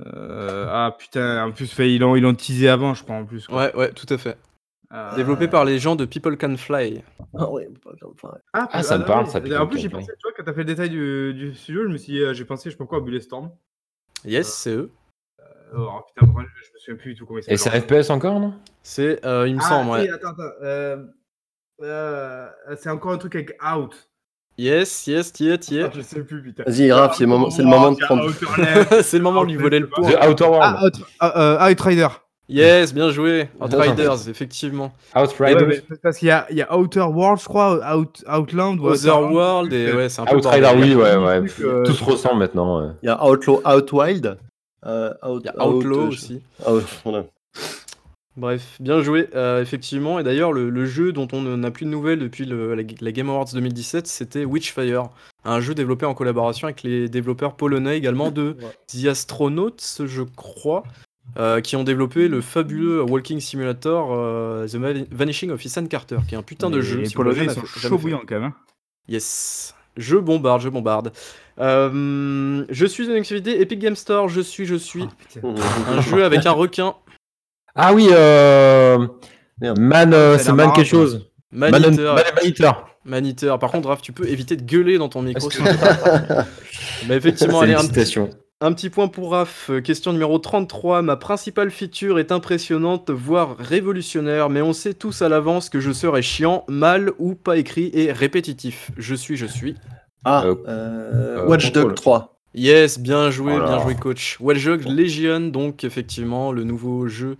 [0.00, 3.24] Euh, ah putain, en plus, fait, ils l'ont ils l'ont teasé avant, je crois en
[3.24, 3.46] plus.
[3.46, 3.56] quoi.
[3.66, 4.36] Ouais, ouais, tout à fait.
[4.90, 5.12] Ah.
[5.16, 7.02] Développé par les gens de People Can Fly.
[7.36, 7.68] ah ouais.
[8.52, 10.60] Ah, Ah, ça me parle, ça, En plus, j'ai pensé, tu vois, quand t'as fait
[10.60, 12.86] le détail du, du studio, je me suis dit, euh, j'ai pensé, je sais pas
[12.86, 13.50] quoi, à Bulletstorm.
[14.24, 14.90] Yes, c'est eux.
[15.74, 17.82] Oh putain, je, je me souviens plus du tout comment il Et s'appelle.
[17.88, 18.54] c'est un FPS encore, non?
[18.82, 20.04] C'est, euh, il me Ah, semble, ouais.
[20.04, 20.42] si, attends, attends.
[20.62, 20.96] euh,
[21.82, 22.46] euh,
[22.76, 23.94] c'est encore un truc avec Out.
[24.58, 25.84] Yes, yes, tiet, tiet.
[25.86, 26.62] Ah, je sais plus, putain.
[26.66, 28.24] Vas-y, Raph, c'est le moment, c'est le moment de tiens, prendre.
[28.26, 30.02] Outer c'est le moment de lui voler le pot.
[30.02, 30.62] Outer World.
[30.62, 32.08] Ah, Out, euh, euh, Outrider.
[32.48, 33.48] Yes, bien joué.
[33.60, 34.92] Outriders, effectivement.
[35.14, 35.56] Outriders.
[35.66, 38.78] Ouais, mais parce qu'il y a, il y a Outer World, je crois, Out, Outland
[38.78, 40.36] ou Otherworld, et ouais, c'est un peu.
[40.36, 41.42] Outrider, oui, ouais, ouais.
[41.60, 42.94] euh, Tout se ressemble maintenant.
[43.02, 44.38] Il y a Outlaw, Outwild.
[44.84, 46.42] Euh, out, Il y a Outlaw Out- aussi.
[46.66, 47.24] Out- voilà.
[48.36, 50.18] Bref, bien joué, euh, effectivement.
[50.18, 53.12] Et d'ailleurs, le, le jeu dont on n'a plus de nouvelles depuis le- la, la
[53.12, 55.08] Game Awards 2017, c'était Witchfire,
[55.44, 58.56] un jeu développé en collaboration avec les développeurs polonais également de
[58.88, 60.82] The Astronauts, je crois,
[61.38, 66.18] euh, qui ont développé le fabuleux Walking Simulator euh, The Van- Vanishing of Ethan Carter,
[66.28, 66.98] qui est un putain de jeu.
[66.98, 68.44] Les si Polonais, ils sont chauds bouillants quand même.
[68.50, 68.54] hein.
[69.08, 69.74] Yes.
[69.96, 71.10] Je bombarde, je bombarde.
[71.58, 75.04] Euh, je suis une activité Epic Game Store, je suis, je suis.
[75.42, 75.48] Ah.
[75.88, 76.94] Un jeu avec un requin.
[77.74, 79.06] Ah oui, euh...
[79.60, 81.30] Man, euh, C'est Man marque, quelque chose.
[81.50, 82.14] Man, Maniteur.
[82.14, 82.88] Man Maniteur.
[83.04, 83.58] Maniteur.
[83.58, 85.48] Par contre, Raph, tu peux éviter de gueuler dans ton micro.
[87.08, 88.18] Mais effectivement, allez, un petit,
[88.60, 89.70] un petit point pour Raph.
[89.84, 91.02] Question numéro 33.
[91.02, 95.92] Ma principale feature est impressionnante, voire révolutionnaire, mais on sait tous à l'avance que je
[95.92, 98.90] serai chiant, mal ou pas écrit et répétitif.
[98.96, 99.76] Je suis, je suis.
[100.28, 101.94] Ah, Euh, euh, euh, Watch Dogs contrôle.
[101.94, 102.36] 3.
[102.54, 104.38] Yes, bien joué, Oh bien joué, coach.
[104.40, 107.36] Watch Dogs Legion, donc effectivement, le nouveau jeu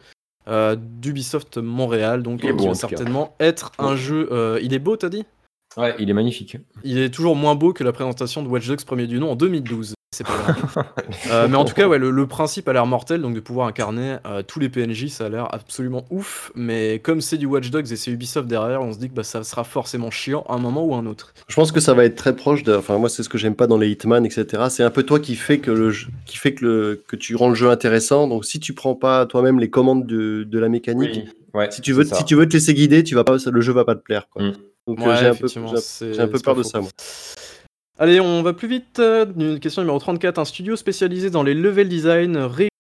[0.46, 4.28] euh, d'Ubisoft Montréal, donc qui va certainement être un jeu.
[4.30, 5.24] euh, il est beau, t'as dit?
[5.76, 6.56] Ouais, il est magnifique.
[6.84, 9.36] Il est toujours moins beau que la présentation de Watch Dogs premier du nom en
[9.36, 9.94] 2012.
[10.14, 10.84] C'est pas grave.
[11.30, 13.66] Euh, mais en tout cas, ouais, le, le principe a l'air mortel, donc de pouvoir
[13.66, 16.52] incarner euh, tous les PNJ, ça a l'air absolument ouf.
[16.54, 19.24] Mais comme c'est du Watch Dogs et c'est Ubisoft derrière, on se dit que bah,
[19.24, 21.34] ça sera forcément chiant à un moment ou à un autre.
[21.48, 22.74] Je pense que ça va être très proche de.
[22.74, 24.46] Enfin, moi, c'est ce que j'aime pas dans les Hitman, etc.
[24.70, 27.34] C'est un peu toi qui fait que le jeu- qui fait que le que tu
[27.34, 28.28] rends le jeu intéressant.
[28.28, 31.30] Donc, si tu prends pas toi-même les commandes de, de la mécanique, Oui.
[31.54, 33.72] Ouais, si tu veux, si tu veux te laisser guider, tu vas pas, le jeu
[33.72, 34.28] va pas te plaire.
[34.30, 34.42] Quoi.
[34.42, 34.52] Mm.
[34.86, 36.62] Donc, euh, Ouais, j'ai un peu, effectivement, j'ai- c'est- j'ai un peu c'est peur de
[36.62, 36.68] faux.
[36.68, 36.90] ça, moi.
[37.98, 38.98] Allez, on va plus vite.
[39.00, 40.38] euh, une question numéro 34.
[40.38, 42.70] Un studio spécialisé dans les level design réussi.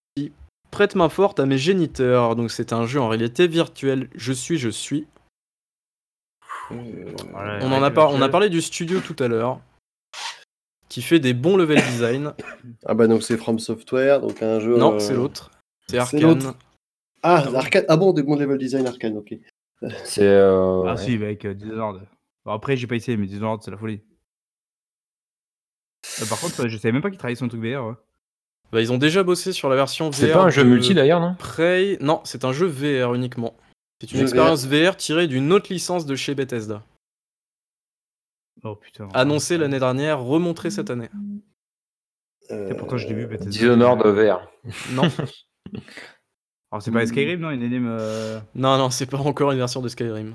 [0.70, 2.36] Prête main forte à mes géniteurs.
[2.36, 4.08] Donc c'est un jeu en réalité virtuelle.
[4.14, 5.06] Je suis, je suis.
[6.70, 9.60] On en a, par- on a parlé du studio tout à l'heure.
[10.88, 12.32] Qui fait des bons level design.
[12.84, 14.76] Ah bah donc c'est From Software, donc un jeu.
[14.76, 15.50] Non, euh, c'est l'autre.
[15.88, 16.20] C'est c'est Arkane.
[16.22, 16.54] l'autre.
[17.22, 17.84] Ah, Arcane.
[17.88, 19.34] Ah bon, des bons level design Arcane, ok.
[20.04, 20.22] C'est.
[20.22, 20.96] euh, Ah ouais.
[20.96, 22.02] si, avec euh, Dishonored.
[22.44, 24.02] Bon, après, j'ai pas essayé, mais Dishonored, c'est la folie.
[26.22, 27.86] Euh, par contre, euh, je savais même pas qu'il travaillait sur un truc VR.
[27.86, 27.94] ouais.
[28.72, 30.14] Bah, ils ont déjà bossé sur la version VR.
[30.16, 31.34] C'est pas un jeu de multi d'ailleurs, non?
[31.34, 31.98] Prey.
[32.00, 33.56] Non, c'est un jeu VR uniquement.
[34.00, 36.82] C'est une Jeu expérience VR tirée d'une autre licence de chez Bethesda.
[38.64, 39.08] Oh putain.
[39.14, 41.08] Annoncée l'année dernière, remontrée cette année.
[42.50, 43.26] Euh, Et pourtant, je l'ai vu.
[43.26, 43.50] Bethesda.
[43.50, 44.50] Dishonored VR.
[44.90, 45.02] Non,
[46.72, 47.86] Alors, c'est pas Skyrim, non Une énigme.
[47.88, 50.34] euh, non, non, c'est pas encore une version de Skyrim.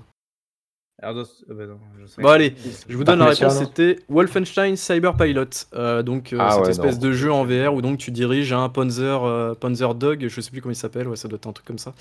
[1.03, 2.21] Erdos, euh, bah non, je sais.
[2.21, 2.53] Bon allez,
[2.88, 5.45] je vous donne la réponse, c'était Wolfenstein Cyber Pilot.
[5.73, 7.07] Euh, donc euh, Ah cette ouais, espèce non.
[7.07, 10.51] de jeu en VR où donc tu diriges un Panzer, euh, Panzer Dog, je sais
[10.51, 11.93] plus comment il s'appelle, ouais ça doit être un truc comme ça.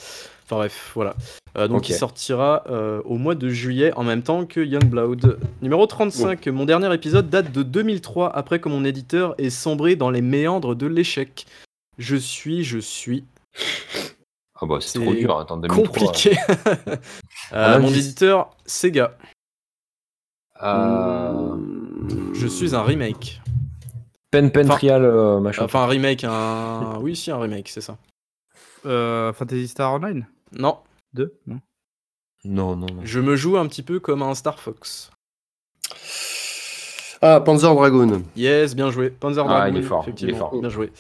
[0.45, 1.17] Enfin bref, voilà.
[1.57, 1.89] Euh, donc Ok.
[1.89, 5.39] il sortira euh, au mois de juillet en même temps que Youngblood.
[5.63, 10.11] Numéro 35, mon dernier épisode date de 2003 après que mon éditeur ait sombré dans
[10.11, 11.47] les méandres de l'échec.
[11.97, 13.25] Je suis, je suis
[14.63, 15.87] Ah bah c'est C'est trop dur, attends, 2003.
[16.05, 16.37] compliqué.
[17.53, 19.17] Euh, mon éditeur, Sega.
[20.63, 21.57] Euh,
[22.35, 23.41] Je suis un remake.
[24.31, 25.65] Pen Pen Enfin- Trial, euh, machin.
[25.65, 26.99] Enfin, un remake, un.
[27.01, 27.97] Oui, si, un remake, c'est ça.
[28.87, 30.27] Euh, Fantasy Star Online?
[30.53, 30.79] Non,
[31.15, 31.61] 2 Non.
[32.45, 33.01] Non, non, non.
[33.05, 35.11] je me joue un petit peu comme un Star Fox.
[37.21, 38.23] Ah, Panzer Dragoon.
[38.37, 39.11] Yes, bien joué.
[39.11, 40.59] Panzer Ah, Dragoon, il est fort, il est fort.
[40.59, 40.93] Bien joué.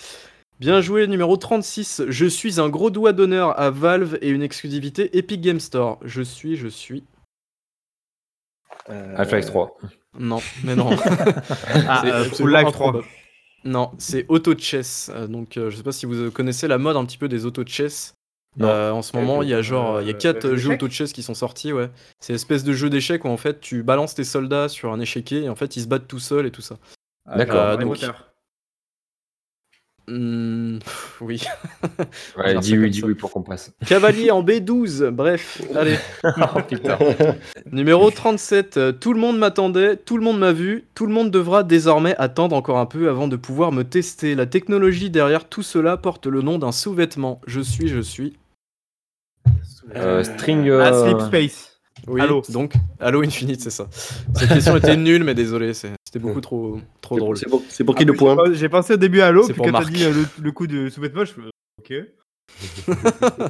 [0.60, 2.02] Bien joué, numéro 36.
[2.08, 5.98] Je suis un gros doigt d'honneur à Valve et une exclusivité Epic Game Store.
[6.04, 7.02] Je suis, je suis.
[8.88, 9.78] Half-Life 3.
[10.18, 10.90] Non, mais non.
[11.88, 12.88] Ah, C'est euh, Full Life 3.
[12.88, 13.04] improbable.
[13.64, 15.10] Non, c'est Auto Chess.
[15.14, 17.46] Euh, donc, euh, je sais pas si vous connaissez la mode un petit peu des
[17.46, 18.14] Auto Chess.
[18.56, 18.68] Non.
[18.68, 20.72] Euh, en ce moment, il y a genre, il y a Euh, quatre jeux jeux
[20.74, 21.88] auto chess qui sont sortis, ouais.
[22.18, 25.44] C'est espèce de jeu d'échecs où en fait tu balances tes soldats sur un échiquier
[25.44, 26.76] et en fait ils se battent tout seuls et tout ça.
[27.32, 27.60] D'accord.
[27.60, 28.00] Euh, donc-.
[30.10, 30.78] Hmm,
[31.20, 31.40] oui.
[32.36, 33.06] Ouais, dis oui, dis ça.
[33.06, 33.72] oui pour qu'on passe.
[33.86, 35.10] Cavalier en B12.
[35.10, 35.96] Bref, allez.
[36.24, 36.98] oh putain.
[37.72, 38.76] Numéro 37.
[38.76, 42.16] euh, Tout le monde m'attendait, tout le monde m'a vu, tout le monde devra désormais
[42.16, 44.34] attendre encore un peu avant de pouvoir me tester.
[44.34, 47.40] La technologie derrière tout cela porte le nom d'un sous-vêtement.
[47.46, 48.36] Je suis, je suis.
[49.94, 50.68] Euh, string.
[50.70, 51.69] Ah, euh, Sleep Space.
[52.06, 52.42] Oui, Halo.
[52.50, 53.86] donc Halo Infinite, c'est ça.
[54.34, 57.36] Cette question était nulle, mais désolé, c'était beaucoup trop, trop drôle.
[57.36, 59.70] C'est pour, pour qui le Après, point j'ai- pensé au début à Halo, puis quand
[59.72, 61.40] t'as dit euh, le, le coup de sous-vêtement, je fais
[61.78, 61.94] ok.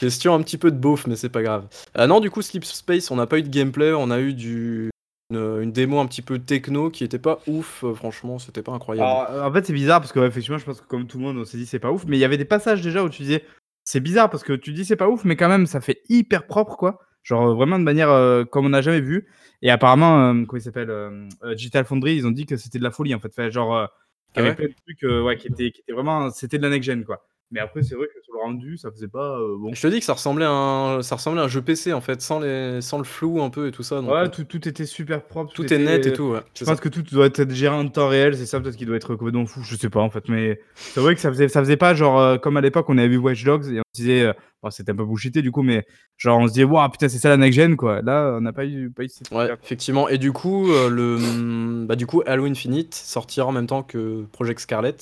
[0.00, 1.66] Question un petit peu de beauf, mais c'est pas grave.
[1.94, 4.34] Ah non, du coup, Sleep Space, on n'a pas eu de gameplay, on a eu
[4.34, 4.90] du...
[5.30, 8.72] une, une démo un petit peu techno qui était pas ouf, euh, franchement, c'était pas
[8.72, 9.06] incroyable.
[9.08, 11.18] Alors, euh, en fait, c'est bizarre parce que, ouais, effectivement, je pense que comme tout
[11.18, 13.02] le monde, on s'est dit c'est pas ouf, mais il y avait des passages déjà
[13.04, 13.44] où tu disais
[13.84, 16.46] c'est bizarre parce que tu dis c'est pas ouf, mais quand même, ça fait hyper
[16.46, 16.98] propre, quoi.
[17.22, 19.28] Genre euh, vraiment de manière euh, comme on n'a jamais vu.
[19.62, 22.90] Et apparemment, euh, comment il s'appelle Digital Foundry, ils ont dit que c'était de la
[22.90, 23.32] folie en fait.
[23.34, 23.90] Fait, genre, Ah
[24.34, 24.54] avait ouais?
[24.54, 26.30] plein de trucs ouais, qui, étaient, qui étaient vraiment.
[26.30, 27.24] C'était de la next-gen, quoi.
[27.52, 29.74] Mais après, c'est vrai que sur le rendu, ça faisait pas euh, bon.
[29.74, 32.00] Je te dis que ça ressemblait à un, ça ressemblait à un jeu PC en
[32.00, 32.80] fait, sans, les...
[32.80, 34.00] sans le flou un peu et tout ça.
[34.00, 35.52] donc, euh, Ouais, tout, tout était super propre.
[35.52, 36.40] tout est était- net et tout, ouais.
[36.54, 38.86] Je c'est pense que tout doit être géré en temps réel, c'est ça peut-être qui
[38.86, 41.48] doit être complètement fou, je sais pas en fait, mais c'est vrai que ça faisait,
[41.48, 43.82] ça faisait pas genre euh, comme à l'époque on avait vu Watch Dogs et on
[43.94, 44.32] se disait, euh,
[44.62, 45.84] bon, c'était un peu bullshité du coup, mais
[46.16, 48.54] genre on se disait, waouh putain c'est ça la next gen quoi, là on n'a
[48.54, 50.08] pas eu, pas eu cette Ouais, effectivement.
[50.08, 54.24] Et du coup, euh, le, bah, du coup, Halo Infinite sortira en même temps que
[54.32, 54.96] Project Scarlet.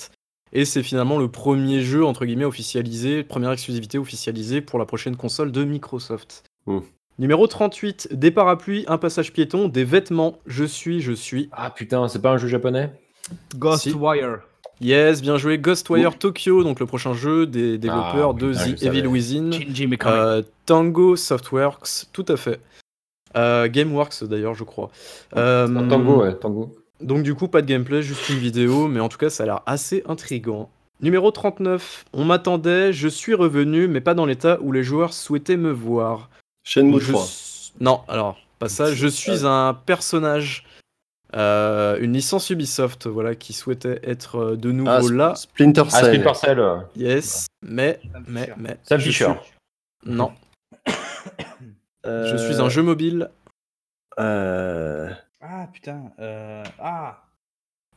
[0.53, 5.16] Et c'est finalement le premier jeu, entre guillemets, officialisé, première exclusivité officialisée pour la prochaine
[5.16, 6.44] console de Microsoft.
[6.66, 6.80] Hmm.
[7.18, 11.51] Numéro 38, des parapluies, un passage piéton, des vêtements, je suis, je suis.
[11.53, 12.90] Ah putain, c'est pas un jeu japonais?
[13.57, 14.40] Ghostwire.
[14.80, 18.74] Yes, bien joué, Ghostwire Tokyo, donc le prochain jeu des développeurs Ah, de putain, je
[18.74, 18.82] The.
[18.84, 19.51] Evil Within.
[20.07, 22.61] Euh, Tango Softworks, tout à fait.
[23.36, 24.90] Euh, Gameworks d'ailleurs, je crois.
[25.36, 26.74] Euh, Tango, ouais, Tango.
[27.01, 29.46] Donc du coup, pas de gameplay, juste une vidéo, mais en tout cas, ça a
[29.46, 30.70] l'air assez intriguant.
[31.01, 35.57] Numéro 39, on m'attendait, je suis revenu, mais pas dans l'état où les joueurs souhaitaient
[35.57, 36.28] me voir.
[36.62, 37.22] Shenmue Je 3.
[37.24, 40.66] s- Non, alors, pas ça, je suis un personnage,
[41.34, 45.34] euh, une licence Ubisoft, voilà, qui souhaitait être euh, de nouveau Ah, là.
[45.36, 46.14] Splinter Ah, Cell.
[46.20, 46.59] Splinter Cell.
[46.61, 47.98] euh, Yes, mais,
[48.28, 48.76] mais, mais...
[48.82, 49.32] Sam Fisher.
[49.42, 50.32] suis- Non,
[52.05, 53.30] je suis un jeu mobile.
[54.18, 55.09] Euh...
[55.53, 56.62] Ah putain, euh...
[56.80, 57.18] ah.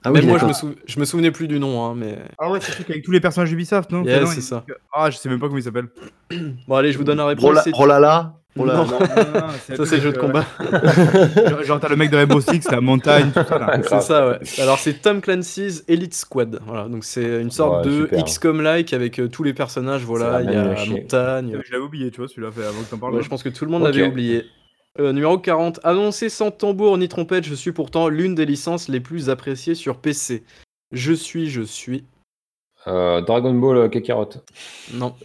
[0.06, 2.18] Ah oui, Même moi, je me, sou- je me souvenais plus du nom, hein, mais...
[2.38, 4.66] Ah ouais, c'est le truc avec tous les personnages Ubisoft, non c'est ça.
[4.93, 5.88] Ah, je sais même pas comment il s'appelle.
[6.68, 7.58] Bon, allez, je vous donne la réponse.
[7.72, 8.86] Rolala Rola- Non.
[8.86, 10.45] Non, non, non, un Ça, c'est le jeu de truc, combat.
[10.62, 13.80] euh, genre- Genre, t'as le mec de Rainbow Six, la montagne, tout ça là.
[13.82, 14.39] C'est ça, ouais.
[14.62, 16.60] Alors, c'est Tom Clancy's Elite Squad.
[16.66, 18.22] Voilà, donc c'est une sorte Ouais, de.
[18.24, 20.04] XCOM-like avec euh, tous les personnages.
[20.04, 21.58] Voilà, il y a la montagne.
[21.66, 23.16] Je l'avais oublié, tu vois, celui-là, fait avant que t'en parles.
[23.16, 23.88] Ouais, je pense que tout le monde Ok.
[23.95, 24.43] l'avait oublié.
[25.00, 25.80] Euh, numéro 40.
[25.84, 29.98] Annoncé sans tambour ni trompette, je suis pourtant l'une des licences les plus appréciées sur
[29.98, 30.44] PC.
[30.91, 32.04] Je suis, je suis.
[32.86, 34.30] Euh, Dragon Ball euh, Kakarot.
[34.94, 35.16] Non,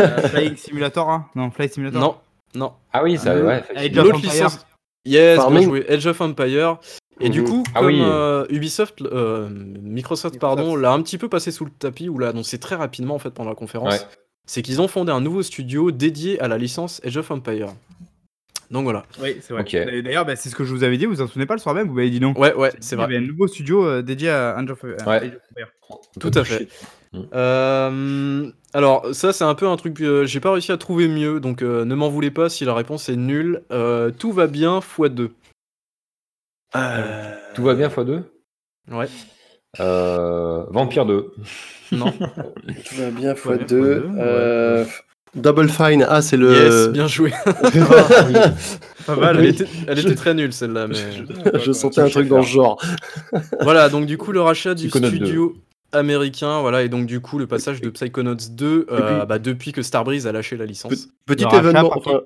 [0.00, 2.16] Euh, Flying Simulator, hein Non, Flight Simulator non,
[2.54, 2.72] non.
[2.92, 3.88] Ah oui, ça, Euh, ouais.
[3.90, 4.30] L'autre Empire.
[4.32, 4.66] licence.
[5.04, 5.64] Yes, bien Farming.
[5.64, 5.84] joué.
[5.88, 6.78] Edge of Empire.
[7.20, 7.48] Et du Mhm.
[7.48, 8.00] coup, Ah comme oui.
[8.02, 12.28] euh, Ubisoft, euh, Microsoft, pardon, l'a un petit peu passé sous le tapis, ou l'a
[12.30, 14.00] annoncé très rapidement en fait pendant la conférence, Ouais.
[14.46, 17.68] c'est qu'ils ont fondé un nouveau studio dédié à la licence Edge of Empire.
[18.72, 19.04] Donc voilà.
[19.20, 19.64] Oui, c'est vrai.
[20.02, 21.60] D'ailleurs, bah, c'est ce que je vous avais dit, vous vous en souvenez pas le
[21.60, 22.32] soir même, vous m'avez dit non.
[22.38, 23.04] Ouais, ouais, c'est Il y vrai.
[23.04, 25.32] avait un nouveau studio euh, dédié à Age of, Ouais.
[26.18, 26.68] Tout à fait.
[27.34, 30.00] Euh, alors, ça, c'est un peu un truc.
[30.00, 32.72] euh, J'ai pas réussi à trouver mieux, donc euh, ne m'en voulez pas si la
[32.72, 33.60] réponse est nulle.
[33.70, 35.28] Euh, tout va bien x2.
[36.74, 38.22] Euh, Tout va bien x2
[38.90, 39.08] Ouais.
[39.80, 41.34] euh, Vampire 2.
[41.92, 42.10] Non.
[42.12, 43.36] Tout va bien Tout va bien, x2.
[43.36, 44.84] fois deux, euh,
[45.34, 46.06] Double Fine.
[46.08, 46.52] Ah, c'est le.
[46.52, 47.32] Yes, bien joué.
[49.06, 49.36] Pas mal.
[49.36, 49.48] elle, oui.
[49.48, 50.96] était, elle était très nulle celle-là, mais.
[51.60, 52.80] Je sentais un truc dans le genre.
[53.60, 55.16] voilà, donc du coup, le rachat du Psychonauts 2.
[55.16, 55.56] studio
[55.92, 59.82] américain, voilà, et donc du coup, le passage de Psychonauts 2, euh, bah, depuis que
[59.82, 61.90] Starbreeze a lâché la licence Petit Le événement.
[61.94, 62.20] Enfin,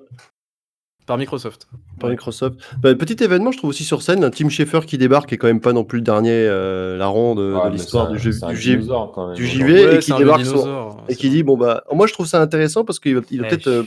[1.07, 1.67] par Microsoft.
[1.99, 2.59] par Microsoft.
[2.81, 5.37] Bah, petit événement, je trouve aussi sur scène, un Tim Schafer qui débarque, qui est
[5.39, 8.19] quand même pas non plus le dernier euh, larron de, de Ouais, mais l'histoire du
[8.19, 9.35] jeu du quand même.
[9.35, 9.95] JV.
[9.95, 12.99] et qui débarque sur- et qui dit bon bah moi je trouve ça intéressant parce
[12.99, 13.83] qu'il va, il va peut-être euh,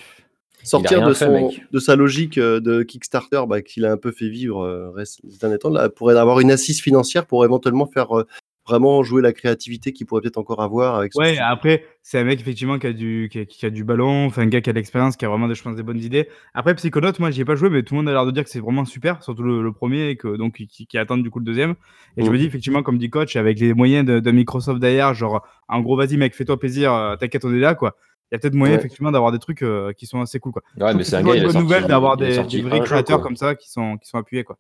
[0.64, 4.10] sortir de, fait, son, de sa logique euh, de Kickstarter bah, qu'il a un peu
[4.12, 7.86] fait vivre euh, reste- ces derniers temps, là, pour avoir une assise financière pour éventuellement
[7.86, 8.26] faire euh,
[8.70, 11.42] vraiment jouer la créativité qu'il pourrait peut-être encore avoir avec Ouais, studio.
[11.48, 14.42] après, c'est un mec effectivement qui a du, qui a, qui a du ballon, enfin
[14.42, 16.28] un gars qui a de l'expérience, qui a vraiment des, je pense, des bonnes idées.
[16.54, 18.44] Après, Psychonaut, moi j'y ai pas joué, mais tout le monde a l'air de dire
[18.44, 21.30] que c'est vraiment super, surtout le, le premier, et que, donc qui, qui attend du
[21.30, 21.74] coup le deuxième.
[22.16, 25.12] Et je me dis effectivement, comme dit coach, avec les moyens de, de Microsoft derrière,
[25.14, 27.96] genre en gros, vas-y mec, fais-toi plaisir, euh, t'inquiète, on est là quoi.
[28.32, 28.78] Il y a peut-être moyen Ouais.
[28.78, 30.62] effectivement d'avoir des trucs euh, qui sont assez cool quoi.
[30.78, 33.20] Ouais, mais c'est un gars, une a bonne nouvelle d'avoir des, des vrais un créateurs
[33.22, 34.56] comme ça qui sont, qui sont appuyés quoi.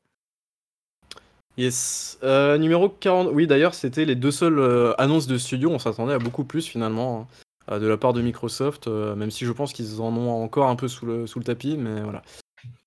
[1.56, 2.18] Yes.
[2.22, 3.30] Euh, numéro 40.
[3.32, 5.70] Oui, d'ailleurs, c'était les deux seules euh, annonces de studio.
[5.70, 7.34] On s'attendait à beaucoup plus finalement hein,
[7.72, 10.68] euh, de la part de Microsoft, euh, même si je pense qu'ils en ont encore
[10.68, 12.22] un peu sous le, sous le tapis, mais voilà.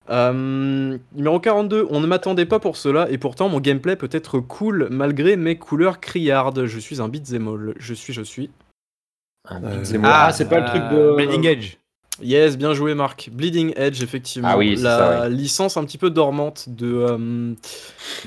[0.09, 1.87] Euh, numéro 42.
[1.89, 5.57] On ne m'attendait pas pour cela, et pourtant mon gameplay peut être cool malgré mes
[5.57, 6.65] couleurs criardes.
[6.65, 7.73] Je suis un beat'em all.
[7.77, 8.49] Je suis, je suis.
[9.51, 9.83] Euh.
[10.03, 11.15] Ah, c'est pas le truc de.
[11.15, 11.77] Bleeding Edge.
[12.21, 13.29] Yes, bien joué Marc.
[13.33, 14.49] Bleeding Edge, effectivement.
[14.51, 17.53] Ah oui, c'est la ça, licence un petit peu dormante de, euh,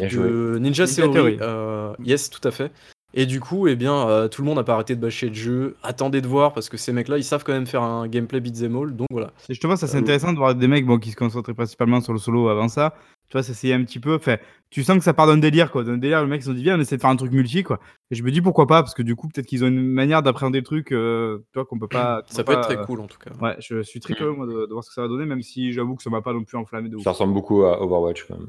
[0.01, 1.13] de Ninja, Ninja Theory.
[1.13, 1.39] Theory.
[1.41, 2.73] euh, yes, tout à fait.
[3.15, 5.35] Et du coup, eh bien, euh, tout le monde n'a pas arrêté de bâcher le
[5.35, 5.77] jeu.
[5.83, 8.77] Attendez de voir parce que ces mecs-là, ils savent quand même faire un gameplay beat'em
[8.77, 8.95] all.
[8.95, 9.29] Donc voilà.
[9.49, 12.01] Et justement, ça c'est Euh, intéressant de voir des mecs bon, qui se concentraient principalement
[12.03, 12.95] sur le solo avant ça.
[13.29, 14.19] Tu vois, ça s'est un petit peu.
[14.19, 15.83] Fait, tu sens que ça part d'un délire, quoi.
[15.85, 17.63] D'un délire, le mec, ils ont dit, viens, on essaie de faire un truc multi,
[17.63, 17.81] quoi.
[18.11, 20.23] Et je me dis pourquoi pas, parce que du coup, peut-être qu'ils ont une manière
[20.23, 22.23] d'appréhender le truc, euh, tu vois, qu'on peut pas.
[22.29, 23.31] Ça peut être très euh, cool en tout cas.
[23.41, 25.43] Ouais, je suis très curieux, moi, de, de voir ce que ça va donner, même
[25.43, 27.03] si j'avoue que ça m'a pas non plus enflammé de ouf.
[27.03, 28.49] Ça ressemble beaucoup à Overwatch, quand même.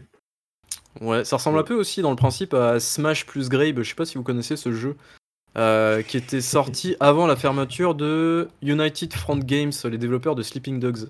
[1.01, 3.79] Ouais, ça ressemble un peu aussi dans le principe à Smash plus Grabe.
[3.83, 4.95] Je sais pas si vous connaissez ce jeu.
[5.57, 10.79] euh, qui était sorti avant la fermeture de United Front Games, les développeurs de Sleeping
[10.79, 11.07] Dogs.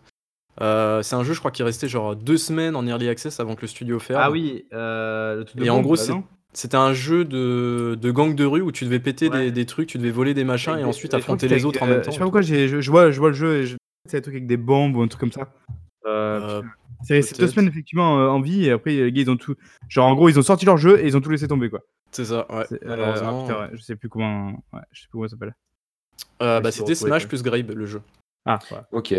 [0.62, 3.56] Euh, c'est un jeu, je crois, qui restait genre deux semaines en early access avant
[3.56, 4.22] que le studio ferme.
[4.24, 8.12] Ah oui, euh, le truc de Et en gros, non C'était un jeu de, de
[8.12, 9.46] gang de rue où tu devais péter Ouais.
[9.46, 11.90] des, des trucs, tu devais voler des machins et ensuite affronter les autres en euh,
[11.90, 12.10] même temps.
[12.10, 13.76] Je sais pas pourquoi, je, je vois, je vois le jeu et je...
[14.10, 15.48] c'est un truc avec des bombes ou un truc comme ça.
[16.08, 16.62] Euh,
[17.12, 19.54] Euh, c'est deux semaines effectivement euh, en vie et après les gars ils ont tout.
[19.88, 21.82] Genre en gros ils ont sorti leur jeu et ils ont tout laissé tomber quoi.
[22.12, 22.66] c'est ça, ouais.
[22.72, 23.46] Euh, malheureusement.
[23.46, 24.48] ah, putain, ouais, je sais plus comment.
[24.74, 25.56] Ouais, je sais plus comment ça s'appelle.
[26.42, 27.30] Euh, bah, c'était Smash quoi.
[27.30, 28.02] plus Grabe, le jeu.
[28.46, 28.78] Ah, ouais.
[28.94, 29.14] Ok.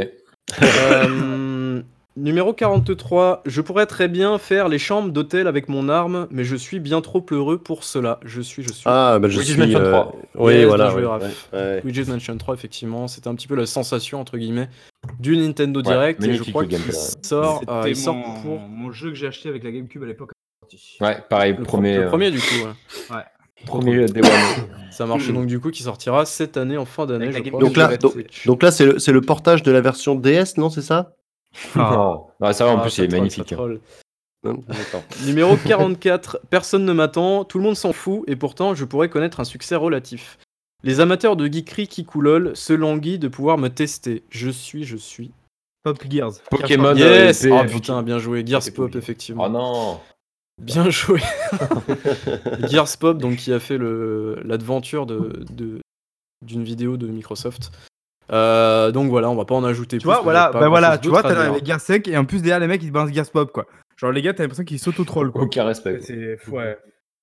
[0.63, 1.83] Euh,
[2.17, 3.43] numéro 43.
[3.47, 7.01] Je pourrais très bien faire les chambres d'hôtel avec mon arme, mais je suis bien
[7.01, 8.19] trop peureux pour cela.
[8.25, 8.83] Je suis, je suis.
[8.87, 9.63] Ah, bah je Luigi's suis.
[9.63, 10.17] Mansion euh, 3.
[10.37, 10.95] Oui, Yes, voilà.
[10.95, 11.19] ouais, ouais,
[11.53, 11.81] ouais.
[11.85, 14.69] Luigi's Mansion 3, effectivement, c'était un petit peu la sensation, entre guillemets,
[15.21, 16.25] du Nintendo Ouais, Direct.
[16.25, 16.79] et je crois qu'il
[17.23, 18.41] sort, C'était euh, il sort mon...
[18.43, 20.31] pour mon jeu que j'ai acheté avec la GameCube à l'époque.
[21.01, 22.45] Ouais, pareil, le, premier, le euh, premier, du coup.
[23.11, 23.23] ouais.
[23.67, 24.69] Premier Day One.
[24.91, 27.31] Ça marche donc du coup qui sortira cette année en fin d'année.
[27.31, 28.15] Je crois, Donc là, donc,
[28.47, 31.13] donc là, c'est le, c'est le portage de la version DS, non, c'est ça
[31.77, 32.27] Non.
[32.41, 33.53] Ouais, ça va, en Ah, plus, il est troll, magnifique.
[33.53, 33.57] hein.
[33.57, 33.81] troll.
[34.45, 35.03] Non D'accord.
[35.25, 36.41] Numéro 44.
[36.51, 39.77] Personne ne m'attend, tout le monde s'en fout, et pourtant je pourrais connaître un succès
[39.77, 40.39] relatif.
[40.85, 44.23] Les amateurs de geekery qui coulolent se languissent de pouvoir me tester.
[44.31, 45.33] Je suis, je suis.
[45.85, 46.33] Pop Gears.
[46.51, 46.95] Pokémon.
[46.95, 48.45] yes Oh putain, bien joué.
[48.47, 48.99] Gears Pop, Pokémon.
[48.99, 49.45] effectivement.
[49.47, 50.01] Oh non.
[50.59, 51.21] Bien joué.
[52.69, 55.81] Gears Pop, donc qui a fait l'aventure de
[56.43, 57.73] d'une vidéo de Microsoft.
[58.31, 60.13] Euh, donc voilà, on va pas en ajouter Tu plus.
[60.13, 62.67] vois, voilà, bah voilà, tu vois, t'as avec Gears 5 et en plus derrière les
[62.67, 63.67] mecs ils balancent Gears Pop quoi.
[63.97, 65.43] Genre les gars, t'as l'impression qu'ils s'auto-trollent quoi.
[65.43, 66.01] Aucun respect.
[66.03, 66.79] C'est ouais.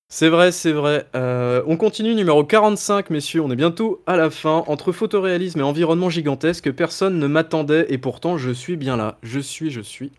[0.08, 1.06] C'est vrai, c'est vrai.
[1.16, 3.40] Euh, on continue, numéro 45, messieurs.
[3.40, 4.62] On est bientôt à la fin.
[4.68, 9.18] Entre photoréalisme et environnement gigantesque, personne ne m'attendait et pourtant je suis bien là.
[9.22, 10.12] Je suis, je suis.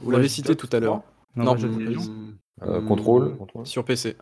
[0.00, 1.02] Vous l'avez cité tout à l'heure.
[1.36, 1.62] 3 Non, Watch
[2.66, 2.86] Euh, Hmm.
[2.88, 3.36] contrôle.
[3.36, 3.66] contrôle.
[3.66, 4.16] Sur PC.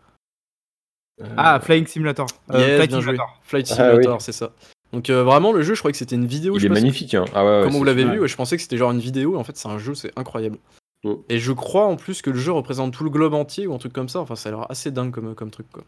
[1.37, 2.25] Ah, Flying Simulator.
[2.51, 3.11] Euh, Yes, Flight bien joué.
[3.13, 3.39] Simulator.
[3.43, 4.53] Flight Ah, Simulator, c'est ça.
[4.91, 6.55] Donc euh, vraiment, le jeu, je croyais que c'était une vidéo.
[6.57, 7.13] Il je est magnifique.
[7.13, 7.25] Hein.
[7.33, 8.99] Ah ouais, ouais, Comment c'est vous l'avez vu Ouais, Je pensais que c'était genre une
[8.99, 10.57] vidéo, et en fait, c'est un jeu, c'est incroyable.
[11.03, 11.13] Mm.
[11.29, 13.77] Et je crois en plus que le jeu représente tout le globe entier ou un
[13.77, 14.19] truc comme ça.
[14.19, 15.83] Enfin, ça a l'air assez dingue comme, comme truc, quoi.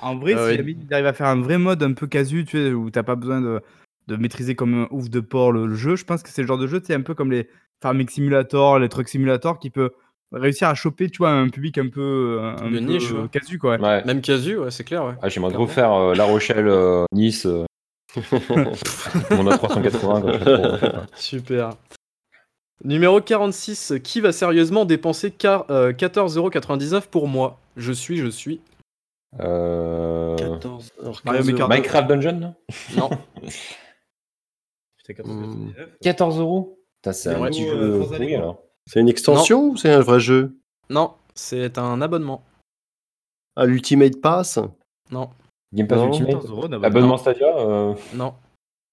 [0.00, 2.56] En vrai, Ah si il arrive à faire un vrai mode un peu casu, tu
[2.58, 3.62] sais, où t'as pas besoin de,
[4.08, 6.48] de maîtriser comme un ouf de port le, le jeu, je pense que c'est le
[6.48, 7.48] genre de jeu, tu sais, un peu comme les
[7.82, 9.92] Farming Simulator, les Truck Simulator, qui peut
[10.38, 13.22] réussir à choper, tu vois, un public un peu, un, un De peu, niche, euh,
[13.22, 13.28] ouais.
[13.28, 13.76] casu, quoi.
[13.76, 13.80] ouais.
[13.80, 14.04] Ouais.
[14.04, 15.14] Même casu, ouais, c'est clair, ouais.
[15.22, 17.46] Ah, J'aimerais trop faire euh, La Rochelle, euh, Nice.
[17.46, 17.64] euh,
[18.16, 20.20] mon A380.
[20.20, 20.98] quoi, je sais pas trop.
[21.16, 21.70] Super.
[22.84, 27.58] Numéro 46, qui va sérieusement dépenser car- euh, 14,99€ pour moi?
[27.76, 28.60] Je suis, je suis.
[29.40, 31.74] Euh, 14, alors Mario 15 Maker euros.
[31.74, 32.54] Minecraft Dungeon
[32.96, 33.10] Non,
[35.06, 35.70] Putain, Hmm.
[36.02, 36.78] 14 euros?
[37.02, 38.62] Putain, C'est un petit jeu euh, de alors.
[38.90, 40.56] C'est une extension ou c'est un vrai jeu?
[40.90, 42.42] Non, c'est un abonnement.
[43.56, 44.58] Ah, l'Ultimate Pass?
[45.10, 45.30] Non,
[45.74, 46.86] Game Pass Non, Ultimate 14 euros d'abonnement.
[46.86, 48.34] Abonnement Stadia euh, non.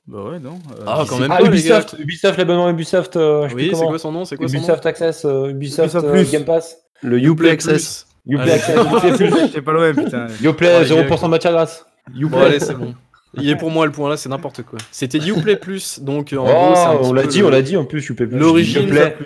[0.05, 0.59] Bah ouais, non.
[0.77, 3.15] euh, Ah, quand même Ah, pas, les Ubisoft, Ubisoft, l'abonnement Ubisoft.
[3.15, 5.93] euh, Oui, plus c'est quoi son nom C'est quoi son nom Ubisoft Access, euh, Ubisoft,
[5.93, 6.31] Ubisoft euh, Plus.
[6.31, 6.77] Game Pass.
[7.01, 8.07] Le Uplay Uplay Access.
[8.25, 8.51] Uplay Allez.
[8.53, 8.75] Access,
[9.21, 9.47] Uplay.
[9.47, 10.27] J'étais pas loin, putain.
[10.43, 11.85] Uplay, Ouais, 0% de matière grasse.
[12.13, 12.93] Bon, allez, c'est bon.
[13.35, 14.77] Il est pour moi le point là, c'est n'importe quoi.
[14.91, 17.85] C'était Uplay Plus, donc en Oh, gros, on l'a dit, le- on l'a dit en
[17.85, 18.37] plus, Uplay Plus.
[18.37, 19.17] L'origine, Uplay.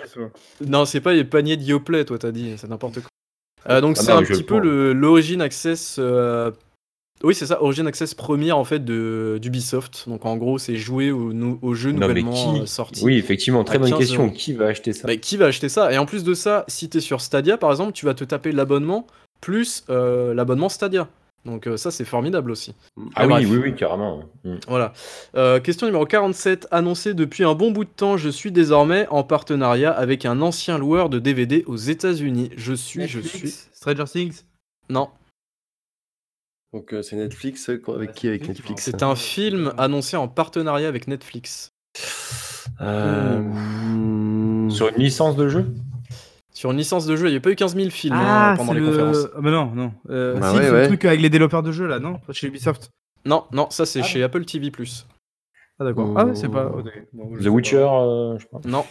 [0.66, 3.08] Non, c'est pas les paniers de Yoplay, toi t'as dit, c'est n'importe quoi.
[3.68, 4.58] Euh, donc Ah c'est un petit peu prends.
[4.60, 5.96] le- l'Origin Access.
[5.98, 6.50] euh,
[7.24, 10.04] Oui, c'est ça, Origin Access première en fait de d'Ubisoft.
[10.08, 11.74] Donc en gros, c'est jouer jeux Non, mais
[12.06, 13.04] nouvellement qui euh, sortis.
[13.04, 14.22] Oui, effectivement, très bonne 15 question.
[14.26, 14.32] euros.
[14.32, 15.08] Qui va acheter ça?
[15.08, 15.92] Bah, qui va acheter ça?
[15.92, 18.52] Et en plus de ça, si t'es sur Stadia par exemple, tu vas te taper
[18.52, 19.06] l'abonnement
[19.40, 21.08] plus euh, l'abonnement Stadia.
[21.44, 22.74] Donc euh, ça, c'est formidable aussi.
[23.14, 23.46] Ah bref.
[23.48, 24.24] oui, oui, oui, carrément.
[24.44, 24.56] Mm.
[24.66, 24.92] Voilà.
[25.36, 26.68] Euh, question numéro 47.
[26.70, 30.78] Annoncé depuis un bon bout de temps, je suis désormais en partenariat avec un ancien
[30.78, 32.50] loueur de DVD aux États-Unis.
[32.56, 33.50] Je suis, je suis.
[33.72, 34.42] Stranger Things.
[34.90, 35.10] Non,
[36.72, 41.08] Donc euh, c'est Netflix avec qui Avec Netflix c'est un film annoncé en partenariat avec
[41.08, 41.72] Netflix.
[42.80, 45.66] Euh, hmm, Sur une licence de jeu?
[46.58, 48.72] Sur une licence de jeu, il n'y a pas eu 15 000 films hein, pendant
[48.72, 49.28] c'est les le- conférences.
[49.36, 49.92] Ah, bah non, non.
[50.10, 50.80] Euh, Bah si, ouais, c'est ouais.
[50.82, 52.18] le truc avec les développeurs de jeux là, non?
[52.32, 52.90] Chez Ubisoft.
[53.24, 54.72] Non, non, ça c'est Ah chez Apple TV+.
[55.78, 56.08] Ah d'accord.
[56.10, 56.14] Oh.
[56.18, 56.72] Ah ouais, c'est pas.
[57.12, 58.02] Bon, The Witcher, pas.
[58.04, 58.60] euh, je sais pas.
[58.68, 58.84] Non,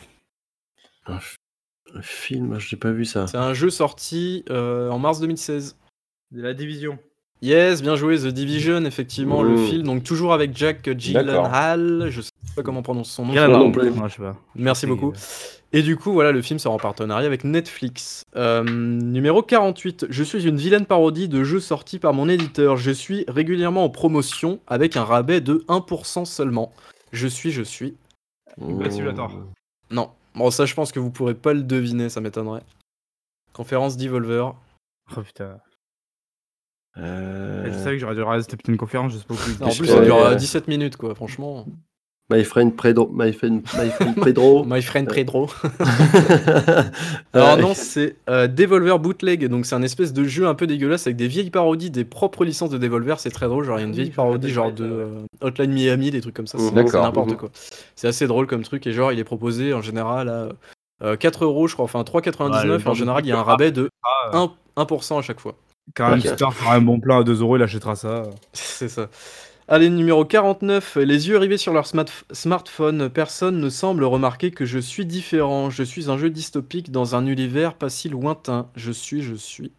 [1.07, 1.35] un, f-
[1.94, 3.27] un film, je n'ai pas vu ça.
[3.27, 5.76] c'est un jeu sorti euh, en mars 2016.
[6.31, 6.98] De la division.
[7.41, 9.68] Yes, bien joué, The Division, effectivement, le Oh.
[9.68, 10.89] film, donc toujours avec Jack.
[10.89, 13.34] Gyllenhaal, je sais pas comment on prononce son nom.
[13.34, 13.72] Rien à non voir.
[13.72, 13.89] plus.
[13.91, 14.35] Ouais, je sais pas.
[14.55, 15.14] Merci beaucoup.
[15.73, 18.23] Et du coup, voilà, le film sera en partenariat avec Netflix.
[18.35, 20.07] Euh, numéro 48.
[20.09, 22.77] Je suis une vilaine parodie de jeux sortis par mon éditeur.
[22.77, 26.72] Je suis régulièrement en promotion avec un rabais de 1% seulement.
[27.11, 27.95] Je suis, je suis.
[28.57, 29.31] Bah, Simulator.
[29.91, 30.09] Non.
[30.35, 32.64] Bon, ça, je pense que vous pourrez pas le deviner, ça m'étonnerait.
[33.53, 34.55] Conférence d'Evolver.
[35.15, 35.57] Oh putain.
[36.99, 39.64] Euh, Je savais que j'aurais dû putain de conférence, je sais pas où.
[39.68, 41.65] En plus, ça dure euh, euh, 17 minutes, quoi, franchement.
[42.30, 43.10] My friend Pedro.
[43.14, 44.65] My friend, my friend Pedro.
[44.68, 45.49] My friend Pedro.
[45.72, 46.82] Euh,
[47.34, 51.07] Alors non, c'est euh, Devolver Bootleg, donc c'est un espèce de jeu un peu dégueulasse
[51.07, 53.86] avec des vieilles parodies des propres licences de Devolver, c'est très drôle, genre il y
[53.86, 56.91] a une vieille parodie genre de euh, Hotline Miami, des trucs comme ça, c'est D'accord.
[56.91, 57.38] c'est n'importe Mhm.
[57.38, 57.49] quoi.
[57.95, 60.49] C'est assez drôle comme truc et genre il est proposé en général à
[61.06, 63.72] euh, 4 euros je crois, enfin 3,99 Ouais, en général il y a un rabais
[63.72, 65.56] de Ah, 1%, 1% à chaque fois.
[65.95, 66.27] Quand un Ok.
[66.27, 68.23] super fera un bon plan à 2 euros, il achètera ça.
[68.53, 69.09] C'est ça.
[69.69, 70.95] Allez, numéro 49.
[70.97, 75.69] Les yeux rivés sur leur smart- smartphone, personne ne semble remarquer que je suis différent.
[75.69, 78.69] Je suis un jeu dystopique dans un univers pas si lointain.
[78.76, 79.72] Je suis, je suis.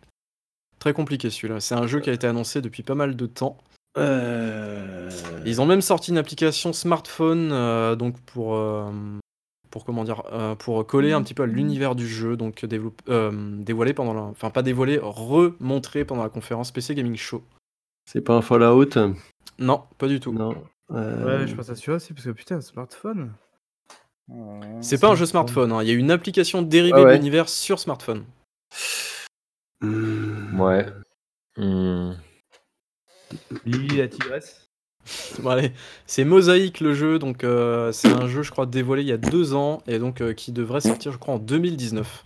[0.78, 1.60] Très compliqué celui-là.
[1.60, 3.56] C'est un jeu qui a été annoncé depuis pas mal de temps.
[3.96, 5.08] euh,
[5.46, 8.90] Ils ont même sorti une application smartphone euh, donc pour, euh,
[9.70, 13.02] pour comment dire euh, pour coller un petit peu à l'univers du jeu donc développe-
[13.08, 17.42] euh, dévoilé pendant la, enfin pas dévoilé remontré pendant la conférence PC Gaming Show.
[18.06, 18.88] C'est pas un Fallout?
[19.58, 20.32] Non, pas du tout.
[20.32, 20.54] Non.
[20.90, 23.32] Euh, Ouais, je pense à celui-là aussi, parce que putain, un smartphone.
[24.80, 25.82] C'est pas un jeu smartphone, hein.
[25.82, 27.10] il y a une application dérivée Ah ouais.
[27.12, 28.24] de l'univers sur smartphone.
[29.80, 30.86] hmm, Ouais.
[31.56, 32.12] Hmm.
[33.64, 34.67] Lily la tigresse.
[35.42, 35.72] Bon, allez,
[36.06, 39.16] c'est Mosaïque le jeu, donc euh, c'est un jeu je crois dévoilé il y a
[39.16, 42.24] deux ans et donc euh, qui devrait sortir je crois en 2019.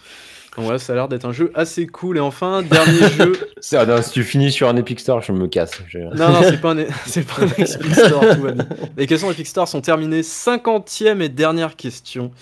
[0.56, 2.18] Donc voilà, ça a l'air d'être un jeu assez cool.
[2.18, 3.32] Et enfin, dernier jeu.
[3.72, 5.80] Ah non, si tu finis sur un Epic Store, je me casse.
[5.88, 8.66] Je- Non, non, c'est pas un, c'est pas un Epic Store, tout va bien.
[8.98, 10.22] Les questions Epic Store sont terminées.
[10.22, 12.32] Cinquantième et dernière question.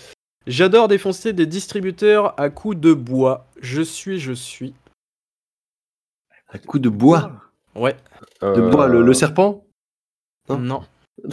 [0.45, 3.45] J'adore défoncer des distributeurs à coups de bois.
[3.61, 4.73] Je suis, je suis.
[6.53, 7.31] Un coup de bois?
[7.75, 7.95] Ouais,
[8.41, 9.63] De Euh, bois, le, le serpent?
[10.57, 10.83] Non.
[11.23, 11.29] non.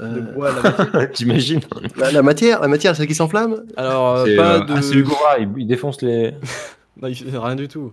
[0.00, 0.50] Euh, De bois,
[0.96, 1.60] la T'imagines
[1.96, 4.72] la, la matière, la matière, celle qui s'enflamme Alors, euh, C'est pas euh, de.
[4.74, 6.34] ah, c'est Hugo Ra, il, il défonce les.
[7.00, 7.92] Non, il fait rien du tout.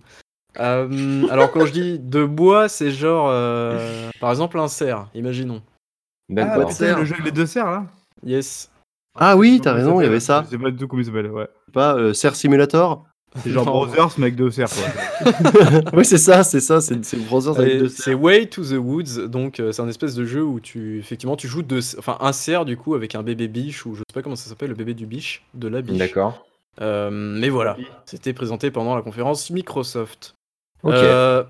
[0.59, 3.27] Euh, alors, quand je dis de bois, c'est genre.
[3.29, 5.61] euh, par exemple, un cerf, imaginons.
[5.65, 6.69] Ah, D'accord.
[6.69, 7.85] putain, le jeu avec les deux serres là
[8.23, 8.71] Yes.
[9.17, 10.43] Ah oui, t'as raison, il y avait ça.
[10.45, 11.47] Je sais pas du tout comment il s'appelle, ouais.
[11.71, 13.05] Pas euh, Serre Simulator
[13.43, 13.71] C'est genre Non.
[13.71, 15.31] Brothers, mais avec deux serres, quoi.
[15.93, 18.13] Oui, c'est ça, c'est ça, c'est Brothers avec deux C'est.
[18.13, 21.47] Way to the Woods, donc euh, c'est un espèce de jeu où tu effectivement tu
[21.47, 24.21] joues deux, enfin un cerf du coup avec un bébé biche ou je sais pas
[24.21, 25.97] comment ça s'appelle le bébé du biche, de la biche.
[25.97, 26.45] D'accord.
[26.81, 30.35] Euh, mais voilà, c'était présenté pendant la conférence Microsoft.
[30.83, 30.93] Ok.
[30.93, 31.43] Euh,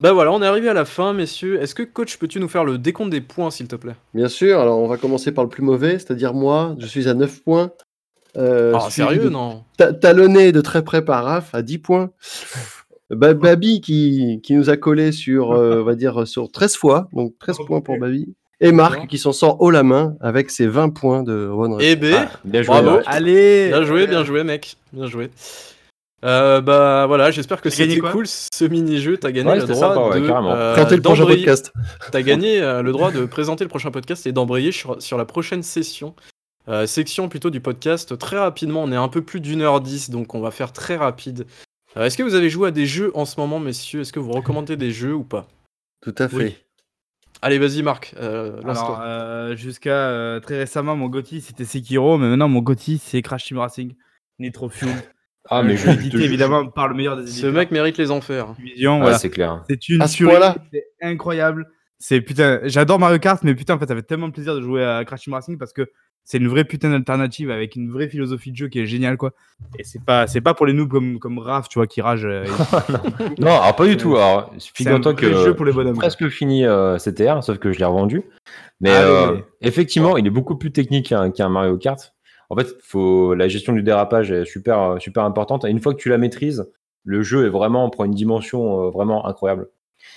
[0.00, 1.60] bah voilà, on est arrivé à la fin, messieurs.
[1.60, 3.96] Est-ce que coach, peux-tu nous faire le décompte des points, s'il te plaît?
[4.14, 7.14] Bien sûr, alors on va commencer par le plus mauvais, c'est-à-dire moi, je suis à
[7.14, 7.72] 9 points.
[8.36, 9.64] Euh, Ah, sérieux, de- non?
[9.76, 12.10] Ta- talonné de très près par Raph à 10 points.
[13.10, 17.08] Ba- Babi qui, qui nous a collé sur, euh, on va dire, sur 13 fois,
[17.12, 18.34] donc 13 points pour Babi.
[18.60, 21.82] Et Marc qui s'en sort haut la main avec ses 20 points de One Rep.
[21.82, 22.82] Eh ben, Ah, bien joué.
[22.82, 22.98] bravo.
[23.06, 24.76] Allez bien joué, bien joué, mec.
[24.92, 25.30] Bien joué.
[26.24, 29.16] Euh, bah voilà, j'espère que c'était cool ce mini-jeu.
[29.18, 30.52] T'as gagné Ouais, le droit sympa, ouais, de carrément.
[30.52, 31.72] euh, Présenter le prochain podcast.
[32.10, 35.24] T'as gagné euh, le droit de présenter le prochain podcast et d'embrayer sur, sur la
[35.24, 36.14] prochaine session.
[36.68, 38.16] Euh, section plutôt du podcast.
[38.18, 40.96] Très rapidement, on est un peu plus d'une heure dix, donc on va faire très
[40.96, 41.46] rapide.
[41.96, 44.00] Euh, Est-ce que vous avez joué à des jeux en ce moment, messieurs?
[44.02, 45.48] Est-ce que vous recommandez des jeux ou pas?
[46.02, 46.36] Tout à fait.
[46.36, 46.56] Oui.
[47.40, 52.28] Allez, vas-y, Marc, euh, Alors, euh, jusqu'à euh, très récemment, mon GOTY c'était Sekiro, mais
[52.28, 53.94] maintenant mon GOTY c'est Crash Team Racing.
[54.40, 54.90] Nitro Fuel.
[55.50, 57.52] Ah, mais je édité évidemment par le meilleur des Ce éditeurs.
[57.52, 58.50] mec mérite les enfers.
[58.58, 59.18] Ouais, voilà.
[59.18, 59.64] c'est clair.
[59.68, 60.24] C'est une ce
[60.72, 61.66] c'est incroyable.
[61.98, 64.84] C'est putain, j'adore Mario Kart, mais putain, en fait, ça fait tellement plaisir de jouer
[64.84, 65.90] à Crash Team Racing parce que
[66.30, 69.32] c'est une vraie putain d'alternative avec une vraie philosophie de jeu qui est géniale, quoi.
[69.78, 72.26] Et c'est pas, c'est pas pour les noobs comme, comme Raph, tu vois, qui rage.
[72.26, 74.14] euh, et- Non, alors pas du tout.
[74.16, 75.96] Alors, c'est un figure-toi que jeu pour les j'ai bonhommes.
[75.96, 78.22] presque fini euh, CTR, sauf que je l'ai revendu.
[78.82, 82.14] Mais Ah, euh, oui, effectivement, il est beaucoup plus technique qu'un qu'un Mario Kart.
[82.50, 85.64] En fait, faut la gestion du dérapage est super super importante.
[85.64, 86.70] Et une fois que tu la maîtrises,
[87.04, 89.68] le jeu est vraiment prend une dimension euh, vraiment incroyable.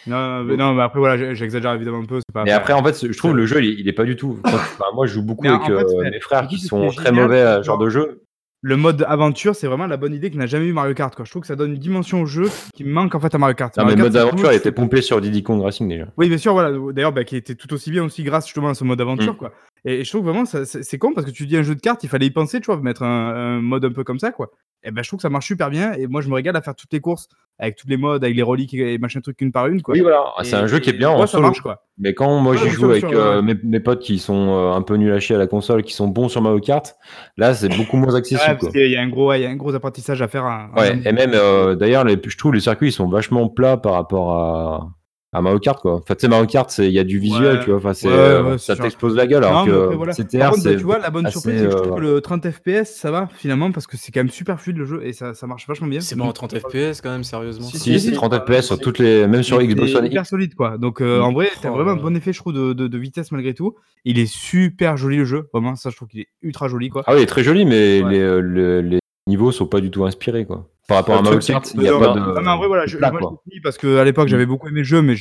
[0.07, 2.19] Non, mais, non, mais après, voilà, j'exagère évidemment un peu.
[2.33, 4.15] Pas, Mais après, en fait, je trouve le jeu, il est, il est pas du
[4.15, 4.39] tout.
[4.43, 7.23] Enfin, moi, je joue beaucoup en avec fait, euh, mes frères qui sont très génial,
[7.25, 8.21] mauvais à ce genre de jeu.
[8.63, 11.25] le mode aventure, c'est vraiment la bonne idée que n'a jamais eu Mario Kart, quoi.
[11.25, 13.55] Je trouve que ça donne une dimension au jeu qui manque en fait à Mario
[13.55, 13.75] Kart.
[13.77, 16.05] Non, mais le mode aventure a été pompé sur Diddy Kong Racing déjà.
[16.17, 16.71] Oui, bien sûr, voilà.
[16.93, 19.37] D'ailleurs, bah, qui était tout aussi bien aussi grâce justement à ce mode aventure, Mm.
[19.37, 19.53] quoi.
[19.85, 22.09] Et, je trouve vraiment, c'est con parce que tu dis un jeu de cartes, il
[22.09, 24.51] fallait y penser, tu vois, mettre un, un mode un peu comme ça, quoi.
[24.83, 25.93] Et ben, je trouve que ça marche super bien.
[25.93, 27.27] Et moi, je me régale à faire toutes les courses
[27.59, 29.93] avec tous les modes, avec les reliques et machin truc une par une, quoi.
[29.93, 30.23] Oui, voilà.
[30.35, 31.43] Ah, C'est un jeu qui est bien en ça solo.
[31.43, 31.83] marche, quoi.
[31.99, 34.95] Mais quand moi j'y joue avec euh, mes, mes potes qui sont euh, un peu
[34.95, 36.95] nuls à chier à la console, qui sont bons sur Mario Kart,
[37.37, 38.57] là c'est beaucoup moins accessible.
[38.73, 40.45] y gros, ouais, il y a un gros apprentissage à faire.
[40.45, 43.77] à- à- Ouais, et même euh, d'ailleurs, je trouve les circuits ils sont vachement plats
[43.77, 44.89] par rapport à,
[45.33, 45.79] à Mario Kart.
[45.81, 45.95] Quoi.
[45.95, 47.63] Enfin, tu sais, Mario Kart, c'est- il y a du visuel, Ouais.
[47.63, 47.77] tu vois.
[47.79, 49.43] Enfin, c'est, Ouais, euh, ouais, ça t'explose la gueule.
[49.45, 50.13] Alors Non, que voilà.
[50.13, 50.75] CTR, Par contre, c'est.
[50.77, 52.83] tu vois, la bonne assez, surprise, c'est que je trouve euh, que le 30 FPS,
[52.95, 55.47] ça va finalement parce que c'est quand même super fluide le jeu et ça, ça
[55.47, 56.01] marche vachement bien.
[56.01, 57.65] C'est bon en 30 FPS quand même, sérieusement.
[57.67, 58.39] Si, Si, c'est si, 30 si.
[58.39, 59.25] FPS sur toutes les.
[59.27, 60.77] Même sur Et Xbox One hyper solide quoi.
[60.77, 62.97] Donc euh, en vrai, t'as Oh vraiment un bon effet, je trouve, de, de- de
[62.97, 63.75] vitesse malgré tout.
[64.03, 65.75] Il est super joli le jeu, vraiment.
[65.75, 67.03] Ça, je trouve qu'il est ultra joli quoi.
[67.07, 68.11] Ah oui, il est très joli, mais Ouais.
[68.11, 70.45] les, euh, les, les niveaux sont pas du tout inspirés.
[70.45, 70.67] Quoi.
[70.91, 72.19] Par rapport à Mario truc, Kart, il n'y a pas de.
[72.19, 73.19] non, mais en vrai, voilà, je, plat, moi,
[73.51, 74.29] je parce qu'à l'époque, Mm.
[74.31, 75.15] j'avais beaucoup aimé le jeu, mais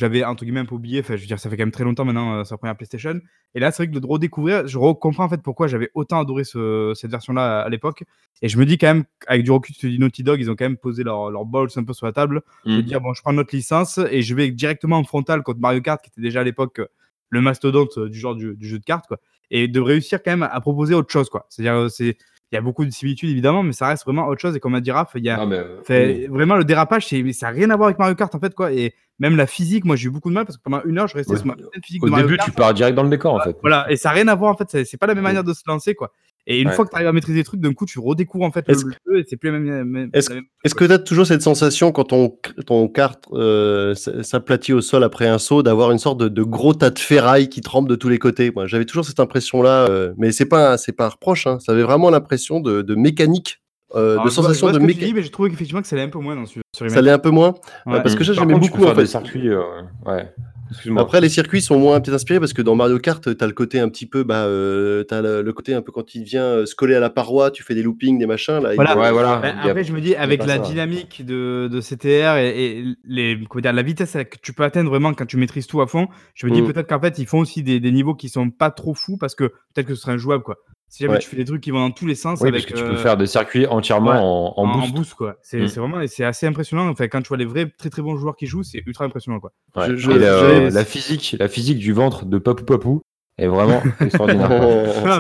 [0.45, 1.01] guillemets un peu oublié.
[1.01, 3.19] Enfin, je veux dire, ça fait quand même très longtemps maintenant, euh, sa première PlayStation.
[3.55, 6.45] Et là, c'est vrai que de redécouvrir, je comprends en fait pourquoi j'avais autant adoré
[6.45, 8.05] ce- cette version-là à l'époque.
[8.43, 10.57] Et je me dis quand même, avec du recul, tu dis Naughty Dog, ils ont
[10.57, 12.43] quand même posé leur, leur balls un peu sur la table.
[12.65, 12.77] Mm.
[12.77, 15.81] de dire bon je prends notre licence et je vais directement en frontal contre Mario
[15.81, 16.87] Kart qui était déjà à l'époque euh,
[17.31, 19.19] le mastodonte euh, du genre du, du jeu de cartes quoi
[19.51, 22.17] et de réussir quand même à proposer autre chose quoi c'est à dire c'est
[22.53, 24.57] il y a beaucoup de similitudes évidemment mais ça reste vraiment autre chose.
[24.57, 25.47] Et comme a dit Raph il y a Ah,
[25.91, 28.41] euh, vraiment le dérapage c'est mais ça n'a rien à voir avec Mario Kart en
[28.41, 28.73] fait quoi.
[28.73, 31.07] Et même la physique moi j'ai eu beaucoup de mal parce que pendant une heure
[31.09, 31.55] je restais sur ma
[31.85, 32.49] physique Au de Mario début, Kart.
[32.51, 33.57] tu pars direct dans le décor en fait.
[33.61, 33.87] voilà.
[33.91, 34.85] Et ça n'a rien à voir en fait.
[34.85, 36.13] C'est pas la même manière de se lancer quoi
[36.53, 36.75] et une Ouais.
[36.75, 38.75] fois que tu arrives à maîtriser les trucs d'un coup tu redécouvres en fait le
[38.75, 40.93] Est-ce le jeu et c'est plus la même, même- Est-ce la même- Est-ce que tu
[40.93, 42.37] as toujours cette sensation quand ton,
[42.67, 46.75] ton kart euh, s'aplatit au sol après un saut d'avoir une sorte de, de gros
[46.75, 48.51] tas de ferraille qui tremble de tous les côtés?
[48.55, 51.73] Moi, J'avais toujours cette impression-là, euh, mais c'est pas, c'est pas un reproche, hein, ça
[51.73, 53.61] avait vraiment l'impression de, de mécanique,
[53.95, 55.15] euh, Alors, de sensation vois de mécanique.
[55.15, 57.11] mais j'ai trouvé qu'effectivement que ça allait un peu moins dans ce sur Ça l'est
[57.11, 57.55] un peu moins?
[57.87, 58.03] Ouais.
[58.03, 59.07] parce que ça, Par j'aimais beaucoup, en fait.
[59.07, 59.49] circuits.
[59.49, 59.61] euh,
[60.07, 60.33] Ouais.
[60.71, 61.03] Excuse-moi.
[61.03, 63.53] Après, les circuits sont moins peut-être inspirés parce que dans Mario Kart, tu as le
[63.53, 66.45] côté un petit peu, bah, euh, as le, le côté un peu quand il vient
[66.45, 68.61] euh, se coller à la paroi, tu fais des loopings, des machins.
[68.63, 68.97] Là, il- Voilà.
[68.97, 69.39] Ouais, voilà.
[69.41, 70.59] Ben, a- après, je me dis, avec la ça.
[70.61, 74.91] dynamique de, de CTR et, et les, comment dire, la vitesse que tu peux atteindre
[74.91, 76.73] vraiment quand tu maîtrises tout à fond, je me dis Mm.
[76.73, 79.35] peut-être qu'en fait, ils font aussi des, des niveaux qui sont pas trop fous parce
[79.35, 79.45] que
[79.75, 80.45] peut-être que ce serait injouable.
[80.45, 80.57] Quoi.
[80.93, 81.21] Si jamais Ouais.
[81.21, 82.85] tu fais des trucs qui vont dans tous les sens Oui, avec, parce que tu
[82.85, 85.15] euh, peux faire des circuits entièrement ouais, en, en en, boost.
[85.15, 85.37] quoi.
[85.41, 85.69] C'est Mm.
[85.69, 86.89] c'est vraiment et c'est assez impressionnant.
[86.89, 89.39] Enfin, quand tu vois les vrais très très bons joueurs qui jouent, c'est ultra impressionnant.
[89.39, 89.53] Quoi.
[89.77, 89.91] Ouais.
[89.91, 93.03] Je- je- Et la, la physique, la physique du ventre de Papou Papou
[93.41, 94.49] est vraiment extraordinaire.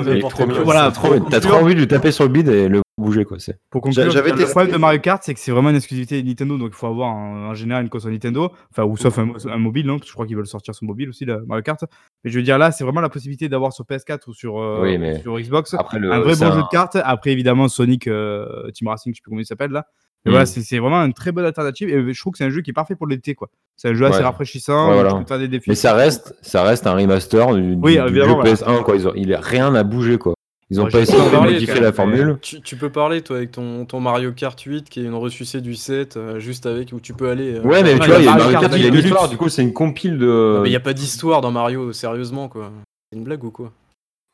[0.05, 0.63] mais trop mignon.
[0.65, 3.39] voilà, trop- T'as trop envie de lui taper sur le bide et le bouger quoi.
[3.39, 3.59] C'est.
[3.71, 6.59] Pour conclure, j'avais le problème de Mario Kart, c'est que c'est vraiment une exclusivité Nintendo,
[6.59, 9.49] donc il faut avoir en, en général une console Nintendo, enfin ou sauf un, mo-
[9.49, 11.83] un mobile, Parce que je crois qu'ils veulent sortir sur mobile aussi, le Mario Kart.
[12.25, 14.81] Mais je veux dire là, c'est vraiment la possibilité d'avoir sur PS4 ou sur, euh,
[14.83, 16.13] Oui, mais sur Xbox Après le.
[16.13, 16.99] un vrai bon jeu de cartes.
[17.03, 19.87] Après évidemment Sonic euh, Team Racing, je sais plus comment il s'appelle là.
[20.25, 20.33] Mais Mm.
[20.33, 22.61] voilà, c'est c'est vraiment une très bonne alternative et je trouve que c'est un jeu
[22.61, 23.49] qui est parfait pour l'été quoi.
[23.77, 25.13] C'est un jeu assez rafraîchissant, Ouais, où voilà.
[25.15, 25.71] tu peux faire des défis.
[25.71, 28.51] Mais ça reste, ça reste un remaster du, du- Oui, du évidemment, jeu voilà.
[28.51, 28.97] PS1 quoi.
[28.97, 30.35] Ils ont- il a rien à bouger quoi.
[30.73, 32.39] Ils ont pas essayé de modifier la formule.
[32.43, 35.61] Tu, tu peux parler, toi, avec ton, ton Mario Kart 8, qui est une ressucée
[35.61, 37.55] du 7, euh, juste avec, où tu peux aller.
[37.57, 38.95] euh, Ouais, mais tu vois, il y y a Mario Kart il y a une
[38.95, 40.27] histoire, du coup, c'est une compile de.
[40.27, 42.71] Non, mais il n'y a pas d'histoire dans Mario, sérieusement, quoi.
[43.11, 43.73] C'est une blague ou quoi?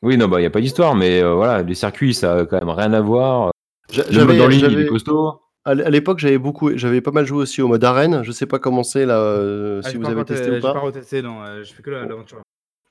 [0.03, 2.45] Oui, non, bah, il n'y a pas d'histoire, mais euh, voilà, les circuits, ça a
[2.45, 3.49] quand même rien à voir.
[3.89, 5.39] J'a- Le mode J'avais, en ligne, il est costaud.
[5.71, 8.23] À l'époque, j'avais beaucoup, j'avais pas mal joué aussi au mode arène.
[8.23, 10.61] Je sais pas comment c'est là, euh, Ah, si vous pas avez testé te- ou
[10.61, 11.43] pas pas, retesté, non.
[11.63, 12.41] Je fais que la- l'aventure.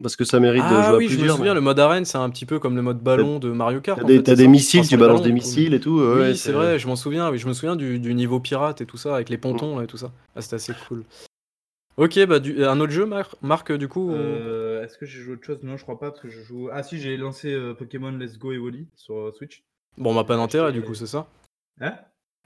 [0.02, 1.36] parce que ça mérite de jouer Ah à oui, je me plusieurs.
[1.36, 3.98] souviens, le mode arène, c'est un petit peu comme le mode ballon de Mario Kart.
[3.98, 5.98] T'as en des, fait, t'as c'est des missiles, Enfin, tu balances des missiles et tout.
[6.00, 7.30] ouais, oui, ouais, c'est vrai, je m'en souviens.
[7.30, 9.84] Oui, je me souviens du, du niveau pirate et tout ça, avec les pontons là,
[9.84, 10.12] et tout ça.
[10.34, 11.02] Ah, c'était assez cool.
[11.96, 14.10] Ok, bah du- un autre jeu, Mar- Marc, du coup.
[14.10, 15.60] on- Euh, Est-ce que j'ai joué autre chose?
[15.62, 16.68] Non, je crois pas, parce que je joue.
[16.70, 19.64] Ah, si, j'ai lancé euh, Pokémon Let's Go Evoli sur euh, Switch.
[19.96, 21.26] Bon, bah pas d'intérêt, du coup, c'est ça?
[21.80, 21.94] Hein?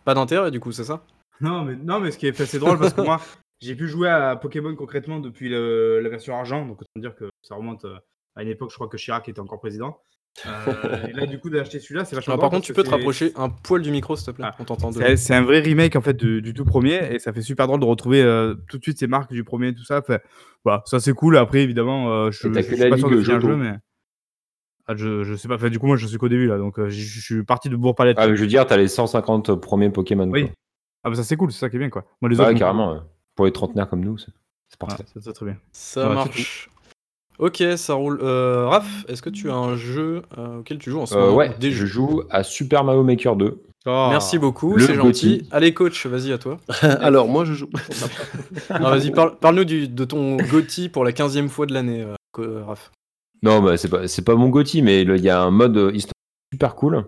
[0.05, 1.05] Pas d'intérêt, du coup, c'est ça?
[1.41, 3.21] Non, mais, non, mais ce qui est fait, c'est drôle parce que moi,
[3.61, 7.29] j'ai pu jouer à Pokémon concrètement depuis le- la version argent, donc autant dire que
[7.43, 7.97] ça remonte euh,
[8.37, 9.99] à une époque, je crois que Chirac était encore président.
[10.47, 12.83] Euh, et là, du coup, d'acheter celui-là, c'est vachement drôle Par contre, tu que peux
[12.85, 14.55] te c'est- rapprocher un poil du micro, s'il te plaît Ah.
[14.61, 17.33] On t'entend de C'est un vrai remake en fait du, du tout premier et ça
[17.33, 19.99] fait super drôle de retrouver euh, tout de suite ces marques du premier tout ça.
[19.99, 20.19] Enfin,
[20.65, 21.37] voilà, ça c'est cool.
[21.37, 23.73] Après évidemment, euh, je, je que suis la pas sûr de jeu, mais
[24.87, 25.55] Ah, je, je sais pas.
[25.57, 27.69] Enfin, du coup moi je suis qu'au début là, donc euh, je je suis parti
[27.69, 28.17] de bourg palette.
[28.21, 30.29] Ah, mais je veux dire, t'as les 150 premiers Pokémon.
[30.31, 30.43] oui.
[30.47, 30.51] quoi.
[31.05, 32.05] Ah bah ça c'est cool, c'est ça qui est bien quoi.
[32.21, 32.53] Moi les Ouais, autres.
[32.53, 32.59] non.
[32.59, 32.93] carrément.
[32.93, 32.99] ouais.
[33.37, 34.27] Pour les trentenaires comme nous, c'est
[34.69, 35.05] c'est Ouais, parfait.
[35.13, 35.57] c'est c'est très bien.
[35.73, 36.69] Ça Ouais, marche.
[37.39, 38.21] Ok, ça roule.
[38.23, 41.21] Euh, Raph, est-ce que tu as un jeu euh, auquel tu joues en ce Euh,
[41.21, 41.87] moment ouais, Des je jeux.
[41.87, 43.63] joue à Super Mario Maker 2.
[43.87, 44.07] Oh.
[44.11, 45.39] Merci beaucoup, Le c'est gentil.
[45.39, 45.49] Gotti.
[45.51, 46.59] Allez, coach, vas-y à toi.
[46.83, 47.71] Alors moi, je joue.
[48.79, 52.15] Non, vas-y, parle- parle-nous du- de ton Gotti pour la 15e fois de l'année, euh,
[52.33, 52.91] co- euh, Raph.
[53.43, 55.93] Non, bah, c'est pas, c'est pas mon Gotti, mais il y a un mode euh,
[55.93, 56.13] histoire
[56.53, 57.07] super cool.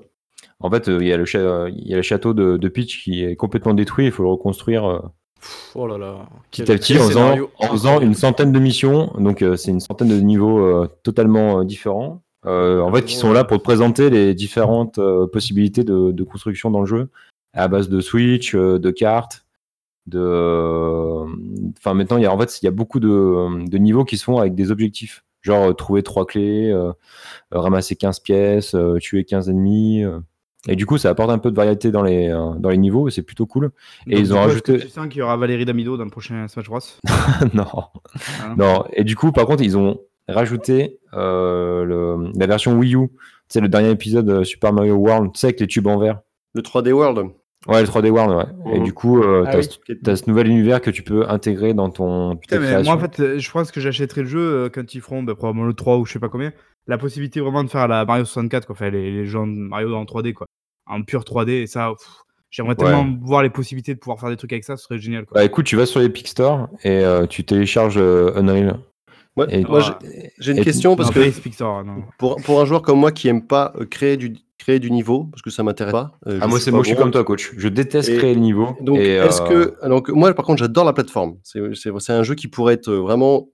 [0.60, 2.68] En fait, euh, il y, a le cha- il y a le château de, de
[2.68, 4.06] Peach qui est complètement détruit.
[4.06, 5.00] Il faut le reconstruire euh,
[5.40, 6.26] Pff, Oh là là.
[6.50, 9.12] petit à petit en faisant, en faisant une centaine de missions.
[9.18, 12.22] Donc, euh, c'est une centaine de niveaux euh, totalement euh, différents.
[12.44, 14.98] En fait, qui sont là pour te présenter les différentes
[15.32, 17.08] possibilités de, de construction dans le jeu
[17.54, 19.44] à base de Switch, de cartes,
[20.06, 21.24] de.
[21.78, 24.16] Enfin, maintenant, il y a en fait, il y a beaucoup de, de niveaux qui
[24.18, 25.24] se font avec des objectifs.
[25.42, 26.92] Genre euh, trouver trois clés, euh,
[27.54, 30.04] euh, ramasser 15 pièces, euh, tuer 15 ennemis.
[30.04, 30.18] euh.
[30.68, 33.08] Et du coup, ça apporte un peu de variété dans les, euh, dans les niveaux,
[33.08, 33.72] et c'est plutôt cool.
[34.06, 35.96] Et Donc, ils ont coup, est-ce que rajouté- Tu sens qu'il y aura Valérie Damido
[35.96, 36.78] dans le prochain Smash Bros?
[37.54, 37.66] non.
[38.56, 38.84] Non.
[38.92, 39.98] Et du coup, par contre, ils ont
[40.28, 43.08] rajouté euh, le- la version Wii U.
[43.08, 43.14] Tu
[43.48, 46.20] sais, le dernier épisode de Super Mario World, tu sais, avec les tubes en verre.
[46.54, 47.30] Le 3D World.
[47.68, 48.34] Ouais, le 3D World,
[48.64, 48.72] ouais.
[48.74, 48.84] Et Mhm.
[48.84, 49.64] du coup, euh, Ah t'as oui.
[49.64, 52.92] ce- t'as ce nouvel univers que tu peux intégrer dans ton Putain, ta mais création.
[52.92, 55.34] moi en fait, euh, je pense que j'achèterai le jeu euh, quand ils feront bah,
[55.36, 56.52] probablement le 3 ou je sais pas combien.
[56.88, 58.74] La possibilité vraiment de faire la Mario 64, quoi.
[58.74, 60.46] Enfin, les, les gens de Mario en 3D, quoi.
[60.86, 62.08] En pur 3D, et ça, pff,
[62.50, 62.84] j'aimerais Ouais.
[62.86, 65.36] tellement voir les possibilités de pouvoir faire des trucs avec ça, ce serait génial, quoi.
[65.36, 68.80] Bah écoute, tu vas sur l'Epic Store et euh, tu télécharges euh, Unreal.
[69.36, 69.98] Ouais, Et- moi, Ah.
[70.02, 72.02] j'ai- j'ai une et- question parce non, que Store, non.
[72.18, 75.42] pour, pour un joueur comme moi qui aime pas créer du, créer du niveau, parce
[75.42, 76.18] que ça m'intéresse pas.
[76.26, 77.52] euh, Ah, moi, c'est moi, je suis comme toi, coach.
[77.56, 78.76] Je déteste Et- créer le niveau.
[78.80, 79.88] Donc, est-ce euh, que.
[79.88, 81.36] Donc, moi, par contre, j'adore la plateforme.
[81.42, 83.48] C'est un jeu qui pourrait être vraiment.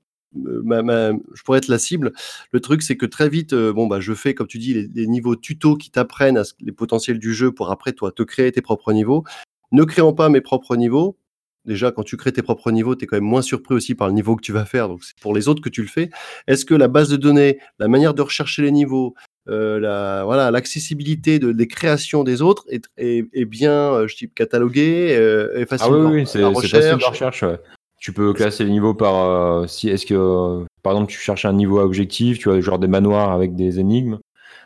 [0.47, 2.13] euh, ma- ma- je pourrais être la cible.
[2.53, 4.87] Le truc, c'est que très vite, euh, bon, bah, je fais, comme tu dis, les,
[4.95, 8.23] les niveaux tuto qui t'apprennent à ce- les potentiels du jeu pour après, toi, te
[8.23, 9.25] créer tes propres niveaux.
[9.73, 11.17] Ne créons pas mes propres niveaux.
[11.65, 14.07] Déjà, quand tu crées tes propres niveaux, tu es quand même moins surpris aussi par
[14.09, 14.89] le niveau que tu vas faire.
[14.89, 16.11] Donc, c'est pour les autres que tu le fais.
[16.47, 19.15] Est-ce que la base de données, la manière de rechercher les niveaux,
[19.49, 24.17] euh, la, voilà, l'accessibilité de, des créations des autres est, est, est bien, euh, je
[24.17, 25.89] dis, cataloguée, euh, est facile.
[25.93, 27.43] Ah oui, c'est la facile de recherche.
[27.43, 27.59] ouais.
[28.01, 29.15] Tu peux classer les niveaux par.
[29.17, 32.61] euh, si Est-ce que, euh, par exemple, tu cherches un niveau à objectif, tu as
[32.61, 34.19] genre des manoirs avec des énigmes,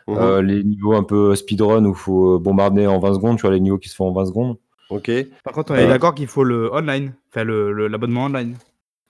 [0.07, 0.17] Mhm.
[0.19, 3.51] euh, les niveaux un peu speedrun où il faut bombarder en 20 secondes, tu vois
[3.51, 4.57] les niveaux qui se font en 20 secondes.
[4.89, 5.09] Ok.
[5.43, 5.87] Par contre, on est Euh.
[5.87, 8.55] d'accord qu'il faut le online, enfin le- le- l'abonnement online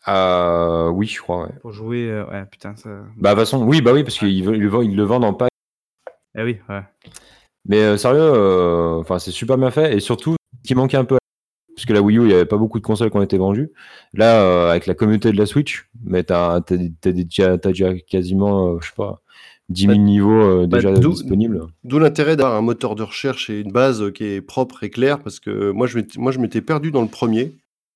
[0.08, 1.52] Euh, oui, je crois, ouais.
[1.62, 2.10] pour jouer.
[2.10, 2.90] euh, ouais, putain, ça.
[3.18, 5.50] Bah, de toute façon, oui, bah oui, parce qu'ils ils le vendent en pack.
[6.38, 6.82] Eh oui, ouais.
[7.66, 11.06] Mais euh, sérieux, euh, enfin, c'est super bien fait et surtout, ce qui manquait un
[11.06, 11.18] peu,
[11.76, 13.38] parce que la Wii U, il n'y avait pas beaucoup de consoles qui ont été
[13.38, 13.72] vendues.
[14.14, 18.88] Là, euh, avec la communauté de la Switch, mais t'as déjà, t'as déjà quasiment, je
[18.88, 19.22] sais pas,
[19.70, 21.68] 10 000 Bah, niveaux bah, déjà d'où- disponibles.
[21.84, 25.20] D'où l'intérêt d'avoir un moteur de recherche et une base qui est propre et claire,
[25.20, 27.56] parce que moi, je m'étais- moi, je m'étais perdu dans le premier.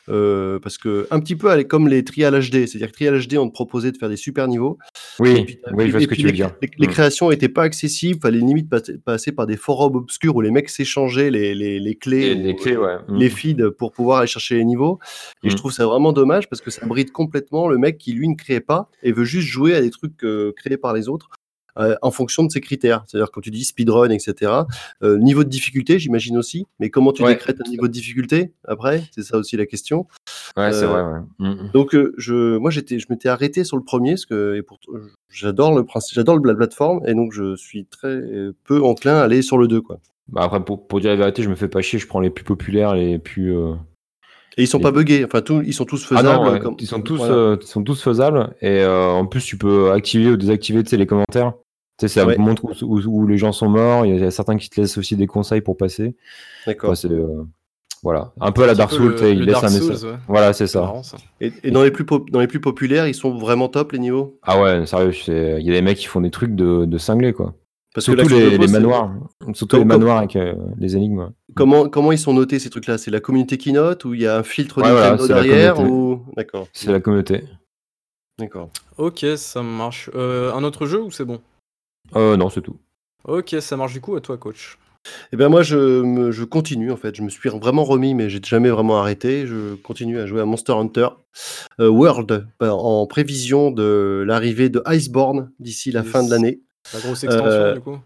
[0.09, 3.47] Euh, parce que un petit peu comme les trials HD, c'est-à-dire que trial HD on
[3.47, 4.77] te proposait de faire des super niveaux.
[5.19, 6.51] Oui, puis, oui, je vois ce que tu veux les, dire.
[6.61, 6.91] Les, les Mm.
[6.91, 10.69] créations n'étaient pas accessibles, fallait limite passer, passer par des forums obscurs où les mecs
[10.69, 12.97] s'échangeaient les, les, les clés, les clés, ouais.
[13.07, 13.15] Mm.
[13.17, 14.99] les feeds pour pouvoir aller chercher les niveaux.
[15.43, 15.57] Et je Mm.
[15.57, 18.59] trouve ça vraiment dommage parce que ça bride complètement le mec qui lui ne crée
[18.59, 21.29] pas et veut juste jouer à des trucs euh, créés par les autres.
[21.79, 23.03] Euh, en fonction de ces critères.
[23.07, 24.51] C'est-à-dire quand tu dis speedrun, etc.
[25.03, 26.65] Euh, niveau de difficulté, j'imagine aussi.
[26.79, 27.33] Mais comment tu Ouais.
[27.33, 29.03] décrètes un niveau de difficulté après?
[29.11, 30.07] C'est ça aussi la question.
[30.55, 31.01] Ouais, c'est Euh, vrai.
[31.03, 31.19] Ouais.
[31.39, 31.71] Mm, mm.
[31.73, 34.79] Donc je, moi j'étais, je m'étais arrêté sur le premier parce que et pour,
[35.29, 38.21] j'adore le principe, j'adore la plateforme et donc je suis très
[38.63, 39.99] peu enclin à aller sur le 2 quoi.
[40.29, 41.99] Bah, après, pour, pour dire la vérité, je me fais pas chier.
[41.99, 43.55] Je prends les plus populaires, les plus.
[43.55, 43.73] euh,
[44.57, 46.43] Et ils sont pas buggés, enfin tous, ils sont tous Ah faisables.
[46.45, 47.33] non, ouais, comme- ils sont tous, voilà.
[47.33, 48.53] euh, ils sont tous faisables.
[48.61, 51.53] Et euh, en plus, tu peux activer ou désactiver tu sais, les commentaires.
[51.99, 52.37] Tu sais, ça Ouais.
[52.37, 54.05] montre où, où- où les gens sont morts.
[54.05, 56.15] Il y a certains qui te laissent aussi des conseils pour passer.
[56.67, 56.93] D'accord.
[57.05, 57.43] Euh,
[58.03, 58.33] voilà.
[58.39, 59.89] Un peu à la Dark Souls, le- tu sais, il le laisse Dark un Souls,
[59.89, 60.11] message.
[60.11, 60.17] ouais.
[60.27, 60.81] Voilà, c'est ça.
[60.81, 61.17] marrant, ça.
[61.41, 63.99] Et, et dans les plus pop- dans les plus populaires, ils sont vraiment top les
[63.99, 64.37] niveaux?
[64.43, 67.33] Ah ouais, sérieux, il y a des mecs qui font des trucs de, de cinglés,
[67.33, 67.55] quoi.
[67.95, 69.11] Parce Surtout que les, les manoirs.
[69.53, 71.17] Surtout Comme- les manoirs avec euh, les énigmes.
[71.19, 71.25] ouais.
[71.55, 72.99] Comment comment ils sont notés ces trucs-là?
[72.99, 76.21] C'est la communauté qui note ou il y a un filtre Ouais, voilà, derrière ou
[76.35, 76.67] d'accord.
[76.73, 77.43] C'est la communauté.
[78.37, 78.69] D'accord.
[78.99, 80.11] Ok, ça marche.
[80.13, 81.39] Euh, un autre jeu ou c'est bon?
[82.15, 82.77] Euh, non, c'est tout.
[83.25, 84.77] Ok, ça marche du coup à toi, coach.
[85.31, 88.29] Eh bien moi je, me- je continue en fait, je me suis vraiment remis mais
[88.29, 91.07] j'ai jamais vraiment arrêté, je continue à jouer à Monster Hunter
[91.79, 96.09] euh, World bah, en prévision de l'arrivée de Iceborne d'ici la Yes.
[96.11, 96.59] fin de l'année.
[96.93, 97.97] La grosse extension Euh, du coup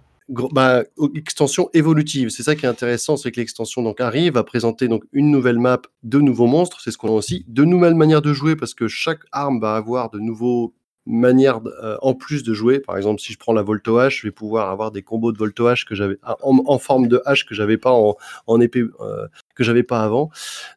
[0.52, 4.44] bah, o- extension évolutive, c'est ça qui est intéressant, c'est que l'extension donc arrive à
[4.44, 7.96] présenter donc une nouvelle map, de nouveaux monstres, c'est ce qu'on a aussi, de nouvelles
[7.96, 10.74] manières de jouer parce que chaque arme va avoir de nouveaux
[11.06, 12.80] manières d- euh, en plus de jouer.
[12.80, 15.38] Par exemple, si je prends la Volto H, je vais pouvoir avoir des combos de
[15.38, 18.16] Volto H que j'avais ah, en, forme de hache que j'avais pas en,
[18.48, 20.30] en épée euh, que j'avais pas avant.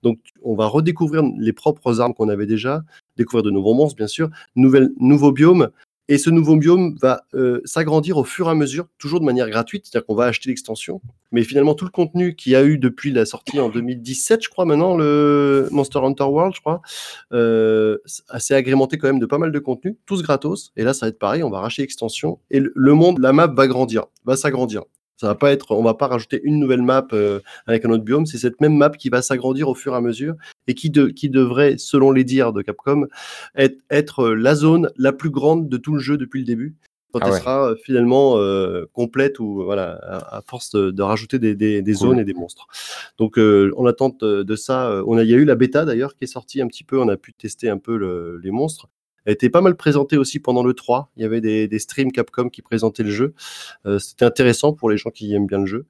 [0.02, 2.82] Donc on va redécouvrir les propres armes qu'on avait déjà,
[3.16, 5.70] découvrir de nouveaux monstres bien sûr, nouvelles nouveaux biomes
[6.08, 9.48] et ce nouveau biome va euh, s'agrandir au fur et à mesure, toujours de manière
[9.48, 11.00] gratuite, c'est-à-dire qu'on va acheter l'extension.
[11.32, 14.48] Mais finalement, tout le contenu qu'il y a eu depuis la sortie en 2017, je
[14.50, 16.82] crois maintenant, le Monster Hunter World, je crois,
[17.32, 17.98] euh,
[18.38, 20.72] s'est agrémenté quand même de pas mal de contenu, tous gratos.
[20.76, 23.46] Et là, ça va être pareil, on va racheter l'extension et le, monde, la map
[23.46, 24.82] va grandir, va s'agrandir.
[25.16, 28.02] Ça va pas être, on va pas rajouter une nouvelle map euh, avec un autre
[28.02, 30.34] biome, c'est cette même map qui va s'agrandir au fur et à mesure
[30.66, 33.06] et qui, de, qui devrait, selon les dires de Capcom,
[33.54, 36.74] être, être euh, la zone la plus grande de tout le jeu depuis le début.
[37.12, 41.02] Quand Ah elle sera euh, finalement euh, complète ou voilà à, à force de, de
[41.02, 42.00] rajouter des, des, des Cool.
[42.00, 42.66] zones et des monstres.
[43.16, 46.16] Donc euh, en attente de ça, on a, il y a eu la bêta d'ailleurs
[46.16, 46.98] qui est sortie un petit peu.
[46.98, 48.88] On a pu tester un peu le- les monstres.
[49.24, 51.10] Elle était pas mal présentée aussi pendant le 3.
[51.16, 53.34] Il y avait des, des streams Capcom qui présentaient le jeu.
[53.86, 55.86] Euh, C'était intéressant pour les gens qui aiment bien le jeu.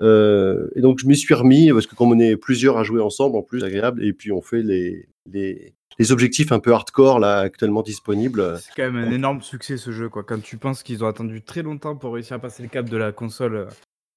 [0.00, 3.00] Euh, et donc je m'y suis remis parce que comme on est plusieurs à jouer
[3.00, 4.04] ensemble, en plus c'est agréable.
[4.04, 8.58] Et puis on fait les, les, les objectifs un peu hardcore là actuellement disponibles.
[8.60, 10.24] C'est quand même un énorme succès ce jeu, quoi.
[10.24, 12.96] Quand tu penses qu'ils ont attendu très longtemps pour réussir à passer le cap de
[12.96, 13.66] la console, euh,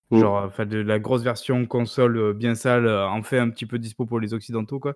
[0.10, 0.20] Mm.
[0.22, 4.22] genre, enfin, de la grosse version console bien sale, enfin un petit peu dispo pour
[4.22, 4.94] les occidentaux, quoi.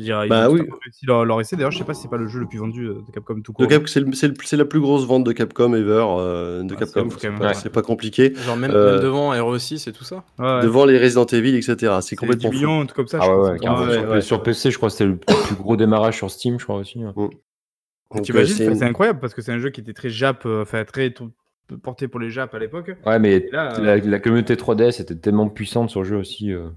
[0.00, 0.60] Ils Bah ont oui.
[0.60, 1.56] réussi leur, leur essai.
[1.56, 3.52] D'ailleurs, je sais pas si c'est pas le jeu le plus vendu de Capcom tout
[3.52, 3.66] De court.
[3.66, 6.04] Cap- C'est le- c'est le- c'est la plus grosse vente de Capcom ever.
[6.08, 7.08] euh, de Ah, c'est Capcom.
[7.18, 7.54] C'est pas, Ouais.
[7.54, 8.32] c'est pas compliqué.
[8.36, 10.62] Genre même, Euh, même devant RE6 et tout ça Ouais.
[10.62, 11.74] Devant les Resident Evil, etc.
[11.76, 12.66] C'est C'est complètement 10 fou.
[12.66, 13.18] millions, comme ça.
[13.20, 14.20] Ah je ouais, sur, ouais.
[14.20, 17.04] sur PC, je crois que c'était le plus gros démarrage sur Steam, je crois aussi.
[17.04, 17.12] ouais.
[17.14, 17.32] Donc,
[18.22, 20.62] T'imagines, euh, c'est une- incroyable parce que c'est un jeu qui était très Jap, euh,
[20.62, 21.30] enfin très tout-
[21.82, 22.92] porté pour les Jap à l'époque.
[23.04, 26.52] Ouais, mais là, euh, la, la communauté 3DS était tellement puissante sur le jeu aussi.
[26.52, 26.68] euh.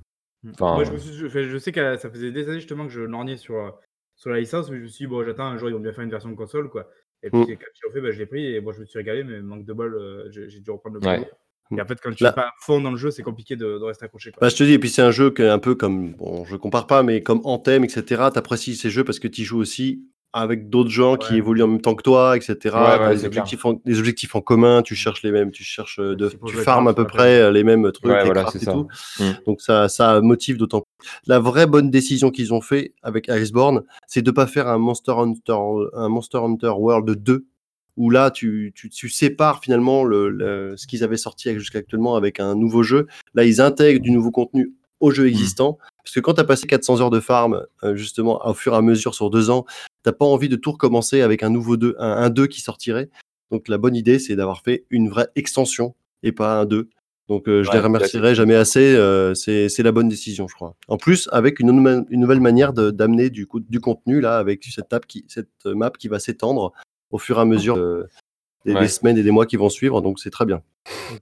[0.49, 3.01] Enfin, Moi, je, me suis- je- sais que ça faisait des années justement que je
[3.01, 3.69] lorgnais sur, euh,
[4.15, 5.93] sur la licence, mais je me suis dit, bon, j'attends un jour, ils vont bien
[5.93, 6.89] faire une version console, quoi.
[7.23, 7.45] Et puis, Mm.
[7.45, 9.41] quand ils l'ont fait, bah, je l'ai pris et bon, je me suis régalé, mais
[9.41, 11.17] manque de bol, euh, j'ai j'ai dû reprendre le Ouais.
[11.19, 11.29] boulot.
[11.77, 13.55] Et en fait, quand tu Là- n'es pas à fond dans le jeu, c'est compliqué
[13.55, 14.31] de, de rester accroché.
[14.31, 14.39] Quoi.
[14.41, 16.43] Bah, je te dis, et puis c'est un jeu qui est un peu comme, bon,
[16.43, 18.23] je compare pas, mais comme Anthem, etc.
[18.33, 21.81] T'apprécies ces jeux parce que tu joues aussi avec d'autres gens qui évoluent en même
[21.81, 22.75] temps que toi, etc.
[22.75, 26.15] Ouais, c'est objectifs en, des objectifs en commun, tu cherches les mêmes, tu cherches euh,
[26.15, 28.71] de, tu farmes à peu près euh, les mêmes trucs, les voilà, et ça.
[28.71, 28.87] tout.
[29.19, 29.31] Mm.
[29.45, 31.09] Donc ça, ça motive d'autant plus.
[31.27, 35.13] La vraie bonne décision qu'ils ont fait avec Iceborne, c'est de pas faire un Monster
[35.17, 35.57] Hunter,
[35.93, 37.45] un Monster Hunter World 2
[37.97, 42.15] où là tu, tu, tu sépares finalement le, le- ce qu'ils avaient sorti jusqu'à actuellement
[42.15, 43.07] avec un nouveau jeu.
[43.33, 44.71] Là, ils intègrent du nouveau contenu
[45.01, 45.77] au jeu existant.
[46.03, 48.77] Parce que quand tu as passé 400 heures de farm, euh, justement, au fur et
[48.77, 49.65] à mesure sur deux ans,
[50.03, 53.09] t'as pas envie de tout recommencer avec un nouveau 2, un, un 2 qui sortirait.
[53.51, 56.89] Donc la bonne idée, c'est d'avoir fait une vraie extension et pas un 2.
[57.27, 58.95] Donc euh, je Ouais, les remercierai jamais assez.
[58.95, 60.75] euh, c'est la bonne décision, je crois.
[60.87, 64.63] En plus, avec une, nou- une nouvelle manière d'amener du, coup- du contenu là, avec
[64.63, 66.71] cette, table qui, cette map qui va s'étendre
[67.11, 67.77] au fur et à mesure
[68.65, 68.87] des, des Ouais.
[68.87, 70.01] semaines et des mois qui vont suivre.
[70.01, 70.61] Donc c'est très bien.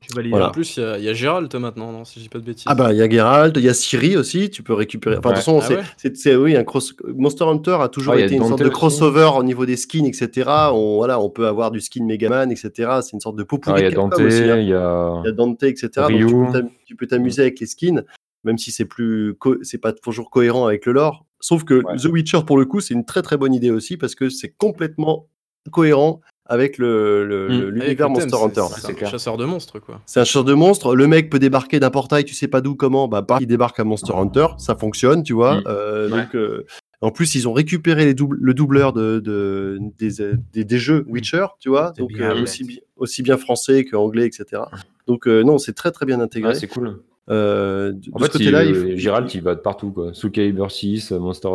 [0.01, 0.31] Tu valides.
[0.31, 0.47] Voilà.
[0.49, 2.39] En plus, il y a- il y, a Gérald maintenant, non, si je dis pas
[2.39, 2.63] de bêtises.
[2.67, 5.17] Ah bah il y a Geralt, il y a Siri aussi, tu peux récupérer.
[5.17, 5.59] Enfin de toute Ouais.
[5.61, 5.83] façon, Ah
[6.13, 6.93] c'est ouais oui un cross.
[7.15, 8.73] Monster Hunter a toujours Ouais, été une sorte de aussi.
[8.73, 10.49] crossover au niveau des skins, etc.
[10.71, 12.71] On voilà, on peut avoir du skin Megaman, etc.
[13.01, 14.57] C'est une sorte de Ah, popouille il y a Dante, aussi, hein.
[14.59, 15.21] il y a.
[15.23, 15.89] il y a Dante, etc.
[15.97, 16.25] Donc, Ryu.
[16.27, 18.03] tu peux t'am- tu peux t'amuser avec les skins,
[18.45, 21.25] même si c'est plus co- c'est pas toujours cohérent avec le lore.
[21.41, 21.97] Sauf que Ouais.
[21.97, 24.53] The Witcher pour le coup, c'est une très très bonne idée aussi parce que c'est
[24.57, 25.27] complètement
[25.71, 27.59] cohérent avec le, le- Mm.
[27.61, 28.75] le- l'univers thème, Monster Hunter.
[28.81, 29.09] C'est un clair.
[29.09, 30.01] chasseur de monstres, quoi.
[30.05, 30.95] C'est un chasseur de monstres.
[30.95, 33.07] Le mec peut débarquer d'un portail, tu sais pas d'où, comment.
[33.07, 34.47] Bah, pareil, il débarque à Monster Hunter.
[34.57, 35.61] Ça fonctionne, tu vois.
[35.61, 35.63] Mm.
[35.67, 36.17] Euh, Ouais.
[36.23, 36.65] Donc, euh,
[37.01, 40.09] en plus, ils ont récupéré les le doubleur de, de- des,
[40.53, 41.93] des, des jeux Witcher, tu vois.
[41.97, 44.63] Donc, bien, euh, aussi, bi- aussi bien français qu'anglais, etc.
[45.07, 46.49] Donc, euh, non, c'est très, très bien intégré.
[46.53, 46.99] Ouais, c'est cool.
[47.29, 49.59] Euh, de En de ce fait, côté-là, il, il faut- euh, Gérald, il va de
[49.61, 50.13] partout, quoi.
[50.13, 51.49] Soul Calibur 6, Monster,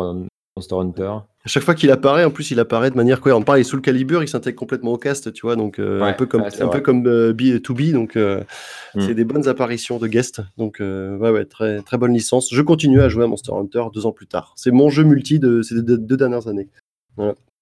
[0.55, 1.11] Monster Hunter.
[1.45, 3.45] À chaque fois qu'il apparaît, en plus, il apparaît de manière cohérente.
[3.45, 6.25] Pareil, sous le calibre, il s'intègre complètement au cast, tu vois, donc euh, un peu
[6.25, 8.41] comme, ouais, c'est un peu comme euh, B- To Be, donc euh,
[8.95, 9.01] Mm.
[9.01, 10.41] c'est des bonnes apparitions de guest.
[10.57, 12.47] Donc, euh, ouais, ouais, très, très bonne licence.
[12.51, 14.53] Je continue à jouer à Monster Hunter deux ans plus tard.
[14.55, 16.69] C'est mon jeu multi de ces deux, deux dernières années.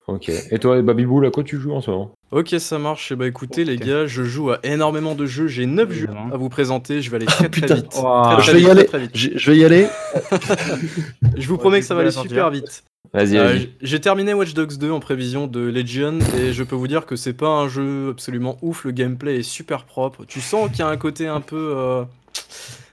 [0.08, 0.30] Ok.
[0.52, 2.12] Et toi, Babibou, à quoi tu joues en ce moment?
[2.32, 3.12] Ok, ça marche.
[3.12, 5.48] Eh bah écoutez, les gars, je joue à énormément de jeux.
[5.48, 7.02] J'ai 9 jeux à vous présenter.
[7.02, 7.96] Je vais aller très très vite.
[7.96, 8.86] Je vais vite, y aller.
[8.86, 9.12] très, très vite.
[9.16, 9.88] Je, je vais y aller.
[11.38, 12.84] Je vous Ouais, promets que ça va aller super vite.
[13.14, 16.88] Vas-y, Euh, J'ai terminé Watch Dogs 2 en prévision de Legion et je peux vous
[16.88, 18.86] dire que c'est pas un jeu absolument ouf.
[18.86, 20.26] Le gameplay est super propre.
[20.26, 21.74] Tu sens qu'il y a un côté un peu.
[21.78, 22.04] euh,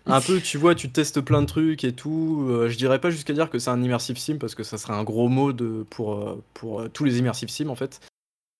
[0.06, 2.47] un peu, tu vois, tu testes plein de trucs et tout.
[2.51, 4.94] Euh, je dirais pas jusqu'à dire que c'est un immersive sim parce que ça serait
[4.94, 8.01] un gros mot de, pour, euh, pour tous les immersive sims en fait.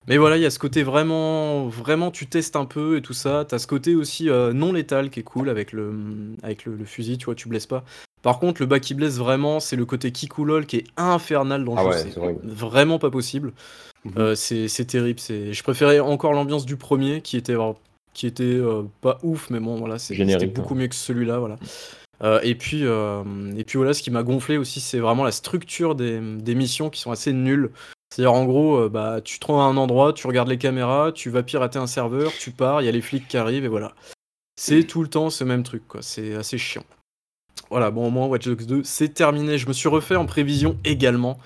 [0.07, 3.13] Mais voilà, il y a ce côté vraiment, vraiment, tu testes un peu et tout
[3.13, 3.45] ça.
[3.47, 5.93] T'as ce côté aussi euh, non létal qui est cool avec le,
[6.41, 7.83] avec le, le fusil, tu vois, tu blesses pas.
[8.23, 11.73] Par contre, le bas qui blesse vraiment, c'est le côté kikoulol qui est infernal dans
[11.75, 11.89] le Ah jeu.
[12.19, 13.53] ouais, c'est vraiment pas possible.
[14.05, 14.13] Mhm.
[14.17, 15.19] Euh, c'est terrible.
[15.19, 17.75] c'est- Je préférais encore l'ambiance du premier qui était, vra-
[18.13, 20.77] qui était euh, pas ouf, mais bon, voilà, c'est- c'était beaucoup hein.
[20.77, 21.37] mieux que celui-là.
[21.39, 21.57] Voilà.
[22.23, 23.23] Euh, et, puis, euh,
[23.57, 26.89] et puis voilà, ce qui m'a gonflé aussi, c'est vraiment la structure des, des missions
[26.89, 27.69] qui sont assez nulles.
[28.13, 31.11] C'est-à-dire, en gros, euh, bah, tu te rends à un endroit, tu regardes les caméras,
[31.13, 33.69] tu vas pirater un serveur, tu pars, il y a les flics qui arrivent, et
[33.69, 33.93] voilà.
[34.59, 36.01] C'est tout le temps ce même truc, quoi.
[36.01, 36.83] C'est assez chiant.
[37.69, 39.57] Voilà, bon, au moins, Watch Dogs 2, c'est terminé.
[39.57, 41.39] Je me suis refait en prévision également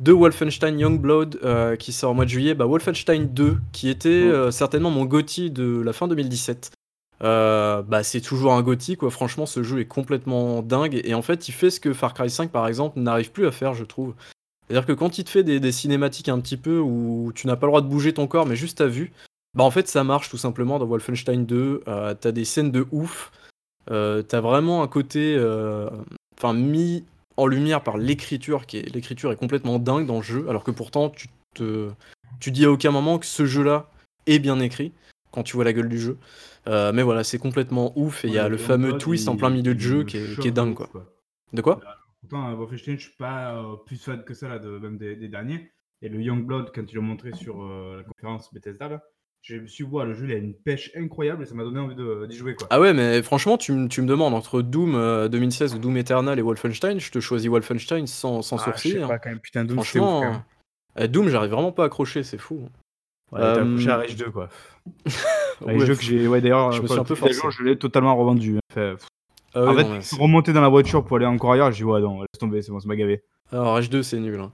[0.00, 2.54] de Wolfenstein Youngblood euh, qui sort au mois de juillet.
[2.54, 4.30] Bah, Wolfenstein 2, qui était Mm.
[4.30, 6.70] euh, certainement mon GOTY de la fin 2017.
[7.24, 9.10] Euh, bah, c'est toujours un GOTY, quoi.
[9.10, 11.00] Franchement, ce jeu est complètement dingue.
[11.02, 13.50] Et en fait, il fait ce que Far Cry 5, par exemple, n'arrive plus à
[13.50, 14.14] faire, je trouve.
[14.68, 17.56] C'est-à-dire que quand il te fait des, des cinématiques un petit peu où tu n'as
[17.56, 19.12] pas le droit de bouger ton corps, mais juste ta vue,
[19.54, 21.82] bah en fait ça marche tout simplement dans Wolfenstein 2.
[21.86, 23.30] Euh, t'as des scènes de ouf.
[23.90, 25.88] Euh, t'as vraiment un côté, euh,
[26.36, 27.04] enfin mis
[27.36, 30.70] en lumière par l'écriture, qui est l'écriture est complètement dingue dans le jeu, alors que
[30.72, 31.90] pourtant tu te,
[32.40, 33.88] tu dis à aucun moment que ce jeu-là
[34.26, 34.92] est bien écrit
[35.30, 36.18] quand tu vois la gueule du jeu.
[36.66, 39.50] Euh, mais voilà, c'est complètement ouf et il y a le fameux twist en plein
[39.50, 40.90] milieu de jeu qui est, qui est dingue quoi.
[41.52, 41.80] De quoi?
[42.28, 45.16] Pourtant, euh, Wolfenstein, je suis pas euh, plus fan que ça, là, de, même des,
[45.16, 45.70] des derniers.
[46.02, 49.02] Et le Youngblood, quand tu l'as montré sur euh, la conférence Bethesda, là,
[49.42, 51.62] je me suis dit, Ouah, le jeu, il a une pêche incroyable et ça m'a
[51.62, 52.66] donné envie de- d'y jouer, quoi.
[52.70, 55.96] Ah ouais, mais franchement, tu, me- tu me demandes entre Doom euh, 2016 ou Doom
[55.98, 58.94] Eternal et Wolfenstein, je te choisis Wolfenstein sans, sans Ah, sourciller.
[58.94, 59.08] je sais hein.
[59.08, 60.42] pas, quand même, putain, Doom, c'était ouf, Franchement, quand même.
[60.98, 62.68] euh, Doom, j'arrive vraiment pas à accrocher, c'est fou.
[63.32, 64.48] Ouais, t'as euh, accroché à Rage 2, quoi.
[65.60, 67.40] Rage Ouais, 2 que j'ai, ouais, d'ailleurs, je me suis un peu forcé.
[67.50, 68.58] je l'ai totalement revendu.
[68.72, 68.96] Enfin,
[69.56, 71.78] ah ouais, en fait, non, c'est- remonter dans la voiture pour aller encore ailleurs, j'ai
[71.78, 73.22] dit, ouais, non, laisse tomber, c'est bon, ça m'a gavé.
[73.52, 74.40] Alors, Rage 2, c'est nul.
[74.40, 74.50] hein.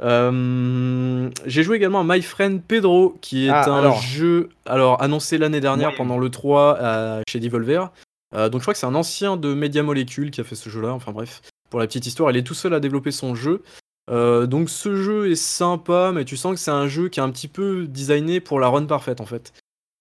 [0.00, 4.00] Euh, J'ai joué également à My Friend Pedro, qui est Ah, un alors.
[4.00, 7.90] jeu alors annoncé l'année dernière pendant le 3 à- chez Devolver.
[8.34, 10.68] Euh, donc je crois que c'est un ancien de Media Molecule qui a fait ce
[10.68, 10.92] jeu-là.
[10.92, 13.62] Enfin bref, pour la petite histoire, il est tout seul à développer son jeu.
[14.10, 17.22] Euh, donc ce jeu est sympa, mais tu sens que c'est un jeu qui est
[17.22, 19.52] un petit peu designé pour la run parfaite en fait.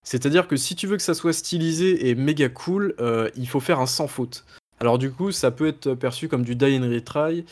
[0.05, 3.59] C'est-à-dire que si tu veux que ça soit stylisé et méga cool, euh, il faut
[3.59, 4.45] faire un sans faute.
[4.79, 7.43] Alors du coup, ça peut être perçu comme du die and retry.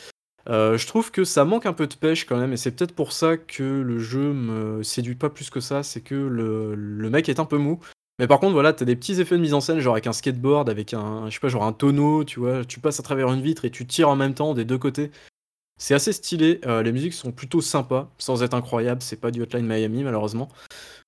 [0.50, 2.94] Euh, je trouve que ça manque un peu de pêche quand même, et c'est peut-être
[2.94, 5.84] pour ça que le jeu me séduit pas plus que ça.
[5.84, 7.80] C'est que le, mec est un peu mou.
[8.20, 10.14] Mais par contre, voilà, t'as des petits effets de mise en scène, genre avec un
[10.14, 13.72] skateboard, avec un, je un tonneau, tu vois, tu passes à travers une vitre et
[13.72, 15.10] tu tires en même temps des deux côtés.
[15.80, 19.42] C'est assez stylé, euh, les musiques sont plutôt sympas, sans être incroyables, c'est pas du
[19.42, 20.50] Hotline Miami malheureusement.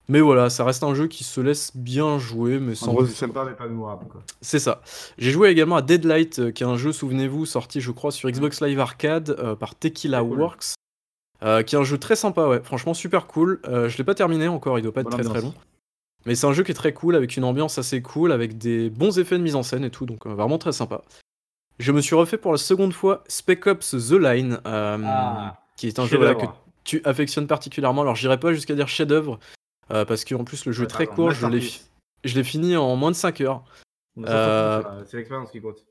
[0.08, 3.06] Mais voilà, ça reste un jeu qui se laisse bien jouer, mais En sans gros,
[3.08, 4.22] c'est sympa, mais pas mémorable, quoi.
[4.42, 4.82] c'est ça.
[5.18, 8.30] J'ai joué également à Deadlight, euh, qui est un jeu, souvenez-vous, sorti, je crois, sur
[8.30, 10.40] Xbox Live Arcade euh, par Tequila cool.
[10.40, 10.66] Works.
[11.44, 12.62] euh, qui est un jeu très sympa, ouais.
[12.64, 13.60] Franchement, super cool.
[13.68, 15.54] Euh, je l'ai pas terminé encore, il doit pas être très très long.
[16.28, 18.90] Mais c'est un jeu qui est très cool, avec une ambiance assez cool, avec des
[18.90, 21.02] bons effets de mise en scène et tout, donc euh, vraiment très sympa.
[21.80, 25.88] Je me suis refait pour la seconde fois Spec Ops The Line, euh, Ah, qui
[25.88, 26.46] est un jeu voilà, que
[26.84, 28.02] tu affectionnes particulièrement.
[28.04, 29.40] Alors, j'irai pas jusqu'à dire chef-d'œuvre,
[29.92, 31.60] euh, parce qu'en plus, le jeu est très court, je l'ai
[32.24, 33.64] je l'ai fini en moins de 5 heures.
[34.18, 35.86] Euh, ça, C'est l'expérience qui compte.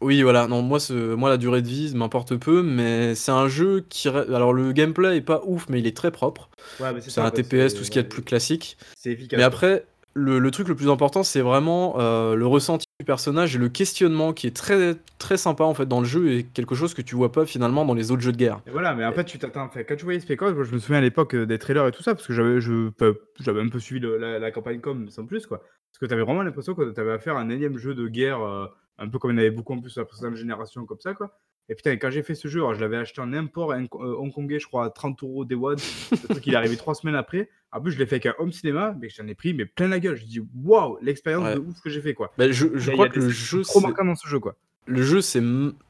[0.00, 0.46] Oui, voilà.
[0.46, 4.06] Non, moi, ce- moi, la durée de vie m'importe peu, mais c'est un jeu qui.
[4.08, 6.50] Alors, le gameplay est pas ouf, mais il est très propre.
[6.78, 8.76] Ouais, mais C'est un TPS, tout ce qu'il y a de plus classique.
[8.96, 9.36] C'est efficace.
[9.38, 9.84] Mais après,
[10.14, 13.68] le, le truc le plus important, c'est vraiment euh, le ressenti du personnage et le
[13.68, 17.02] questionnement qui est très très sympa en fait dans le jeu et quelque chose que
[17.02, 18.60] tu vois pas finalement dans les autres jeux de guerre.
[18.72, 19.68] Voilà, mais en fait, tu t'attends.
[19.68, 22.02] Quand tu voyais Spec Ops, je me souviens à l'époque euh, des trailers et tout
[22.02, 22.90] ça, parce que j'avais, je,
[23.38, 25.58] j'avais un peu suivi la, campagne com sans plus, quoi.
[25.58, 28.08] Parce que tu avais vraiment l'impression que tu avais affaire à un énième jeu de
[28.08, 28.66] guerre, euh,
[28.98, 30.98] un peu comme il y en avait beaucoup en plus sur la précédente génération, comme
[30.98, 31.38] ça, quoi.
[31.70, 33.84] Et putain, quand j'ai fait ce jeu, alors, je l'avais acheté en import euh,
[34.18, 35.76] hongkongais, je crois, à 30 euros des One.
[36.12, 37.50] Le truc, il est arrivé trois semaines après.
[37.72, 39.88] En plus, je l'ai fait avec un home cinéma, mais j'en ai pris mais plein
[39.88, 40.16] la gueule.
[40.16, 41.54] Je dis, waouh, l'expérience Ouais.
[41.56, 42.32] de ouf que j'ai fait, quoi.
[42.38, 44.56] Bah, je crois que le jeu trop c'est- marquant dans ce jeu, quoi.
[44.86, 45.42] le jeu c'est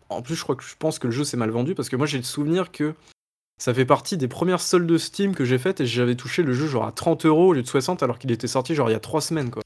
[0.08, 1.94] en plus je crois que je pense que le jeu c'est mal vendu parce que
[1.96, 2.94] moi j'ai le souvenir que
[3.58, 6.52] ça fait partie des premières soldes de Steam que j'ai faites et j'avais touché le
[6.52, 8.92] jeu genre à 30 euros au lieu de 60 alors qu'il était sorti genre il
[8.94, 9.62] y a 3 semaines quoi.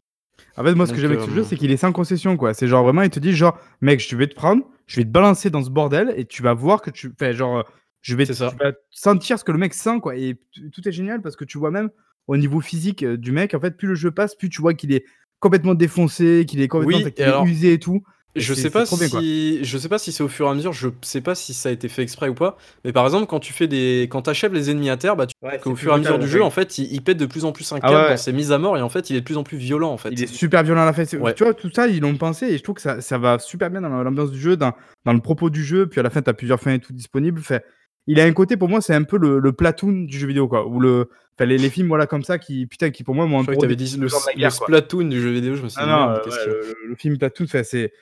[0.56, 2.36] En fait, moi, ce que j'aime avec ce euh, jeu, c'est qu'il est sans concession,
[2.36, 2.54] quoi.
[2.54, 5.10] C'est genre vraiment, il te dit, genre, mec, je vais te prendre, je vais te
[5.10, 7.12] balancer dans ce bordel et tu vas voir que tu.
[7.12, 7.64] Enfin, genre,
[8.02, 8.50] je vais, ça.
[8.50, 10.16] tu vas sentir ce que le mec sent, quoi.
[10.16, 10.36] Et
[10.72, 11.90] tout est génial parce que tu vois même
[12.26, 14.74] au niveau physique euh, du mec, en fait, plus le jeu passe, plus tu vois
[14.74, 15.04] qu'il est
[15.40, 18.02] complètement défoncé, qu'il est complètement Oui, alors, usé et tout.
[18.34, 20.72] Je sais pas bien, si je sais pas si c'est au fur et à mesure,
[20.72, 23.40] je sais pas si ça a été fait exprès ou pas, mais par exemple quand
[23.40, 25.92] tu fais des quand t'achèves les ennemis à terre, bah tu Ouais, qu'au c'est fur
[25.92, 26.44] et à mesure du jeu ouais.
[26.46, 28.08] en fait, il, il pète de plus en plus un Ah câble ouais, ouais.
[28.08, 29.90] quand c'est mis à mort et en fait, il est de plus en plus violent
[29.90, 30.08] en fait.
[30.12, 31.04] Il est super violent à la fin.
[31.04, 33.70] Tu vois, tout ça, ils l'ont pensé et je trouve que ça, ça va super
[33.70, 34.72] bien dans l'ambiance du jeu, dans,
[35.04, 35.86] dans le propos du jeu.
[35.86, 37.40] Puis à la fin, tu as plusieurs fins et tout disponibles.
[37.40, 37.64] Fait,
[38.06, 40.48] il a un côté, pour moi, c'est un peu le, le platoon du jeu vidéo,
[40.48, 40.66] quoi.
[40.66, 43.40] Ou le, enfin, les, les films, voilà, comme ça, qui, putain, qui pour moi m'ont
[43.40, 44.66] introduit dit le, dans le guerre, quoi.
[44.66, 46.94] Splatoon du jeu vidéo, je me suis Ah dit non, merde, euh, ouais, le, le
[46.96, 47.92] film Platoon, fait, c'est.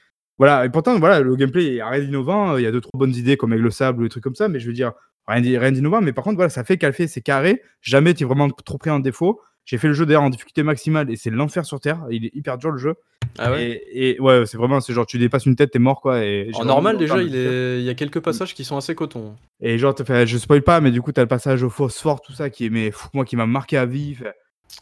[0.40, 2.56] Voilà, et pourtant, voilà, le gameplay a rien d'innovant.
[2.56, 4.34] Il y a deux, trois bonnes idées comme avec le sable ou des trucs comme
[4.34, 4.92] ça, mais je veux dire,
[5.28, 6.00] rien d'in- rien d'innovant.
[6.00, 7.60] Mais par contre, voilà, ça fait fait, c'est carré.
[7.82, 9.42] Jamais tu es vraiment trop pris en défaut.
[9.66, 12.06] J'ai fait le jeu d'ailleurs en difficulté maximale et c'est l'enfer sur terre.
[12.10, 12.94] Il est hyper dur le jeu.
[13.38, 13.82] Ah ouais?
[13.92, 16.24] Et, et ouais, c'est vraiment, c'est genre tu dépasses une tête, t'es mort quoi.
[16.24, 19.36] Et En normal déjà, il est il y a quelques passages qui sont assez coton.
[19.60, 22.32] Et genre, fait- je spoil pas, mais du coup, t'as le passage au phosphore, tout
[22.32, 24.14] ça qui est, mais fou, moi, qui m'a marqué à vie.
[24.14, 24.32] fait-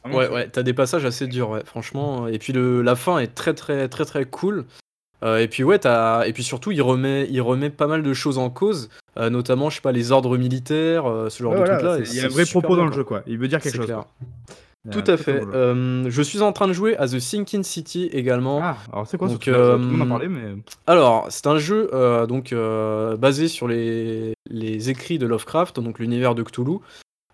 [0.05, 2.29] Ouais, ouais, t'as des passages assez durs, ouais, franchement.
[2.29, 4.65] Et puis le, la fin est très, très, très, très cool.
[5.25, 5.79] Euh, et puis ouais,
[6.27, 8.89] et puis surtout, il remet, il remet pas mal de choses en cause,
[9.19, 12.05] euh, notamment, je sais pas, les ordres militaires, euh, ce genre Ouais, de voilà, trucs-là.
[12.05, 13.23] c'est- et Il y a un vrai propos bien, dans le jeu, quoi.
[13.27, 13.87] Il veut dire quelque chose.
[13.87, 14.05] clair.
[14.93, 15.43] Tout à fait.
[15.53, 18.61] je suis en train de jouer à The Sinking City également.
[18.63, 20.55] Ah, alors c'est quoi ce Donc, truc Tout le monde en parlait, mais.
[20.87, 21.91] Alors, c'est un jeu
[22.29, 22.55] donc
[23.19, 26.79] basé sur les, les écrits de Lovecraft, donc l'univers de Cthulhu.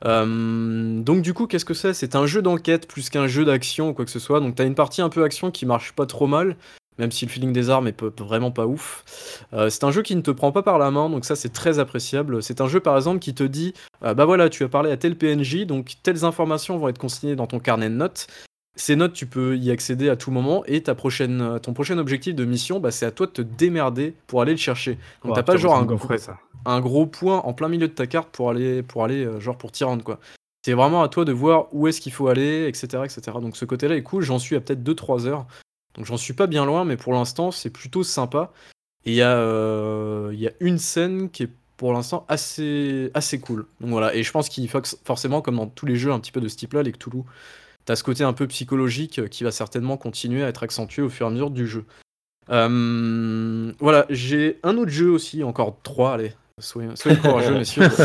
[0.05, 1.95] Euh, donc du coup, qu'est-ce que c'est?
[1.95, 4.41] C'est un jeu d'enquête plus qu'un jeu d'action ou quoi que ce soit.
[4.41, 6.57] Donc t'as une partie un peu action qui marche pas trop mal,
[6.99, 9.05] même si le feeling des armes est peu- vraiment pas ouf.
[9.53, 11.53] Euh, c'est un jeu qui ne te prend pas par la main, donc ça c'est
[11.53, 12.43] très appréciable.
[12.43, 14.97] C'est un jeu par exemple qui te dit, euh, bah voilà, tu as parlé à
[14.97, 18.27] tel PNJ, donc telles informations vont être consignées dans ton carnet de notes.
[18.77, 22.35] Ces notes, tu peux y accéder à tout moment et ta prochaine, ton prochain objectif
[22.35, 24.95] de mission, bah, c'est à toi de te démerder pour aller le chercher.
[25.23, 25.85] Donc Oh, t'as pas genre un
[26.19, 26.39] ça.
[26.67, 29.57] un gros point en plein milieu de ta carte pour aller, pour aller euh, genre
[29.57, 30.19] pour t'y rendre quoi.
[30.67, 33.21] C'est vraiment à toi de voir où est-ce qu'il faut aller, etc., etc.
[33.41, 34.23] Donc ce côté-là est cool.
[34.25, 35.47] J'en suis à peut-être 2-3 heures.
[35.95, 38.53] Donc j'en suis pas bien loin, mais pour l'instant c'est plutôt sympa.
[39.07, 43.41] Et il y, a, euh, y a une scène qui est pour l'instant assez, assez
[43.41, 43.67] cool.
[43.81, 46.33] Donc voilà, et je pense qu'il faut forcément, comme dans tous les jeux un petit
[46.33, 47.23] peu de ce type-là, les Cthulhu,
[47.85, 51.09] t'as ce côté un peu psychologique euh, qui va certainement continuer à être accentué au
[51.09, 51.85] fur et à mesure du jeu.
[52.51, 56.33] Euh, voilà, j'ai un autre jeu aussi, encore trois, allez,
[56.65, 57.89] soyez, soyez courageux, messieurs.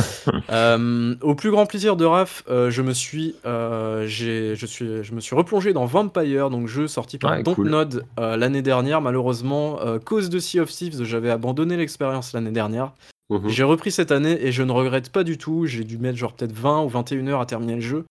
[0.51, 5.13] Euh, au plus grand plaisir de Raph, euh, je me suis, euh, je suis, je
[5.13, 9.01] me suis replongé dans Vampire, donc jeu sorti par Ouais, Dontnod l'année dernière.
[9.01, 12.93] Malheureusement, cause de Sea of Thieves, j'avais abandonné l'expérience l'année dernière.
[13.29, 13.47] Mhm.
[13.47, 15.67] J'ai repris cette année et je ne regrette pas du tout.
[15.67, 18.05] J'ai dû mettre genre peut-être 20 ou 21 heures à terminer le jeu.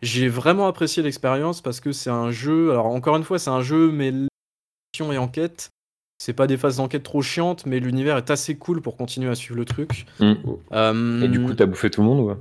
[0.00, 2.70] J'ai vraiment apprécié l'expérience parce que c'est un jeu.
[2.70, 4.12] Alors encore une fois, c'est un jeu mais
[4.98, 5.71] et enquête.
[6.24, 9.34] C'est pas des phases d'enquête trop chiantes, mais l'univers est assez cool pour continuer à
[9.34, 10.06] suivre le truc.
[10.20, 10.34] Mm.
[10.72, 12.36] Euh, Et du coup, t'as bouffé tout le monde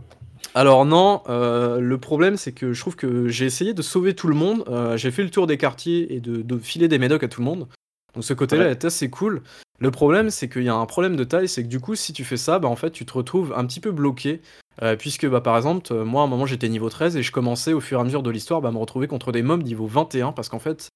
[0.53, 4.27] alors non, euh, le problème c'est que je trouve que j'ai essayé de sauver tout
[4.27, 4.65] le monde.
[4.67, 7.39] Euh, j'ai fait le tour des quartiers et de, de filer des médocs à tout
[7.41, 7.67] le monde.
[8.15, 8.71] Donc ce côté-là Ouais.
[8.71, 9.43] est assez cool.
[9.79, 12.11] Le problème c'est qu'il y a un problème de taille, c'est que du coup si
[12.11, 14.41] tu fais ça, bah en fait tu te retrouves un petit peu bloqué.
[14.81, 17.71] Euh, puisque bah par exemple, moi à un moment j'étais niveau 13 et je commençais
[17.71, 19.85] au fur et à mesure de l'histoire bah, à me retrouver contre des mobs niveau
[19.87, 20.89] 21 parce qu'en fait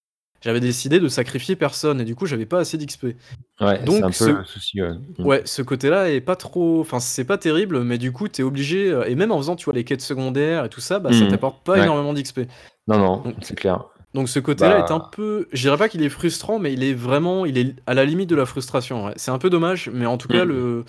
[0.46, 3.08] j'avais décidé de sacrifier personne et du coup j'avais pas assez d'XP.
[3.60, 4.82] Ouais, Donc, c'est un peu ce- le souci.
[4.82, 4.92] Ouais.
[5.18, 5.26] Mm.
[5.26, 6.80] Ouais, ce côté-là est pas trop.
[6.82, 8.90] Enfin, c'est pas terrible, mais du coup, t'es obligé.
[8.92, 11.22] euh, Et même en faisant, tu vois, les quêtes secondaires et tout ça, bah, ça
[11.26, 11.30] Mhm.
[11.32, 11.82] t'apporte pas Ouais.
[11.84, 12.42] énormément d'XP.
[12.88, 13.86] Non, non, c'est clair.
[14.14, 14.86] Donc, ce côté-là Bah.
[14.88, 15.48] est un peu.
[15.52, 17.46] Je dirais pas qu'il est frustrant, mais il est vraiment.
[17.46, 19.06] Il est à la limite de la frustration.
[19.08, 19.14] ouais.
[19.18, 20.50] C'est un peu dommage, mais en tout cas, Mhm.
[20.52, 20.86] le.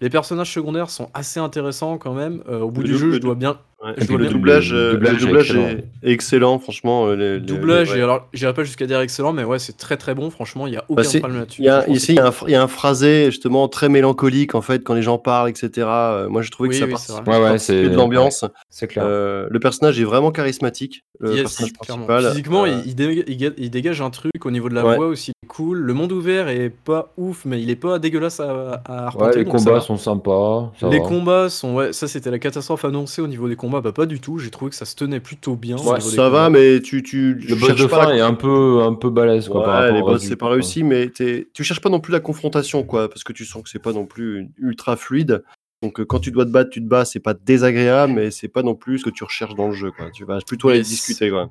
[0.00, 2.42] Les personnages secondaires sont assez intéressants quand même.
[2.48, 3.58] Euh, au bout Le du jeu, je dois bien.
[3.82, 4.32] Ouais, Je et vois le bien.
[4.32, 5.68] doublage, Le euh, le doublage est excellent.
[5.68, 7.06] est, est excellent, franchement.
[7.06, 9.76] euh, les- les- Doublage, les- et alors j'irai pas jusqu'à dire excellent, mais ouais, c'est
[9.78, 11.62] très très bon, franchement, il y a aucun Bah, problème là-dessus.
[11.62, 13.68] Il y a, Franchement, ici, il y, a un, il y a un phrasé justement
[13.68, 15.70] très mélancolique en fait quand les gens parlent, etc.
[15.88, 17.32] Euh, moi, je trouvais Oui, que ça oui, vrai.
[17.38, 18.44] Ouais, ouais, participait de l'ambiance.
[18.68, 19.04] C'est clair.
[19.06, 21.04] Euh, le personnage est vraiment charismatique.
[21.18, 22.24] Le Yes, personnage principal.
[22.30, 24.84] Physiquement, Euh, il, il dé- il ga- il dégage un truc au niveau de la
[24.86, 24.96] Ouais.
[24.96, 25.78] voix aussi, cool.
[25.78, 29.38] Le monde ouvert est pas ouf, mais il est pas dégueulasse à, à ouais, arpenter.
[29.40, 30.72] les combats sont sympas.
[30.90, 34.06] Les combats sont, ouais, ça c'était la catastrophe annoncée au niveau des combats, bah pas
[34.06, 34.38] du tout.
[34.38, 35.76] J'ai trouvé que ça se tenait plutôt bien.
[35.78, 38.20] ouais, ça va, mais tu, tu, Le tu boss cherches de pas fin la- est
[38.20, 41.62] un peu, un peu balèze quoi, Ouais, les boss c'est pas réussi, mais t'es- tu
[41.62, 44.06] cherches pas non plus la confrontation, quoi, parce que tu sens que c'est pas non
[44.06, 45.44] plus ultra fluide.
[45.82, 48.48] Donc euh, quand tu dois te battre, tu te bats, c'est pas désagréable, mais c'est
[48.48, 50.10] pas non plus ce que tu recherches dans le jeu, quoi.
[50.10, 51.48] Tu vas plutôt aller discuter, quoi.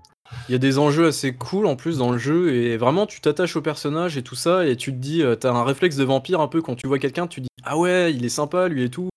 [0.47, 3.19] Il y a des enjeux assez cool en plus dans le jeu et vraiment tu
[3.19, 6.03] t'attaches au personnage et tout ça et tu te dis, euh, t'as un réflexe de
[6.03, 8.83] vampire un peu quand tu vois quelqu'un, tu dis ah ouais il est sympa lui
[8.83, 9.08] et tout,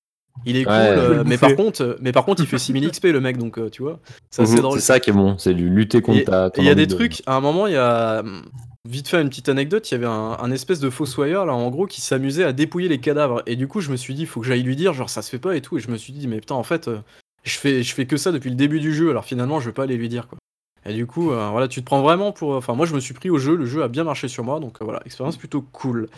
[0.47, 0.79] il est cool, Ouais.
[0.97, 3.59] euh, mais par contre, euh, mais par contre il fait 6000 XP le mec donc
[3.59, 4.01] euh, tu vois,
[4.31, 4.79] c'est assez Mhm, drôle.
[4.81, 6.51] C'est ça qui est bon, c'est du lutter contre Et ta.
[6.59, 8.21] il y a des de- trucs, à un moment, il y a.
[8.21, 8.43] hum,
[8.89, 11.71] Vite fait, une petite anecdote, il y avait un, un espèce de fossoyeur, là, en
[11.71, 13.41] gros, qui s'amusait à dépouiller les cadavres.
[13.47, 15.23] Et du coup, je me suis dit, il faut que j'aille lui dire, genre, ça
[15.23, 15.79] se fait pas et tout.
[15.79, 16.99] Et je me suis dit, mais putain, en fait, euh,
[17.45, 19.73] je fais, je fais que ça depuis le début du jeu, alors finalement, je vais
[19.73, 20.37] pas aller lui dire, quoi.
[20.85, 22.57] Et du coup, euh, voilà, tu te prends vraiment pour.
[22.57, 24.59] Enfin, moi, je me suis pris au jeu, le jeu a bien marché sur moi,
[24.59, 26.09] donc euh, voilà, expérience plutôt cool.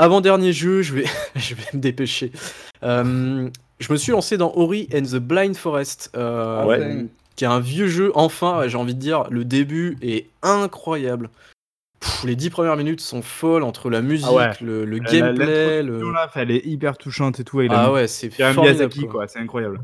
[0.00, 1.04] Avant-dernier jeu, je vais,
[1.36, 2.32] je vais me dépêcher.
[2.82, 3.48] Euh,
[3.78, 6.10] je me suis lancé dans Ori and the Blind Forest.
[6.16, 7.06] euh, ouais.
[7.36, 11.28] qui est un vieux jeu, enfin, j'ai envie de dire, le début est incroyable.
[12.00, 14.50] Pff, les dix premières minutes sont folles entre la musique, Ah ouais.
[14.62, 16.12] le, le La- la- gameplay, le...
[16.12, 17.58] là, elle est hyper touchante et tout.
[17.60, 19.10] avec Ah ouais, c'est un Miyazaki, quoi.
[19.10, 19.80] quoi, c'est incroyable.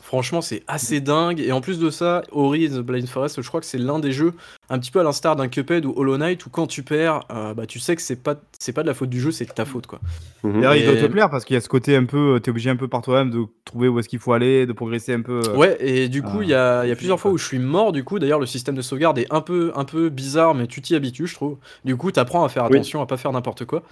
[0.00, 1.40] Franchement, c'est assez dingue.
[1.40, 3.98] Et en plus de ça, Ori and the Blind Forest, je crois que c'est l'un
[3.98, 4.34] des jeux,
[4.68, 7.54] un petit peu à l'instar d'un Cuphead ou Hollow Knight, où quand tu perds, euh,
[7.54, 9.52] bah, tu sais que c'est pas, c'est pas de la faute du jeu, c'est de
[9.52, 10.00] ta faute, quoi.
[10.44, 10.54] Mhm.
[10.60, 12.50] D'ailleurs, il doit Et- te plaire parce qu'il y a ce côté un peu, t'es
[12.50, 15.22] obligé un peu par toi-même de trouver où est-ce qu'il faut aller, de progresser un
[15.22, 15.40] peu.
[15.48, 17.38] euh, Ouais, et du coup, Ah, il y a, il y a plusieurs fois où
[17.38, 20.10] je suis mort, du coup, d'ailleurs, le système de sauvegarde est un peu, un peu
[20.10, 21.56] bizarre, mais tu t'y habitues, je trouve.
[21.84, 22.76] Du coup, t'apprends à faire Oui.
[22.76, 23.82] attention, à pas faire n'importe quoi.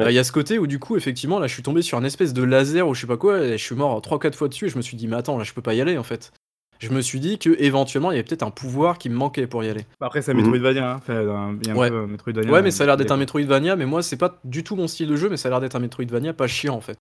[0.00, 0.14] Euh, Il Ouais.
[0.14, 2.32] y a ce côté où, du coup, effectivement, là, je suis tombé sur un espèce
[2.32, 4.68] de laser ou je sais pas quoi, et je suis mort 3-4 fois dessus, et
[4.68, 6.32] je me suis dit, mais attends, là, je peux pas y aller, en fait.
[6.78, 9.46] Je me suis dit que éventuellement il y avait peut-être un pouvoir qui me manquait
[9.46, 9.82] pour y aller.
[10.00, 10.34] Bah, Après, c'est un.
[10.34, 10.92] Metroidvania.
[10.92, 10.96] hein.
[10.96, 11.90] Enfin, un- il y a un Ouais.
[11.90, 12.50] peu un Metroidvania.
[12.50, 13.18] Ouais, mais ça a l'air d'être un.
[13.18, 15.60] Metroidvania, mais moi, c'est pas du tout mon style de jeu, mais ça a l'air
[15.60, 16.96] d'être un Metroidvania pas chiant, en fait.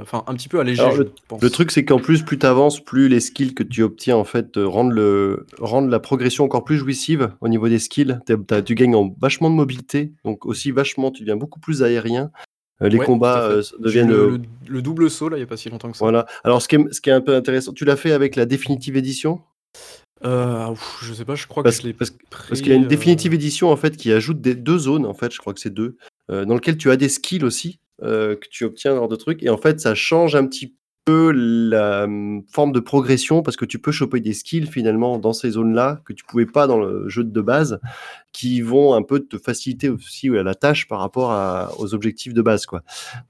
[0.00, 1.40] Enfin, un petit peu allégé, Alors, je pense.
[1.42, 4.24] Le truc, c'est qu'en plus, plus tu avances, plus les skills que tu obtiens en
[4.24, 8.18] fait euh, rendent, le, rendent la progression encore plus jouissive au niveau des skills.
[8.66, 12.30] Tu gagnes en vachement de mobilité, donc aussi vachement, tu deviens beaucoup plus aérien.
[12.82, 14.08] Euh, les Ouais, combats euh, deviennent.
[14.10, 16.04] le, le- le double saut, là, il y a pas si longtemps que ça.
[16.04, 16.26] Voilà.
[16.44, 18.44] Alors, ce qui, est, ce qui est un peu intéressant, tu l'as fait avec la
[18.46, 19.40] définitive édition?
[20.24, 22.10] Euh, ouf, je sais pas, je crois Parce- que je l'ai parce-
[22.60, 25.32] qu'il y a une définitive édition en fait qui ajoute des, deux zones, en fait,
[25.32, 25.96] je crois que c'est deux,
[26.28, 29.42] dans lequel tu as des skills aussi euh, que tu obtiens lors de trucs.
[29.42, 30.74] Et en fait, ça change un petit
[31.04, 35.32] peu la hum, forme de progression parce que tu peux choper des skills finalement dans
[35.32, 37.80] ces zones-là que tu pouvais pas dans le jeu de base,
[38.32, 42.66] qui vont un peu te faciliter aussi la tâche par rapport aux objectifs de base,
[42.66, 42.82] quoi.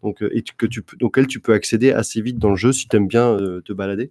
[0.02, 0.84] Donc, euh, et que tu
[1.28, 4.10] tu peux accéder assez vite dans le jeu si tu aimes bien euh, te balader.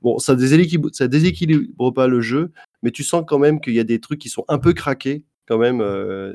[0.00, 2.52] Bon, ça déséquilibre, déséquilibre pas le jeu,
[2.82, 5.24] mais tu sens quand même qu'il y a des trucs qui sont un peu craqués
[5.46, 5.82] quand même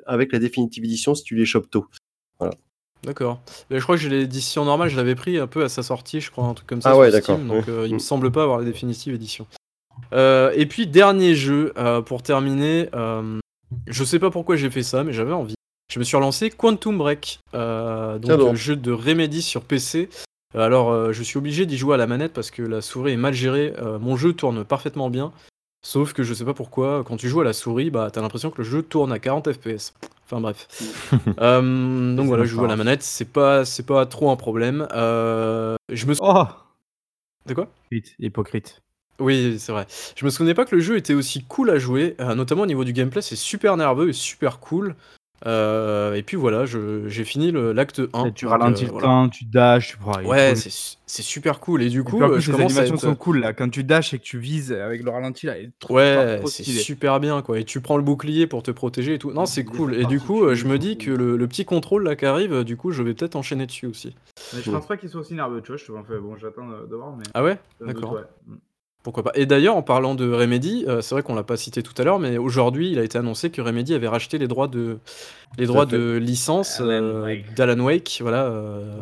[0.05, 1.87] avec la définitive édition si tu les chopes tôt.
[3.03, 3.39] D'accord.
[3.71, 6.31] Je crois que j'ai l'édition normale, je l'avais pris un peu à sa sortie, je
[6.31, 6.89] crois, un truc comme ça.
[6.89, 7.55] Ah sur ouais, Steam, d'accord.
[7.57, 9.47] Donc euh, il me semble pas avoir la définitive édition.
[10.13, 12.89] Euh, et puis dernier jeu euh, pour terminer.
[13.87, 15.55] je sais pas pourquoi j'ai fait ça, mais j'avais envie.
[15.91, 18.51] Je me suis relancé Quantum Break, donc Ah bon.
[18.51, 20.09] le jeu de Remedy sur PC.
[20.55, 23.17] Alors euh, je suis obligé d'y jouer à la manette parce que la souris est
[23.17, 23.73] mal gérée.
[23.79, 25.31] Euh, mon jeu tourne parfaitement bien,
[25.85, 27.03] sauf que je sais pas pourquoi.
[27.05, 29.51] Quand tu joues à la souris, bah t'as l'impression que le jeu tourne à 40
[29.51, 29.93] FPS.
[30.29, 30.67] Enfin bref.
[31.39, 34.87] Euh, donc voilà, je joue à la manette, c'est pas, c'est pas trop un problème.
[34.91, 36.45] Euh, je me Oh
[37.45, 37.69] De quoi?
[37.91, 38.81] Hypocrite, Hypocrite.
[39.19, 39.87] Oui, c'est vrai.
[40.15, 42.67] Je me souvenais pas que le jeu était aussi cool à jouer, euh, notamment au
[42.67, 44.95] niveau du gameplay, c'est super nerveux et super cool.
[45.45, 48.25] Euh, et puis voilà, je- j'ai fini l'acte 1.
[48.25, 49.07] Et tu ralentis euh, le voilà.
[49.07, 50.19] temps, tu dashes, tu prends.
[50.23, 51.83] Ouais, c'est su- c'est super cool.
[51.83, 53.01] Et du coup, euh, je les animations être...
[53.01, 53.53] sont cool là.
[53.53, 56.41] Quand tu dashes et que tu vises avec le ralenti là, il est trop, Ouais,
[56.47, 57.59] c'est super bien quoi.
[57.59, 59.31] Et tu prends le bouclier pour te protéger et tout.
[59.31, 59.93] Non, c'est cool.
[59.95, 62.75] Et du coup, je me dis que le, le petit contrôle là qui arrive, du
[62.77, 64.15] coup, je vais peut-être enchaîner dessus aussi.
[64.53, 65.77] Mais je pense pas qu'il soit aussi nerveux, tu vois.
[65.77, 67.23] Je te enfin, bon, j'attends de, voir, mais.
[67.33, 68.13] Ah ouais D'accord.
[68.13, 68.55] ouais.
[69.07, 69.31] Pourquoi pas.
[69.35, 72.03] Et d'ailleurs, en parlant de Remedy, euh, c'est vrai qu'on l'a pas cité tout à
[72.03, 74.99] l'heure, mais aujourd'hui, il a été annoncé que Remedy avait racheté les droits de,
[75.57, 78.99] les droits de licence Alan euh, d'Alan Wake, voilà, euh,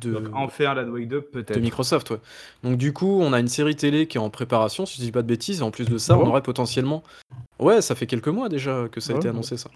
[0.00, 1.58] de, Donc en faire la Wake 2, de peut-être.
[1.58, 2.10] Microsoft.
[2.10, 2.18] Ouais.
[2.62, 5.10] Donc du coup, on a une série télé qui est en préparation, si je dis
[5.10, 5.58] pas de bêtises.
[5.58, 7.02] Et en plus de ça, on bon aurait potentiellement.
[7.58, 9.70] Ouais, ça fait quelques mois déjà que ça a Ah été annoncé ça.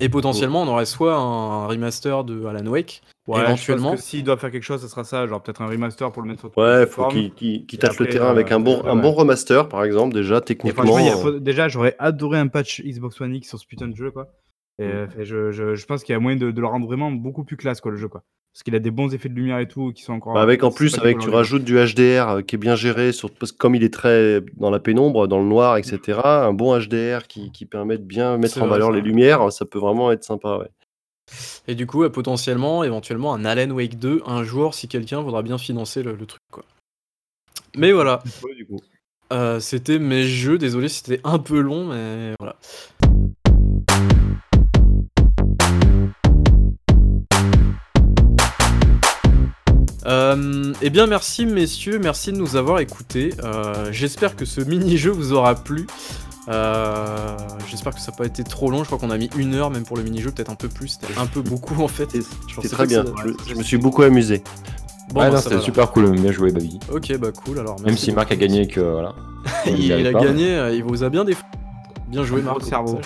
[0.00, 3.88] Et potentiellement, on aurait soit un remaster de Alan Wake, Ouais, éventuellement.
[3.90, 6.10] Je pense que s'ils doivent faire quelque chose, ça sera ça, genre peut-être un remaster
[6.12, 7.30] pour le mettre sur Ouais, faut plateforme.
[7.32, 10.14] qu'il Et tâche le terrain avec euh, un bon, ouais, un bon remaster, par exemple,
[10.14, 10.98] déjà, Et techniquement.
[10.98, 13.88] il a- euh, faut- déjà, j'aurais adoré un patch Xbox One X sur ce putain
[13.88, 14.28] de jeu, quoi.
[14.78, 14.90] Et Mm.
[14.90, 17.10] euh, fait, je, je, je pense qu'il y a moyen de, de le rendre vraiment
[17.10, 18.22] beaucoup plus classe, quoi, le jeu, quoi.
[18.58, 20.34] Parce qu'il a des bons effets de lumière et tout qui sont encore.
[20.34, 23.30] Bah, avec en plus, avec tu rajoutes du HDR euh, qui est bien géré, sur,
[23.30, 26.18] parce que comme il est très dans la pénombre, dans le noir, etc.
[26.24, 28.96] Un bon HDR qui, qui permet de bien mettre en vrai, valeur ça.
[28.96, 30.58] les lumières, ça peut vraiment être sympa.
[30.58, 30.70] Ouais.
[31.68, 35.42] Et du coup, euh, potentiellement, éventuellement, un Alan Wake 2 un jour si quelqu'un voudra
[35.42, 36.64] bien financer le, le truc, quoi.
[37.76, 38.80] Mais voilà, Ouais, du coup.
[39.32, 40.58] euh, c'était mes jeux.
[40.58, 42.56] Désolé si c'était un peu long, mais voilà.
[50.06, 53.34] Euh, eh bien merci messieurs, merci de nous avoir écoutés.
[53.42, 55.86] Euh, J'espère que ce mini-jeu vous aura plu.
[56.48, 57.36] Euh,
[57.68, 58.78] J'espère que ça n'a pas été trop long.
[58.78, 60.98] Je crois qu'on a mis une heure même pour le mini-jeu, peut-être un peu plus.
[61.00, 62.08] C'était un peu beaucoup en fait.
[62.56, 63.04] Pas très bien.
[63.24, 64.42] Je, je me suis beaucoup amusé.
[65.12, 66.78] Bon, ouais, bah, c'était super cool, bien joué, Babi.
[66.92, 67.80] Ok, bah cool alors.
[67.80, 69.14] Même si Marc a gagné que voilà.
[69.66, 71.50] il, a pas, gagné, il vous a bien défendu.
[72.08, 72.62] Bien joué, Marc.
[72.62, 73.00] cerveau.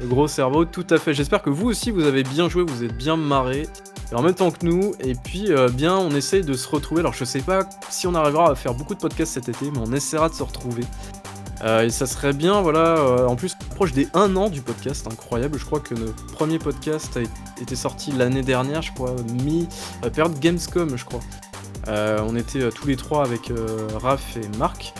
[0.00, 1.12] Le gros cerveau, tout à fait.
[1.12, 3.68] J'espère que vous aussi, vous avez bien joué, vous êtes bien marré.
[4.10, 4.94] Et en même temps que nous.
[5.00, 7.00] Et puis, euh, bien, on essaye de se retrouver.
[7.00, 9.78] Alors, je sais pas si on arrivera à faire beaucoup de podcasts cet été, mais
[9.78, 10.84] on essaiera de se retrouver.
[11.62, 12.96] Euh, et ça serait bien, voilà.
[12.96, 15.58] euh, en plus, on approche des 1 an du podcast, incroyable.
[15.58, 19.14] Je crois que notre premier podcast a été sorti l'année dernière, je crois,
[19.44, 19.68] mi
[20.04, 21.20] euh, période Gamescom, je crois.
[21.86, 23.52] On était tous les trois avec
[24.00, 24.94] Raph et Marc.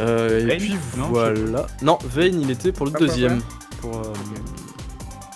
[0.00, 1.66] Et puis Non, voilà.
[1.82, 3.40] Non, Vayne, il était pour le Ah, pas deuxième.
[3.84, 4.12] Pour, euh,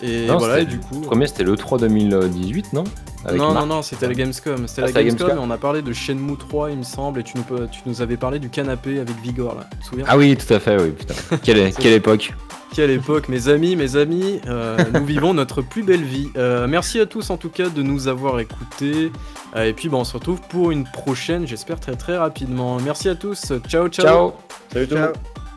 [0.02, 1.00] Et Non, voilà, et du coup.
[1.00, 2.84] Le premier, c'était le 3 2018, non
[3.24, 4.66] Avec non, non, non, c'était la Gamescom.
[4.66, 7.20] C'était Ah, la Gamescom, Gamescom et on a parlé de Shenmue 3, il me semble,
[7.20, 9.68] et tu nous, tu nous avais parlé du canapé avec Vigor, là.
[9.72, 11.14] Tu te souviens Ah oui, tout à fait, oui, putain.
[11.42, 12.32] Quelle, quelle époque.
[12.74, 16.28] Quelle époque, mes amis, mes amis, euh, nous vivons notre plus belle vie.
[16.36, 19.10] Euh, merci à tous en tout cas de nous avoir écoutés.
[19.56, 22.78] Euh, et puis bah, on se retrouve pour une prochaine, j'espère très très rapidement.
[22.84, 24.06] Merci à tous, ciao ciao.
[24.06, 24.32] Ciao
[24.72, 25.12] Salut tout le monde.
[25.14, 25.47] Ciao.